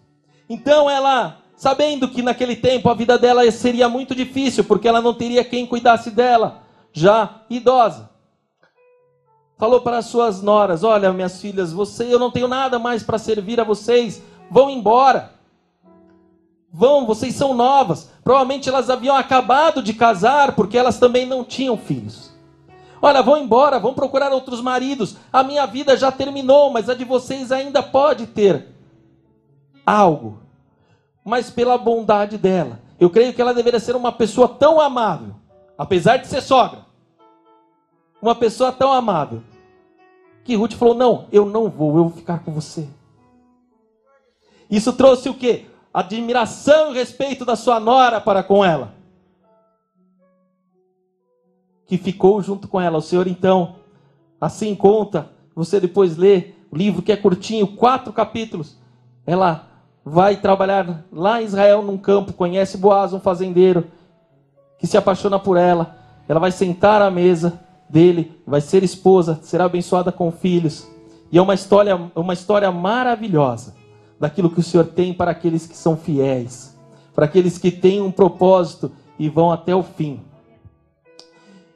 Então 0.48 0.88
ela, 0.88 1.42
sabendo 1.56 2.08
que 2.08 2.22
naquele 2.22 2.56
tempo 2.56 2.88
a 2.88 2.94
vida 2.94 3.18
dela 3.18 3.48
seria 3.50 3.88
muito 3.88 4.14
difícil, 4.14 4.64
porque 4.64 4.88
ela 4.88 5.00
não 5.00 5.14
teria 5.14 5.44
quem 5.44 5.66
cuidasse 5.66 6.10
dela, 6.10 6.62
já 6.92 7.44
idosa, 7.48 8.10
falou 9.56 9.80
para 9.80 9.98
as 9.98 10.06
suas 10.06 10.42
noras: 10.42 10.84
Olha, 10.84 11.12
minhas 11.12 11.40
filhas, 11.40 11.72
você, 11.72 12.12
eu 12.12 12.18
não 12.18 12.30
tenho 12.30 12.48
nada 12.48 12.78
mais 12.78 13.02
para 13.02 13.18
servir 13.18 13.60
a 13.60 13.64
vocês, 13.64 14.22
vão 14.50 14.70
embora. 14.70 15.32
Vão, 16.72 17.06
vocês 17.06 17.34
são 17.36 17.54
novas. 17.54 18.10
Provavelmente 18.24 18.68
elas 18.68 18.90
haviam 18.90 19.14
acabado 19.14 19.80
de 19.80 19.94
casar, 19.94 20.56
porque 20.56 20.76
elas 20.76 20.98
também 20.98 21.24
não 21.24 21.44
tinham 21.44 21.76
filhos. 21.76 22.34
Olha, 23.00 23.22
vão 23.22 23.36
embora, 23.36 23.78
vão 23.78 23.94
procurar 23.94 24.32
outros 24.32 24.60
maridos. 24.60 25.16
A 25.32 25.44
minha 25.44 25.66
vida 25.66 25.96
já 25.96 26.10
terminou, 26.10 26.70
mas 26.70 26.88
a 26.88 26.94
de 26.94 27.04
vocês 27.04 27.52
ainda 27.52 27.82
pode 27.82 28.26
ter 28.26 28.74
algo, 29.84 30.38
mas 31.24 31.50
pela 31.50 31.76
bondade 31.76 32.38
dela. 32.38 32.80
Eu 32.98 33.10
creio 33.10 33.34
que 33.34 33.42
ela 33.42 33.52
deveria 33.52 33.78
ser 33.78 33.94
uma 33.94 34.10
pessoa 34.10 34.48
tão 34.48 34.80
amável, 34.80 35.34
apesar 35.76 36.16
de 36.16 36.26
ser 36.26 36.40
sogra. 36.40 36.86
Uma 38.24 38.34
pessoa 38.34 38.72
tão 38.72 38.90
amável, 38.90 39.42
que 40.44 40.56
Ruth 40.56 40.72
falou: 40.72 40.94
Não, 40.94 41.26
eu 41.30 41.44
não 41.44 41.68
vou, 41.68 41.88
eu 41.88 42.04
vou 42.04 42.10
ficar 42.10 42.42
com 42.42 42.52
você. 42.52 42.88
Isso 44.70 44.94
trouxe 44.94 45.28
o 45.28 45.34
que? 45.34 45.66
Admiração 45.92 46.90
e 46.90 46.94
respeito 46.94 47.44
da 47.44 47.54
sua 47.54 47.78
nora 47.78 48.22
para 48.22 48.42
com 48.42 48.64
ela. 48.64 48.94
Que 51.84 51.98
ficou 51.98 52.40
junto 52.40 52.66
com 52.66 52.80
ela. 52.80 52.96
O 52.96 53.02
Senhor, 53.02 53.26
então, 53.26 53.76
assim 54.40 54.74
conta, 54.74 55.28
você 55.54 55.78
depois 55.78 56.16
lê 56.16 56.54
o 56.70 56.76
livro 56.78 57.02
que 57.02 57.12
é 57.12 57.18
curtinho, 57.18 57.76
quatro 57.76 58.10
capítulos. 58.10 58.78
Ela 59.26 59.68
vai 60.02 60.38
trabalhar 60.38 61.04
lá 61.12 61.42
em 61.42 61.44
Israel 61.44 61.82
num 61.82 61.98
campo, 61.98 62.32
conhece 62.32 62.78
Boaz, 62.78 63.12
um 63.12 63.20
fazendeiro, 63.20 63.86
que 64.78 64.86
se 64.86 64.96
apaixona 64.96 65.38
por 65.38 65.58
ela. 65.58 65.98
Ela 66.26 66.40
vai 66.40 66.52
sentar 66.52 67.02
à 67.02 67.10
mesa 67.10 67.63
dele, 67.88 68.40
vai 68.46 68.60
ser 68.60 68.82
esposa, 68.82 69.38
será 69.42 69.64
abençoada 69.64 70.10
com 70.10 70.30
filhos. 70.30 70.86
E 71.30 71.38
é 71.38 71.42
uma 71.42 71.54
história, 71.54 71.96
uma 72.14 72.32
história 72.32 72.70
maravilhosa 72.70 73.74
daquilo 74.18 74.50
que 74.50 74.60
o 74.60 74.62
Senhor 74.62 74.86
tem 74.86 75.12
para 75.12 75.30
aqueles 75.30 75.66
que 75.66 75.76
são 75.76 75.96
fiéis, 75.96 76.76
para 77.14 77.24
aqueles 77.24 77.58
que 77.58 77.70
têm 77.70 78.00
um 78.00 78.10
propósito 78.10 78.92
e 79.18 79.28
vão 79.28 79.50
até 79.50 79.74
o 79.74 79.82
fim. 79.82 80.20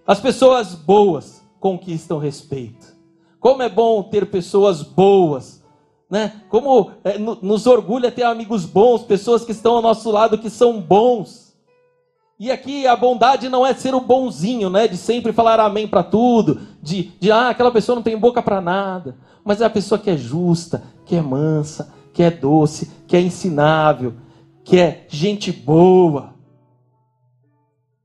As 0.07 0.21
pessoas 0.21 0.75
boas 0.75 1.43
conquistam 1.61 2.19
respeito. 2.19 2.97
Como 3.41 3.63
é 3.63 3.69
bom 3.69 4.03
ter 4.03 4.31
pessoas 4.31 4.83
boas 4.83 5.59
né? 6.11 6.41
Como 6.49 6.91
é, 7.05 7.19
nos 7.19 7.67
orgulha 7.67 8.11
ter 8.11 8.23
amigos 8.23 8.65
bons, 8.65 9.03
pessoas 9.03 9.45
que 9.45 9.53
estão 9.53 9.77
ao 9.77 9.83
nosso 9.83 10.11
lado 10.11 10.39
que 10.39 10.49
são 10.49 10.81
bons. 10.81 11.48
E 12.39 12.53
aqui 12.53 12.87
a 12.87 12.95
bondade 12.95 13.49
não 13.49 13.67
é 13.67 13.75
ser 13.75 13.95
o 13.95 14.01
bonzinho, 14.01 14.71
né? 14.71 14.87
De 14.87 14.97
sempre 14.97 15.33
falar 15.33 15.59
amém 15.59 15.89
para 15.89 16.05
tudo, 16.05 16.61
de, 16.81 17.11
de 17.19 17.33
ah, 17.33 17.49
aquela 17.49 17.73
pessoa 17.73 17.97
não 17.97 18.03
tem 18.03 18.17
boca 18.17 18.41
para 18.41 18.61
nada. 18.61 19.17
Mas 19.45 19.61
é 19.61 19.65
a 19.65 19.71
pessoa 19.71 19.99
que 19.99 20.09
é 20.09 20.17
justa, 20.17 20.85
que 21.05 21.17
é 21.17 21.21
mansa, 21.21 21.93
que 22.13 22.23
é 22.23 22.31
doce, 22.31 22.93
que 23.09 23.17
é 23.17 23.21
ensinável, 23.21 24.15
que 24.63 24.79
é 24.79 25.05
gente 25.09 25.51
boa. 25.51 26.35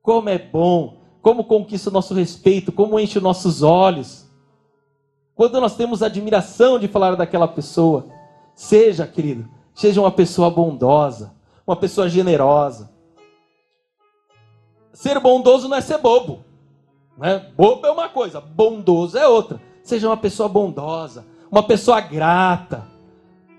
Como 0.02 0.30
é 0.30 0.40
bom, 0.40 0.98
como 1.22 1.44
conquista 1.44 1.92
o 1.92 1.94
nosso 1.94 2.16
respeito, 2.16 2.72
como 2.72 3.00
enche 3.00 3.20
os 3.20 3.24
nossos 3.24 3.62
olhos. 3.62 4.28
Quando 5.36 5.62
nós 5.62 5.76
temos 5.76 6.02
admiração 6.02 6.80
de 6.80 6.88
falar 6.88 7.16
daquela 7.16 7.48
pessoa, 7.48 8.08
seja, 8.56 9.06
querido, 9.06 9.48
seja 9.76 10.02
uma 10.02 10.12
pessoa 10.12 10.50
bondosa, 10.50 11.34
uma 11.68 11.76
pessoa 11.76 12.10
generosa. 12.10 12.93
Ser 14.94 15.20
bondoso 15.20 15.68
não 15.68 15.76
é 15.76 15.82
ser 15.82 15.98
bobo. 15.98 16.46
Né? 17.18 17.52
Bobo 17.58 17.86
é 17.86 17.92
uma 17.92 18.08
coisa, 18.08 18.40
bondoso 18.40 19.18
é 19.18 19.28
outra. 19.28 19.60
Seja 19.84 20.08
uma 20.08 20.18
pessoa 20.18 20.48
bondosa, 20.48 21.26
uma 21.52 21.64
pessoa 21.64 22.00
grata. 22.00 22.88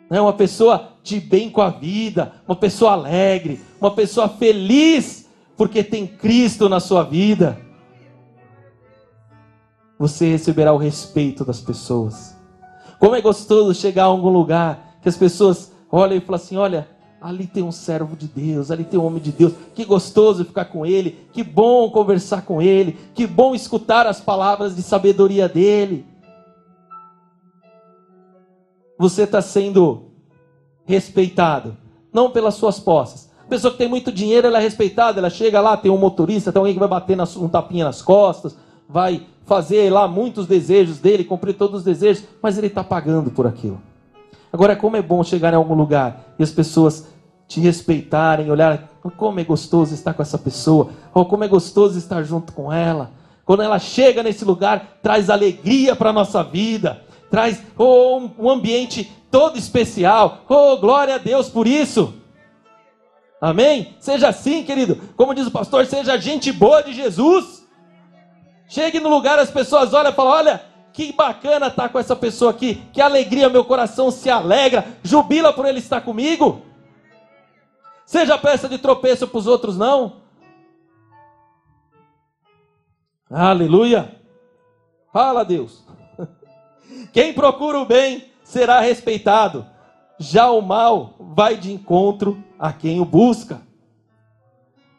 né? 0.09 0.21
uma 0.21 0.33
pessoa 0.33 0.93
de 1.03 1.21
bem 1.21 1.51
com 1.51 1.61
a 1.61 1.71
vida, 1.71 2.33
uma 2.47 2.57
pessoa 2.57 2.93
alegre, 2.93 3.61
uma 3.81 3.91
pessoa 3.91 4.29
feliz, 4.29 5.29
porque 5.57 5.85
tem 5.85 6.07
Cristo 6.07 6.69
na 6.69 6.81
sua 6.81 7.03
vida. 7.03 7.59
Você 9.99 10.31
receberá 10.31 10.73
o 10.73 10.79
respeito 10.79 11.45
das 11.45 11.61
pessoas. 11.61 12.37
Como 12.99 13.15
é 13.15 13.21
gostoso 13.21 13.75
chegar 13.75 14.05
a 14.05 14.07
algum 14.07 14.31
lugar 14.31 14.99
que 15.03 15.09
as 15.09 15.17
pessoas 15.17 15.73
olham 15.91 16.17
e 16.17 16.21
falam 16.21 16.43
assim: 16.43 16.57
olha, 16.57 16.89
ali 17.25 17.47
tem 17.47 17.63
um 17.63 17.73
servo 17.73 18.15
de 18.15 18.27
Deus, 18.27 18.71
ali 18.71 18.85
tem 18.85 19.01
um 19.01 19.07
homem 19.07 19.23
de 19.23 19.33
Deus. 19.33 19.55
Que 19.75 19.83
gostoso 19.87 20.45
ficar 20.45 20.67
com 20.67 20.85
ele, 20.85 21.27
que 21.33 21.43
bom 21.43 21.89
conversar 21.91 22.43
com 22.43 22.61
ele, 22.61 22.99
que 23.15 23.27
bom 23.27 23.55
escutar 23.55 24.07
as 24.07 24.21
palavras 24.21 24.77
de 24.77 24.83
sabedoria 24.83 25.49
dele. 25.49 26.05
Você 28.99 29.23
está 29.23 29.41
sendo 29.41 30.11
respeitado, 30.85 31.75
não 32.13 32.31
pelas 32.31 32.57
suas 32.57 32.79
posses. 32.79 33.31
A 33.41 33.49
pessoa 33.49 33.73
que 33.73 33.79
tem 33.79 33.89
muito 33.89 34.13
dinheiro, 34.13 34.47
ela 34.47 34.59
é 34.59 34.63
respeitada, 34.63 35.19
ela 35.19 35.31
chega 35.31 35.63
lá, 35.63 35.79
tem 35.79 35.91
um 35.91 35.97
motorista, 35.97 36.53
tem 36.53 36.61
alguém 36.61 36.75
que 36.75 36.79
vai 36.81 36.89
bater 36.89 37.17
um 37.39 37.49
tapinha 37.49 37.87
nas 37.87 38.03
costas, 38.03 38.55
vai 38.87 39.27
fazer 39.47 39.91
lá 39.91 40.07
muitos 40.07 40.47
desejos 40.47 40.99
dele, 40.99 41.25
cumprir 41.25 41.55
todos 41.55 41.79
os 41.79 41.85
desejos, 41.85 42.25
mas 42.43 42.59
ele 42.59 42.67
está 42.67 42.85
pagando 42.85 43.31
por 43.31 43.47
aquilo. 43.47 43.81
Agora, 44.53 44.77
como 44.77 44.97
é 44.97 45.03
bom 45.03 45.25
chegar 45.25 45.53
em 45.53 45.57
algum 45.57 45.75
lugar 45.75 46.35
e 46.39 46.43
as 46.43 46.53
pessoas 46.53 47.14
te 47.47 47.61
respeitarem, 47.61 48.51
olhar 48.51 48.89
como 49.17 49.41
é 49.41 49.45
gostoso 49.45 49.95
estar 49.95 50.15
com 50.15 50.23
essa 50.23 50.39
pessoa, 50.39 50.91
ou 51.13 51.27
como 51.27 51.45
é 51.45 51.49
gostoso 51.49 51.99
estar 51.99 52.23
junto 52.23 52.53
com 52.53 52.73
ela. 52.73 53.11
Quando 53.45 53.63
ela 53.63 53.79
chega 53.79 54.23
nesse 54.23 54.45
lugar, 54.45 54.99
traz 55.03 55.29
alegria 55.29 55.95
para 55.95 56.11
a 56.11 56.13
nossa 56.13 56.43
vida, 56.43 57.03
traz 57.31 57.63
oh, 57.77 58.31
um 58.39 58.49
ambiente 58.49 59.11
todo 59.31 59.59
especial. 59.59 60.45
Oh, 60.49 60.77
glória 60.79 61.17
a 61.17 61.19
Deus 61.19 61.49
por 61.49 61.67
isso. 61.67 62.15
Amém? 63.41 63.95
Seja 64.01 64.29
assim, 64.29 64.65
querido. 64.65 64.97
Como 65.17 65.35
diz 65.35 65.47
o 65.47 65.51
pastor, 65.51 65.85
seja 65.85 66.17
gente 66.17 66.51
boa 66.51 66.83
de 66.83 66.95
Jesus. 66.95 67.67
Chegue 68.67 69.01
no 69.01 69.11
lugar, 69.11 69.39
as 69.39 69.51
pessoas 69.51 69.93
olham 69.93 70.11
e 70.11 70.15
falam: 70.15 70.33
Olha, 70.33 70.63
que 70.95 71.13
bacana 71.13 71.67
estar 71.67 71.91
com 71.91 71.99
essa 71.99 72.17
pessoa 72.17 72.53
aqui. 72.53 72.83
Que 72.93 73.03
alegria, 73.03 73.51
meu 73.51 73.65
coração 73.65 74.11
se 74.11 74.31
alegra. 74.31 74.87
Jubila 75.03 75.53
por 75.53 75.67
ele 75.67 75.81
estar 75.81 76.01
comigo. 76.01 76.63
Seja 78.07 78.39
peça 78.39 78.69
de 78.69 78.79
tropeço 78.79 79.27
para 79.27 79.39
os 79.39 79.47
outros, 79.47 79.77
não. 79.77 80.25
Aleluia. 83.31 84.21
Fala, 85.13 85.45
Deus. 85.45 85.85
Quem 87.13 87.33
procura 87.33 87.79
o 87.79 87.87
bem 87.87 88.27
será 88.43 88.81
respeitado. 88.81 89.67
Já 90.19 90.51
o 90.51 90.61
mal 90.61 91.15
vai 91.19 91.57
de 91.57 91.73
encontro 91.73 92.43
a 92.59 92.73
quem 92.73 93.01
o 93.01 93.05
busca. 93.05 93.61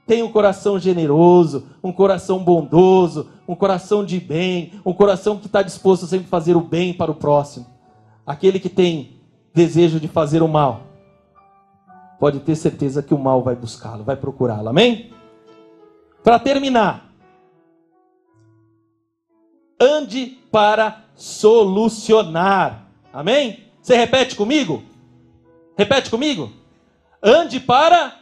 Tem 0.06 0.22
um 0.22 0.32
coração 0.32 0.78
generoso, 0.78 1.66
um 1.84 1.92
coração 1.92 2.44
bondoso, 2.44 3.30
um 3.48 3.56
coração 3.56 4.06
de 4.06 4.20
bem, 4.20 4.74
um 4.86 4.94
coração 4.94 5.38
que 5.38 5.48
está 5.48 5.62
disposto 5.62 6.06
a 6.06 6.08
sempre 6.08 6.28
fazer 6.28 6.56
o 6.56 6.62
bem 6.62 6.94
para 6.94 7.10
o 7.10 7.16
próximo. 7.16 7.66
Aquele 8.26 8.60
que 8.60 8.70
tem 8.70 9.22
desejo 9.54 10.00
de 10.00 10.08
fazer 10.08 10.44
o 10.44 10.48
mal, 10.48 10.82
pode 12.20 12.40
ter 12.40 12.56
certeza 12.56 13.04
que 13.04 13.14
o 13.14 13.20
mal 13.20 13.42
vai 13.42 13.56
buscá-lo, 13.56 14.04
vai 14.04 14.16
procurá-lo. 14.16 14.70
Amém? 14.70 15.14
Para 16.24 16.40
terminar, 16.40 17.12
ande 19.80 20.40
para 20.52 21.04
solucionar. 21.16 22.88
Amém? 23.14 23.66
Você 23.82 23.96
repete 23.96 24.36
comigo? 24.36 24.84
Repete 25.78 26.10
comigo. 26.10 26.52
Ande 27.22 27.60
para 27.60 28.14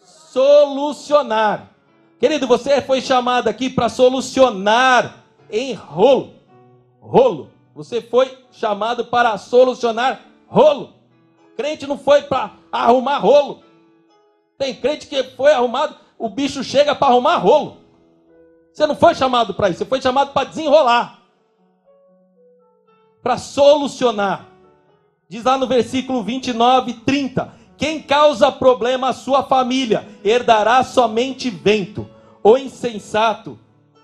solucionar. 0.00 1.70
Querido, 2.18 2.46
você 2.46 2.80
foi 2.80 3.00
chamado 3.00 3.48
aqui 3.48 3.68
para 3.68 3.88
solucionar 3.88 5.24
em 5.50 5.74
rolo. 5.74 6.34
Rolo. 7.00 7.50
Você 7.74 8.00
foi 8.00 8.38
chamado 8.50 9.04
para 9.06 9.36
solucionar 9.36 10.20
rolo. 10.46 10.94
Crente 11.56 11.86
não 11.86 11.98
foi 11.98 12.22
para 12.22 12.52
arrumar 12.70 13.18
rolo. 13.18 13.62
Tem 14.58 14.74
crente 14.74 15.06
que 15.06 15.22
foi 15.22 15.52
arrumado, 15.52 15.96
o 16.18 16.28
bicho 16.28 16.62
chega 16.62 16.94
para 16.94 17.12
arrumar 17.12 17.36
rolo. 17.36 17.78
Você 18.72 18.86
não 18.86 18.96
foi 18.96 19.14
chamado 19.14 19.54
para 19.54 19.68
isso, 19.68 19.78
você 19.78 19.84
foi 19.84 20.00
chamado 20.00 20.32
para 20.32 20.48
desenrolar. 20.48 21.22
Para 23.22 23.38
solucionar. 23.38 24.48
Diz 25.28 25.44
lá 25.44 25.56
no 25.56 25.66
versículo 25.66 26.22
29, 26.22 26.94
30: 27.04 27.52
Quem 27.76 28.02
causa 28.02 28.50
problema 28.52 29.08
à 29.08 29.12
sua 29.12 29.42
família 29.42 30.06
herdará 30.24 30.82
somente 30.82 31.50
vento. 31.50 32.08
O 32.42 32.58
insensato 32.58 33.58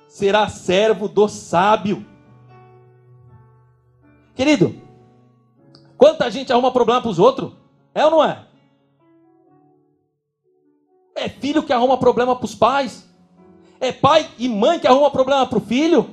será 0.09 0.48
servo 0.48 1.09
do 1.09 1.28
sábio. 1.28 2.07
Querido, 4.34 4.74
quanta 6.01 6.30
gente 6.30 6.51
arruma 6.51 6.72
problema 6.72 7.03
para 7.03 7.11
os 7.11 7.18
outros? 7.18 7.53
É 7.94 8.03
ou 8.07 8.11
não 8.11 8.24
é? 8.24 8.46
É 11.14 11.28
filho 11.28 11.62
que 11.62 11.74
arruma 11.74 11.98
problema 11.98 12.34
para 12.34 12.46
os 12.46 12.55
pais. 12.55 13.07
É 13.78 13.92
pai 13.92 14.26
e 14.38 14.48
mãe 14.48 14.80
que 14.80 14.86
arruma 14.86 15.11
problema 15.11 15.46
para 15.46 15.59
o 15.59 15.61
filho. 15.61 16.09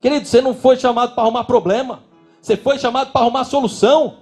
Querido, 0.00 0.26
você 0.26 0.40
não 0.40 0.54
foi 0.54 0.76
chamado 0.76 1.12
para 1.12 1.24
arrumar 1.24 1.42
problema. 1.42 2.04
Você 2.40 2.56
foi 2.56 2.78
chamado 2.78 3.10
para 3.10 3.22
arrumar 3.22 3.42
solução. 3.42 4.18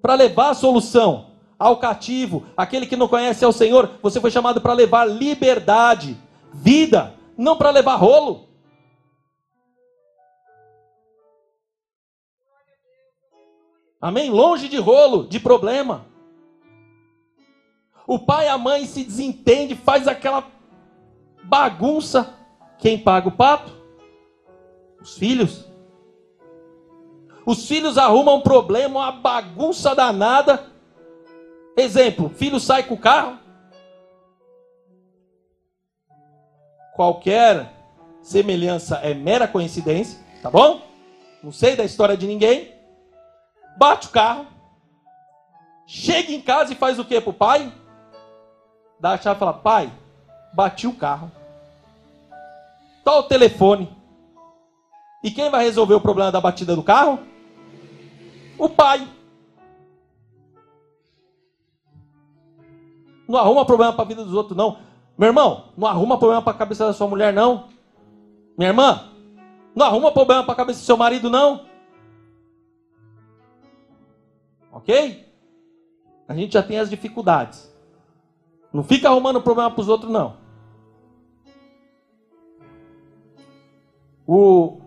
Para 0.00 0.14
levar 0.14 0.50
a 0.50 0.54
solução 0.54 1.26
ao 1.58 1.76
cativo, 1.76 2.46
aquele 2.56 2.86
que 2.86 2.96
não 2.96 3.08
conhece 3.08 3.44
ao 3.44 3.52
Senhor, 3.52 3.90
você 4.02 4.20
foi 4.22 4.30
chamado 4.30 4.60
para 4.60 4.72
levar 4.72 5.04
liberdade, 5.04 6.16
vida, 6.52 7.12
não 7.36 7.56
para 7.56 7.70
levar 7.70 7.96
rolo. 7.96 8.46
Amém? 14.00 14.30
Longe 14.30 14.68
de 14.68 14.76
rolo, 14.76 15.26
de 15.26 15.40
problema. 15.40 16.06
O 18.06 18.18
pai 18.18 18.46
e 18.46 18.48
a 18.48 18.58
mãe 18.58 18.86
se 18.86 19.02
desentende, 19.02 19.74
faz 19.74 20.06
aquela 20.06 20.46
bagunça. 21.42 22.34
Quem 22.78 22.98
paga 22.98 23.28
o 23.28 23.32
pato? 23.32 23.72
Os 25.00 25.16
filhos. 25.16 25.66
Os 27.44 27.66
filhos 27.66 27.96
arrumam 27.96 28.36
um 28.36 28.42
problema, 28.42 29.00
uma 29.00 29.12
bagunça 29.12 29.94
danada. 29.94 30.66
Exemplo: 31.76 32.28
filho 32.28 32.60
sai 32.60 32.82
com 32.82 32.94
o 32.94 32.98
carro. 32.98 33.38
Qualquer 36.94 37.72
semelhança 38.22 38.96
é 38.96 39.14
mera 39.14 39.46
coincidência, 39.46 40.18
tá 40.42 40.50
bom? 40.50 40.80
Não 41.42 41.52
sei 41.52 41.76
da 41.76 41.84
história 41.84 42.16
de 42.16 42.26
ninguém. 42.26 42.75
Bate 43.76 44.08
o 44.08 44.10
carro. 44.10 44.46
Chega 45.86 46.32
em 46.32 46.40
casa 46.40 46.72
e 46.72 46.76
faz 46.76 46.98
o 46.98 47.04
que 47.04 47.20
pro 47.20 47.32
pai? 47.32 47.72
Dá 48.98 49.12
a 49.12 49.18
chave 49.18 49.36
e 49.36 49.38
fala: 49.38 49.52
Pai, 49.52 49.92
bati 50.52 50.86
o 50.86 50.94
carro. 50.94 51.30
Tá 53.04 53.16
o 53.16 53.22
telefone. 53.22 53.94
E 55.22 55.30
quem 55.30 55.50
vai 55.50 55.64
resolver 55.64 55.94
o 55.94 56.00
problema 56.00 56.32
da 56.32 56.40
batida 56.40 56.74
do 56.74 56.82
carro? 56.82 57.18
o 58.58 58.68
pai. 58.68 59.06
Não 63.28 63.38
arruma 63.38 63.64
problema 63.64 63.92
para 63.92 64.04
a 64.04 64.08
vida 64.08 64.24
dos 64.24 64.34
outros, 64.34 64.56
não. 64.56 64.78
Meu 65.18 65.28
irmão, 65.28 65.64
não 65.76 65.88
arruma 65.88 66.18
problema 66.18 66.42
para 66.42 66.52
a 66.52 66.56
cabeça 66.56 66.86
da 66.86 66.92
sua 66.92 67.08
mulher, 67.08 67.32
não. 67.32 67.64
Minha 68.56 68.70
irmã, 68.70 69.08
não 69.74 69.86
arruma 69.86 70.12
problema 70.12 70.44
para 70.44 70.52
a 70.52 70.56
cabeça 70.56 70.80
do 70.80 70.84
seu 70.84 70.96
marido, 70.96 71.28
não. 71.28 71.66
Ok? 74.86 75.26
A 76.28 76.34
gente 76.34 76.52
já 76.52 76.62
tem 76.62 76.78
as 76.78 76.88
dificuldades. 76.88 77.68
Não 78.72 78.84
fica 78.84 79.08
arrumando 79.08 79.42
problema 79.42 79.68
para 79.68 79.80
os 79.80 79.88
outros, 79.88 80.12
não. 80.12 80.36
O, 84.24 84.78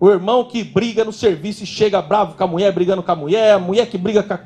o 0.00 0.08
irmão 0.08 0.44
que 0.44 0.64
briga 0.64 1.04
no 1.04 1.12
serviço 1.12 1.64
e 1.64 1.66
chega 1.66 2.00
bravo 2.00 2.36
com 2.36 2.44
a 2.44 2.46
mulher, 2.46 2.72
brigando 2.72 3.02
com 3.02 3.12
a 3.12 3.16
mulher, 3.16 3.52
a 3.52 3.58
mulher 3.58 3.90
que 3.90 3.98
briga 3.98 4.22
com 4.22 4.32
a, 4.32 4.38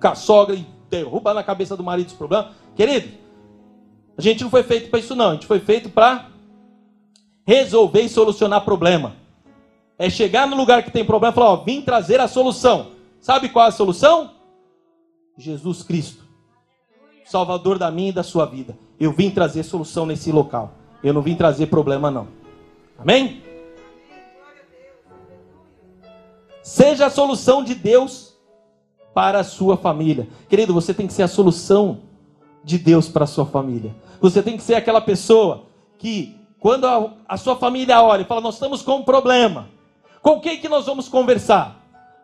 com 0.00 0.08
a 0.08 0.14
sogra 0.14 0.56
e 0.56 0.66
derruba 0.88 1.34
na 1.34 1.42
cabeça 1.42 1.76
do 1.76 1.84
marido 1.84 2.08
os 2.08 2.14
problemas. 2.14 2.48
Querido, 2.74 3.10
a 4.16 4.22
gente 4.22 4.42
não 4.42 4.50
foi 4.50 4.62
feito 4.62 4.88
para 4.88 5.00
isso, 5.00 5.14
não. 5.14 5.30
A 5.30 5.32
gente 5.34 5.46
foi 5.46 5.60
feito 5.60 5.90
para 5.90 6.30
resolver 7.46 8.00
e 8.00 8.08
solucionar 8.08 8.64
problema. 8.64 9.16
É 9.98 10.08
chegar 10.08 10.46
no 10.46 10.56
lugar 10.56 10.82
que 10.82 10.90
tem 10.90 11.04
problema 11.04 11.32
e 11.32 11.34
falar: 11.34 11.50
Ó, 11.50 11.56
vim 11.56 11.82
trazer 11.82 12.20
a 12.20 12.28
solução. 12.28 12.99
Sabe 13.20 13.50
qual 13.50 13.66
é 13.66 13.68
a 13.68 13.72
solução? 13.72 14.32
Jesus 15.36 15.82
Cristo, 15.82 16.24
Salvador 17.24 17.78
da 17.78 17.90
minha 17.90 18.10
e 18.10 18.12
da 18.12 18.22
sua 18.22 18.46
vida. 18.46 18.76
Eu 18.98 19.12
vim 19.12 19.30
trazer 19.30 19.62
solução 19.62 20.06
nesse 20.06 20.32
local. 20.32 20.72
Eu 21.02 21.12
não 21.12 21.22
vim 21.22 21.34
trazer 21.34 21.66
problema, 21.66 22.10
não. 22.10 22.28
Amém? 22.98 23.42
Seja 26.62 27.06
a 27.06 27.10
solução 27.10 27.64
de 27.64 27.74
Deus 27.74 28.36
para 29.14 29.40
a 29.40 29.44
sua 29.44 29.76
família. 29.76 30.28
Querido, 30.48 30.74
você 30.74 30.92
tem 30.92 31.06
que 31.06 31.12
ser 31.12 31.22
a 31.22 31.28
solução 31.28 32.00
de 32.62 32.78
Deus 32.78 33.08
para 33.08 33.24
a 33.24 33.26
sua 33.26 33.46
família. 33.46 33.94
Você 34.20 34.42
tem 34.42 34.56
que 34.56 34.62
ser 34.62 34.74
aquela 34.74 35.00
pessoa 35.00 35.64
que, 35.98 36.36
quando 36.58 36.86
a, 36.86 37.12
a 37.26 37.36
sua 37.36 37.56
família 37.56 38.02
olha 38.02 38.22
e 38.22 38.26
fala, 38.26 38.42
nós 38.42 38.54
estamos 38.54 38.82
com 38.82 38.96
um 38.96 39.02
problema, 39.02 39.68
com 40.22 40.38
quem 40.40 40.60
que 40.60 40.68
nós 40.68 40.84
vamos 40.84 41.08
conversar? 41.08 41.79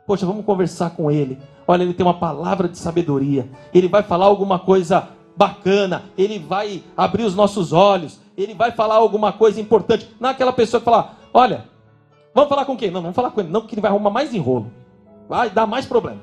Poxa, 0.06 0.24
vamos 0.24 0.44
conversar 0.44 0.90
com 0.90 1.10
ele. 1.10 1.38
Olha, 1.66 1.82
ele 1.82 1.92
tem 1.92 2.06
uma 2.06 2.14
palavra 2.14 2.68
de 2.68 2.78
sabedoria. 2.78 3.48
Ele 3.74 3.88
vai 3.88 4.02
falar 4.02 4.26
alguma 4.26 4.58
coisa 4.58 5.08
bacana. 5.36 6.04
Ele 6.16 6.38
vai 6.38 6.82
abrir 6.96 7.24
os 7.24 7.34
nossos 7.34 7.72
olhos. 7.72 8.20
Ele 8.36 8.54
vai 8.54 8.70
falar 8.70 8.94
alguma 8.94 9.32
coisa 9.32 9.60
importante. 9.60 10.08
Não 10.20 10.28
é 10.28 10.32
aquela 10.32 10.52
pessoa 10.52 10.80
que 10.80 10.84
fala, 10.84 11.16
olha, 11.34 11.64
vamos 12.32 12.48
falar 12.48 12.64
com 12.64 12.76
quem? 12.76 12.88
Não, 12.88 12.96
não 12.96 13.02
vamos 13.02 13.16
falar 13.16 13.32
com 13.32 13.40
ele. 13.40 13.50
Não, 13.50 13.60
porque 13.60 13.74
ele 13.74 13.82
vai 13.82 13.90
arrumar 13.90 14.10
mais 14.10 14.32
enrolo. 14.32 14.70
Vai 15.28 15.50
dar 15.50 15.66
mais 15.66 15.86
problema. 15.86 16.20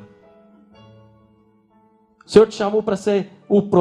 O 2.26 2.30
Senhor 2.30 2.48
te 2.48 2.56
chamou 2.56 2.82
para 2.82 2.96
ser 2.96 3.30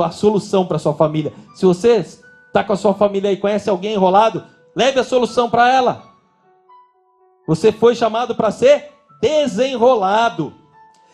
a 0.04 0.10
solução 0.10 0.66
para 0.66 0.80
sua 0.80 0.94
família. 0.94 1.32
Se 1.54 1.64
você 1.64 1.98
está 1.98 2.64
com 2.64 2.72
a 2.72 2.76
sua 2.76 2.92
família 2.92 3.30
e 3.30 3.36
conhece 3.36 3.70
alguém 3.70 3.94
enrolado, 3.94 4.44
leve 4.74 4.98
a 4.98 5.04
solução 5.04 5.48
para 5.48 5.72
ela. 5.72 6.02
Você 7.46 7.70
foi 7.70 7.94
chamado 7.94 8.34
para 8.34 8.50
ser 8.50 8.91
desenrolado. 9.22 10.52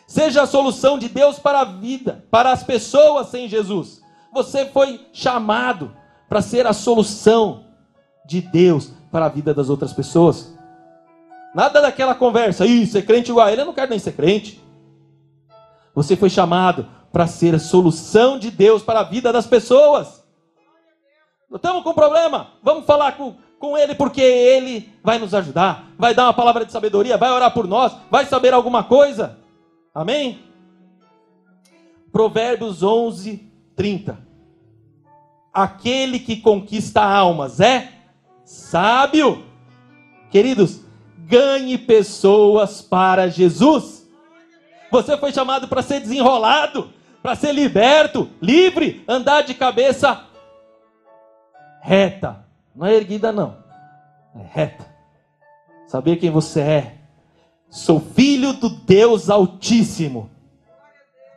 Seja 0.07 0.43
a 0.43 0.47
solução 0.47 0.99
de 0.99 1.09
Deus 1.09 1.39
para 1.39 1.61
a 1.61 1.65
vida, 1.65 2.25
para 2.31 2.51
as 2.51 2.63
pessoas 2.63 3.29
sem 3.29 3.47
Jesus. 3.47 4.03
Você 4.33 4.65
foi 4.65 5.07
chamado 5.13 5.95
para 6.27 6.41
ser 6.41 6.67
a 6.67 6.73
solução 6.73 7.67
de 8.27 8.41
Deus 8.41 8.91
para 9.13 9.27
a 9.27 9.29
vida 9.29 9.53
das 9.53 9.69
outras 9.69 9.93
pessoas. 9.93 10.57
Nada 11.55 11.83
daquela 11.83 12.15
conversa, 12.15 12.65
isso 12.65 12.97
é 12.97 13.03
crente 13.03 13.31
igual 13.31 13.47
a 13.47 13.53
ele, 13.53 13.61
eu 13.61 13.67
não 13.67 13.75
quero 13.75 13.91
nem 13.91 13.99
ser 13.99 14.13
crente. 14.13 14.63
Você 15.95 16.17
foi 16.17 16.31
chamado 16.31 16.87
para 17.13 17.27
ser 17.27 17.55
a 17.55 17.59
solução 17.59 18.39
de 18.39 18.51
Deus 18.51 18.83
para 18.83 19.01
a 19.01 19.05
vida 19.05 19.33
das 19.33 19.47
pessoas. 19.47 20.25
Estamos 21.53 21.83
com 21.83 21.95
problema? 21.95 22.49
Vamos 22.63 22.85
falar 22.85 23.13
com, 23.13 23.37
com 23.59 23.77
Ele, 23.77 23.95
porque 23.95 24.21
Ele 24.21 24.93
vai 25.03 25.19
nos 25.19 25.35
ajudar, 25.35 25.91
vai 25.99 26.15
dar 26.15 26.25
uma 26.25 26.35
palavra 26.35 26.65
de 26.65 26.73
sabedoria, 26.73 27.17
vai 27.17 27.31
orar 27.31 27.53
por 27.53 27.67
nós, 27.67 27.93
vai 28.11 28.27
saber 28.27 28.53
alguma 28.53 28.85
coisa. 28.85 29.39
Amém? 29.95 30.41
Provérbios 32.13 32.83
11, 32.83 33.51
30. 33.75 34.19
Aquele 35.53 36.19
que 36.19 36.37
conquista 36.37 37.03
almas 37.03 37.61
é 37.61 37.93
sábio. 38.45 39.45
Queridos, 40.31 40.81
ganhe 41.19 41.77
pessoas 41.77 42.81
para 42.81 43.29
Jesus. 43.29 44.09
Você 44.91 45.17
foi 45.17 45.33
chamado 45.33 45.69
para 45.69 45.83
ser 45.83 46.01
desenrolado 46.01 46.91
para 47.23 47.35
ser 47.35 47.53
liberto, 47.53 48.31
livre, 48.41 49.05
andar 49.09 49.43
de 49.43 49.55
cabeça 49.55 50.25
reta. 51.83 52.48
Não 52.79 52.87
é 52.87 52.95
erguida, 52.95 53.33
não. 53.33 53.57
É 54.37 54.61
reta. 54.61 54.87
Saber 55.89 56.15
quem 56.15 56.31
você 56.31 56.61
é. 56.61 56.95
Sou 57.69 57.99
filho 57.99 58.53
do 58.53 58.69
Deus 58.69 59.29
Altíssimo, 59.29 60.31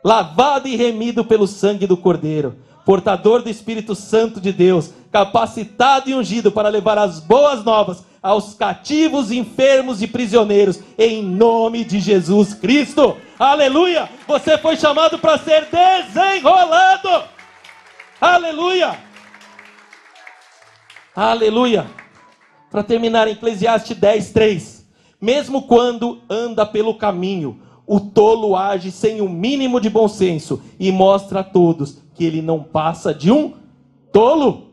lavado 0.04 0.68
e 0.68 0.76
remido 0.76 1.24
pelo 1.24 1.48
sangue 1.48 1.84
do 1.84 1.96
Cordeiro, 1.96 2.56
portador 2.86 3.42
do 3.42 3.50
Espírito 3.50 3.96
Santo 3.96 4.40
de 4.40 4.52
Deus, 4.52 4.94
capacitado 5.10 6.08
e 6.08 6.14
ungido 6.14 6.52
para 6.52 6.68
levar 6.68 6.96
as 6.96 7.18
boas 7.18 7.64
novas 7.64 8.04
aos 8.22 8.54
cativos, 8.54 9.32
enfermos 9.32 10.00
e 10.00 10.06
prisioneiros, 10.06 10.80
em 10.96 11.24
nome 11.24 11.84
de 11.84 11.98
Jesus 11.98 12.54
Cristo. 12.54 13.16
Aleluia! 13.36 14.08
Você 14.28 14.56
foi 14.58 14.76
chamado 14.76 15.18
para 15.18 15.36
ser 15.38 15.66
desenrolado. 15.66 17.24
Aleluia! 18.20 19.11
Aleluia! 21.14 21.86
Para 22.70 22.82
terminar, 22.82 23.28
Eclesiastes 23.28 23.96
10, 23.96 24.30
3. 24.32 24.86
Mesmo 25.20 25.62
quando 25.62 26.22
anda 26.28 26.64
pelo 26.64 26.94
caminho, 26.94 27.60
o 27.86 28.00
tolo 28.00 28.56
age 28.56 28.90
sem 28.90 29.20
o 29.20 29.24
um 29.24 29.28
mínimo 29.28 29.80
de 29.80 29.90
bom 29.90 30.08
senso 30.08 30.62
e 30.78 30.90
mostra 30.90 31.40
a 31.40 31.44
todos 31.44 31.98
que 32.14 32.24
ele 32.24 32.40
não 32.40 32.62
passa 32.62 33.12
de 33.12 33.30
um 33.30 33.54
tolo. 34.10 34.72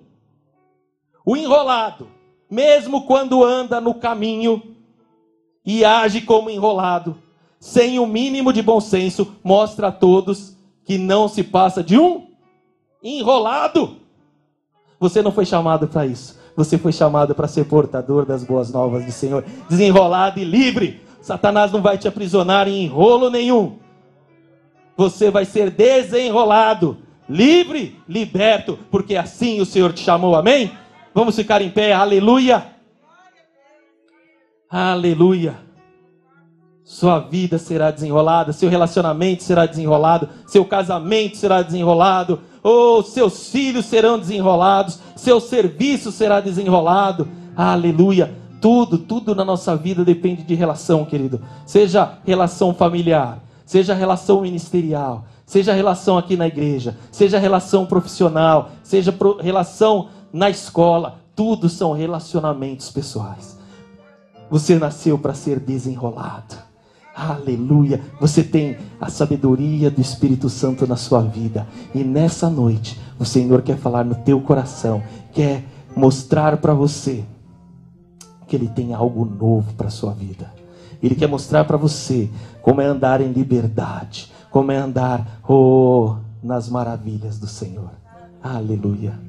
O 1.25 1.35
enrolado 1.35 2.19
mesmo 2.49 3.03
quando 3.03 3.43
anda 3.43 3.79
no 3.79 3.93
caminho 3.93 4.75
e 5.63 5.85
age 5.85 6.21
como 6.21 6.49
enrolado, 6.49 7.15
sem 7.59 7.99
o 7.99 8.07
mínimo 8.07 8.51
de 8.51 8.61
bom 8.61 8.81
senso, 8.81 9.35
mostra 9.43 9.89
a 9.89 9.91
todos 9.91 10.57
que 10.83 10.97
não 10.97 11.27
se 11.27 11.43
passa 11.43 11.83
de 11.83 11.99
um 11.99 12.27
enrolado. 13.03 13.98
Você 14.99 15.21
não 15.21 15.31
foi 15.31 15.45
chamado 15.45 15.87
para 15.87 16.05
isso. 16.05 16.37
Você 16.55 16.77
foi 16.77 16.91
chamado 16.91 17.33
para 17.33 17.47
ser 17.47 17.65
portador 17.65 18.25
das 18.25 18.43
boas 18.43 18.71
novas 18.71 19.05
do 19.05 19.11
Senhor, 19.11 19.45
desenrolado 19.69 20.39
e 20.39 20.43
livre. 20.43 21.01
Satanás 21.21 21.71
não 21.71 21.81
vai 21.81 21.97
te 21.97 22.07
aprisionar 22.07 22.67
em 22.67 22.83
enrolo 22.83 23.29
nenhum. 23.29 23.77
Você 24.97 25.31
vai 25.31 25.45
ser 25.45 25.71
desenrolado, 25.71 26.97
livre, 27.29 27.97
liberto, 28.07 28.77
porque 28.91 29.15
assim 29.15 29.61
o 29.61 29.65
Senhor 29.65 29.93
te 29.93 30.01
chamou. 30.01 30.35
Amém? 30.35 30.71
Vamos 31.13 31.35
ficar 31.35 31.61
em 31.61 31.69
pé, 31.69 31.93
aleluia. 31.93 32.65
Aleluia. 34.69 35.55
Sua 36.83 37.19
vida 37.19 37.57
será 37.57 37.91
desenrolada, 37.91 38.51
seu 38.51 38.69
relacionamento 38.69 39.43
será 39.43 39.65
desenrolado, 39.65 40.27
seu 40.47 40.65
casamento 40.65 41.37
será 41.37 41.61
desenrolado, 41.61 42.41
oh, 42.63 43.01
seus 43.03 43.49
filhos 43.49 43.85
serão 43.85 44.17
desenrolados, 44.17 44.99
seu 45.15 45.39
serviço 45.39 46.11
será 46.11 46.39
desenrolado. 46.39 47.27
Aleluia. 47.55 48.35
Tudo, 48.61 48.97
tudo 48.97 49.33
na 49.33 49.45
nossa 49.45 49.75
vida 49.75 50.03
depende 50.03 50.43
de 50.43 50.53
relação, 50.53 51.05
querido. 51.05 51.41
Seja 51.65 52.19
relação 52.25 52.73
familiar, 52.73 53.41
seja 53.65 53.93
relação 53.93 54.41
ministerial, 54.41 55.25
seja 55.45 55.73
relação 55.73 56.17
aqui 56.17 56.35
na 56.35 56.47
igreja, 56.47 56.97
seja 57.11 57.39
relação 57.39 57.85
profissional, 57.85 58.71
seja 58.83 59.13
relação 59.41 60.09
na 60.31 60.49
escola, 60.49 61.19
tudo 61.35 61.69
são 61.69 61.93
relacionamentos 61.93 62.91
pessoais. 62.91 63.57
Você 64.49 64.77
nasceu 64.77 65.17
para 65.17 65.33
ser 65.33 65.59
desenrolado. 65.59 66.68
Aleluia. 67.19 67.99
Você 68.17 68.41
tem 68.41 68.77
a 69.01 69.09
sabedoria 69.09 69.91
do 69.91 69.99
Espírito 69.99 70.47
Santo 70.47 70.87
na 70.87 70.95
sua 70.95 71.21
vida. 71.21 71.67
E 71.93 72.01
nessa 72.01 72.49
noite, 72.49 72.97
o 73.19 73.25
Senhor 73.25 73.61
quer 73.61 73.77
falar 73.77 74.05
no 74.05 74.15
teu 74.15 74.39
coração, 74.39 75.03
quer 75.33 75.65
mostrar 75.93 76.55
para 76.57 76.73
você 76.73 77.25
que 78.47 78.55
Ele 78.55 78.69
tem 78.69 78.93
algo 78.93 79.25
novo 79.25 79.73
para 79.73 79.89
sua 79.89 80.13
vida. 80.13 80.49
Ele 81.03 81.13
quer 81.13 81.27
mostrar 81.27 81.65
para 81.65 81.75
você 81.75 82.29
como 82.61 82.79
é 82.79 82.85
andar 82.85 83.19
em 83.19 83.33
liberdade, 83.33 84.31
como 84.49 84.71
é 84.71 84.77
andar 84.77 85.41
oh, 85.45 86.15
nas 86.41 86.69
maravilhas 86.69 87.37
do 87.37 87.47
Senhor. 87.47 87.91
Aleluia. 88.41 89.19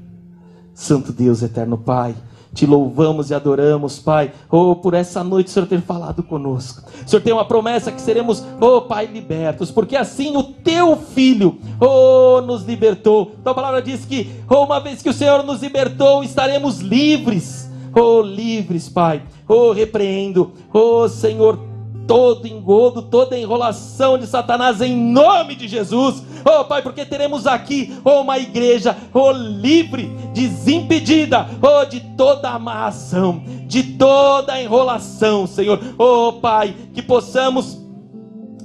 Santo 0.73 1.13
Deus, 1.13 1.43
eterno 1.43 1.77
Pai, 1.77 2.15
te 2.53 2.67
louvamos 2.67 3.31
e 3.31 3.35
adoramos, 3.35 3.99
Pai. 3.99 4.33
Oh, 4.51 4.75
por 4.77 4.95
essa 4.95 5.23
noite 5.23 5.49
o 5.49 5.51
Senhor 5.51 5.67
ter 5.67 5.81
falado 5.81 6.23
conosco. 6.23 6.83
O 7.05 7.09
Senhor 7.09 7.23
tem 7.23 7.33
uma 7.33 7.45
promessa 7.45 7.93
que 7.93 8.01
seremos, 8.01 8.45
oh, 8.61 8.83
Pai, 8.83 9.07
libertos, 9.07 9.71
porque 9.71 9.97
assim 9.97 10.37
o 10.37 10.43
teu 10.43 10.97
filho, 10.97 11.59
oh, 11.81 12.41
nos 12.41 12.65
libertou. 12.65 13.33
Então 13.41 13.53
a 13.53 13.55
palavra 13.55 13.81
diz 13.81 14.05
que, 14.05 14.31
oh, 14.49 14.65
uma 14.65 14.81
vez 14.81 15.03
que 15.03 15.09
o 15.09 15.15
Senhor 15.15 15.43
nos 15.45 15.63
libertou, 15.63 16.25
estaremos 16.25 16.81
livres. 16.81 17.71
Oh, 17.95 18.21
livres, 18.21 18.89
Pai. 18.89 19.23
Oh, 19.49 19.73
repreendo. 19.73 20.53
Oh, 20.73 21.09
Senhor, 21.09 21.59
todo 22.07 22.47
engodo, 22.47 23.03
toda 23.03 23.39
enrolação 23.39 24.19
de 24.19 24.27
Satanás 24.27 24.81
em 24.81 24.97
nome 24.97 25.55
de 25.55 25.69
Jesus. 25.69 26.23
Oh 26.45 26.65
Pai, 26.65 26.83
porque 26.83 27.05
teremos 27.05 27.47
aqui 27.47 27.97
oh, 28.05 28.21
uma 28.21 28.39
igreja 28.39 28.97
oh, 29.13 29.31
livre, 29.31 30.07
desimpedida 30.33 31.47
oh, 31.63 31.85
de 31.85 32.01
toda 32.17 32.51
amarração, 32.51 33.43
de 33.67 33.83
toda 33.83 34.61
enrolação, 34.61 35.47
Senhor. 35.47 35.79
Oh 35.99 36.35
Pai, 36.35 36.75
que 36.95 37.03
possamos 37.03 37.81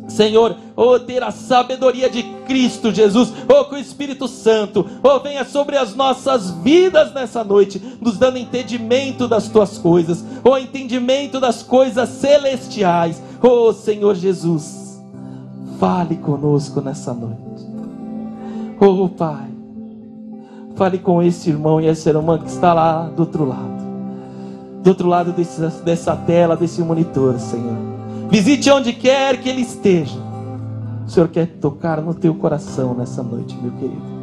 Senhor, 0.07 0.55
oh, 0.75 0.99
ter 0.99 1.23
a 1.23 1.31
sabedoria 1.31 2.09
de 2.09 2.21
Cristo 2.47 2.93
Jesus, 2.93 3.33
oh, 3.49 3.65
que 3.65 3.75
o 3.75 3.79
Espírito 3.79 4.27
Santo, 4.27 4.85
oh, 5.01 5.19
venha 5.19 5.43
sobre 5.43 5.77
as 5.77 5.95
nossas 5.95 6.51
vidas 6.51 7.13
nessa 7.13 7.43
noite, 7.43 7.81
nos 7.99 8.17
dando 8.17 8.37
entendimento 8.37 9.27
das 9.27 9.49
tuas 9.49 9.77
coisas, 9.77 10.23
oh, 10.43 10.57
entendimento 10.57 11.39
das 11.39 11.63
coisas 11.63 12.07
celestiais, 12.09 13.21
oh, 13.47 13.73
Senhor 13.73 14.15
Jesus, 14.15 15.01
fale 15.79 16.15
conosco 16.15 16.81
nessa 16.81 17.13
noite, 17.13 17.65
oh, 18.79 19.09
Pai, 19.09 19.47
fale 20.75 20.97
com 20.99 21.21
esse 21.21 21.49
irmão 21.49 21.79
e 21.79 21.87
essa 21.87 22.09
irmã 22.09 22.37
que 22.37 22.49
está 22.49 22.73
lá 22.73 23.07
do 23.07 23.21
outro 23.21 23.45
lado, 23.45 23.85
do 24.83 24.87
outro 24.87 25.07
lado 25.07 25.31
desse, 25.31 25.61
dessa 25.83 26.15
tela, 26.15 26.55
desse 26.55 26.81
monitor, 26.81 27.39
Senhor. 27.39 27.77
Visite 28.29 28.69
onde 28.71 28.93
quer 28.93 29.39
que 29.39 29.49
Ele 29.49 29.61
esteja. 29.61 30.19
O 31.05 31.09
Senhor 31.09 31.29
quer 31.29 31.45
tocar 31.45 32.01
no 32.01 32.13
teu 32.13 32.33
coração 32.33 32.95
nessa 32.95 33.21
noite, 33.21 33.55
meu 33.61 33.71
querido. 33.73 34.15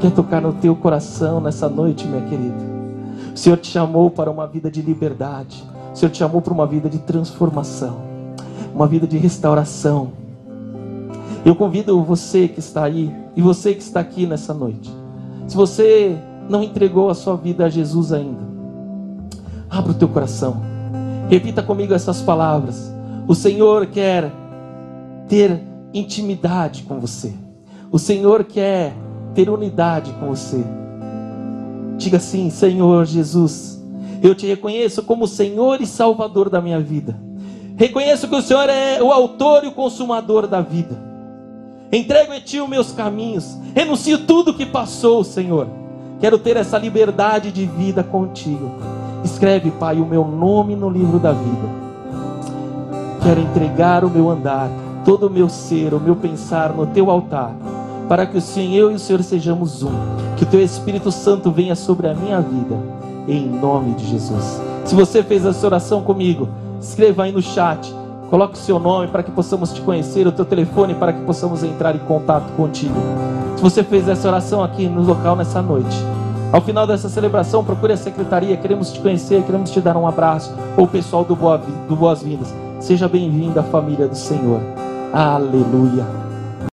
Quer 0.00 0.10
tocar 0.10 0.40
no 0.40 0.52
teu 0.54 0.74
coração 0.74 1.40
nessa 1.40 1.68
noite, 1.68 2.06
minha 2.06 2.22
querida. 2.22 2.74
O 3.34 3.38
Senhor 3.38 3.56
te 3.56 3.70
chamou 3.70 4.10
para 4.10 4.30
uma 4.30 4.46
vida 4.46 4.70
de 4.70 4.80
liberdade. 4.80 5.64
O 5.92 5.96
Senhor 5.96 6.10
te 6.10 6.18
chamou 6.18 6.40
para 6.40 6.52
uma 6.52 6.66
vida 6.66 6.88
de 6.88 6.98
transformação, 6.98 7.96
uma 8.74 8.86
vida 8.86 9.06
de 9.06 9.16
restauração. 9.16 10.12
Eu 11.44 11.54
convido 11.54 12.02
você 12.02 12.48
que 12.48 12.58
está 12.58 12.84
aí 12.84 13.14
e 13.36 13.42
você 13.42 13.74
que 13.74 13.82
está 13.82 14.00
aqui 14.00 14.26
nessa 14.26 14.52
noite. 14.52 14.90
Se 15.46 15.56
você 15.56 16.18
não 16.48 16.62
entregou 16.62 17.08
a 17.08 17.14
sua 17.14 17.36
vida 17.36 17.66
a 17.66 17.68
Jesus 17.68 18.12
ainda, 18.12 18.42
abra 19.70 19.92
o 19.92 19.94
teu 19.94 20.08
coração. 20.08 20.60
Repita 21.28 21.62
comigo 21.62 21.94
essas 21.94 22.20
palavras. 22.20 22.92
O 23.28 23.34
Senhor 23.34 23.86
quer 23.86 24.32
ter 25.28 25.60
intimidade 25.92 26.82
com 26.82 26.98
você. 26.98 27.32
O 27.92 27.98
Senhor 27.98 28.44
quer 28.44 28.94
ter 29.34 29.48
unidade 29.48 30.12
com 30.14 30.26
você. 30.26 30.64
Diga 31.96 32.16
assim: 32.16 32.50
Senhor 32.50 33.04
Jesus, 33.04 33.82
eu 34.22 34.34
te 34.34 34.46
reconheço 34.46 35.02
como 35.02 35.28
Senhor 35.28 35.80
e 35.80 35.86
Salvador 35.86 36.50
da 36.50 36.60
minha 36.60 36.80
vida. 36.80 37.23
Reconheço 37.76 38.28
que 38.28 38.36
o 38.36 38.42
Senhor 38.42 38.68
é 38.68 39.02
o 39.02 39.12
autor 39.12 39.64
e 39.64 39.68
o 39.68 39.72
consumador 39.72 40.46
da 40.46 40.60
vida. 40.60 40.96
Entrego 41.92 42.32
a 42.32 42.40
Ti 42.40 42.60
os 42.60 42.68
meus 42.68 42.92
caminhos. 42.92 43.56
Renuncio 43.74 44.18
tudo 44.26 44.54
que 44.54 44.66
passou, 44.66 45.24
Senhor. 45.24 45.66
Quero 46.20 46.38
ter 46.38 46.56
essa 46.56 46.78
liberdade 46.78 47.50
de 47.50 47.66
vida 47.66 48.02
contigo. 48.02 48.70
Escreve, 49.24 49.70
Pai, 49.72 49.96
o 49.96 50.06
meu 50.06 50.24
nome 50.24 50.76
no 50.76 50.88
livro 50.88 51.18
da 51.18 51.32
vida 51.32 51.84
Quero 53.24 53.40
entregar 53.40 54.04
o 54.04 54.10
meu 54.10 54.28
andar, 54.28 54.68
todo 55.02 55.28
o 55.28 55.30
meu 55.30 55.48
ser, 55.48 55.94
o 55.94 55.98
meu 55.98 56.14
pensar 56.14 56.74
no 56.74 56.84
teu 56.84 57.10
altar, 57.10 57.56
para 58.06 58.26
que 58.26 58.36
o 58.36 58.40
Senhor 58.40 58.92
e 58.92 58.96
o 58.96 58.98
Senhor 58.98 59.22
sejamos 59.22 59.82
um. 59.82 59.92
Que 60.36 60.44
o 60.44 60.46
teu 60.46 60.60
Espírito 60.60 61.10
Santo 61.10 61.50
venha 61.50 61.74
sobre 61.74 62.06
a 62.06 62.12
minha 62.12 62.38
vida, 62.42 62.76
em 63.26 63.48
nome 63.48 63.94
de 63.94 64.06
Jesus. 64.06 64.60
Se 64.84 64.94
você 64.94 65.22
fez 65.22 65.46
essa 65.46 65.64
oração 65.64 66.02
comigo, 66.02 66.50
escreva 66.84 67.24
aí 67.24 67.32
no 67.32 67.42
chat. 67.42 67.94
Coloque 68.30 68.54
o 68.54 68.58
seu 68.58 68.78
nome 68.78 69.08
para 69.08 69.22
que 69.22 69.30
possamos 69.30 69.72
te 69.72 69.80
conhecer, 69.80 70.26
o 70.26 70.32
teu 70.32 70.44
telefone 70.44 70.94
para 70.94 71.12
que 71.12 71.20
possamos 71.22 71.62
entrar 71.62 71.94
em 71.94 72.00
contato 72.00 72.50
contigo. 72.56 72.94
Se 73.56 73.62
você 73.62 73.82
fez 73.82 74.08
essa 74.08 74.28
oração 74.28 74.62
aqui 74.62 74.86
no 74.86 75.02
local 75.02 75.36
nessa 75.36 75.62
noite, 75.62 75.96
ao 76.52 76.60
final 76.60 76.86
dessa 76.86 77.08
celebração, 77.08 77.64
procure 77.64 77.92
a 77.92 77.96
secretaria, 77.96 78.56
queremos 78.56 78.92
te 78.92 79.00
conhecer, 79.00 79.42
queremos 79.42 79.70
te 79.70 79.80
dar 79.80 79.96
um 79.96 80.06
abraço, 80.06 80.54
ou 80.76 80.84
o 80.84 80.88
pessoal 80.88 81.24
do 81.24 81.34
Boas-Vindas. 81.96 82.54
Seja 82.80 83.08
bem-vindo 83.08 83.58
à 83.58 83.62
família 83.62 84.06
do 84.06 84.16
Senhor. 84.16 84.60
Aleluia. 85.12 86.33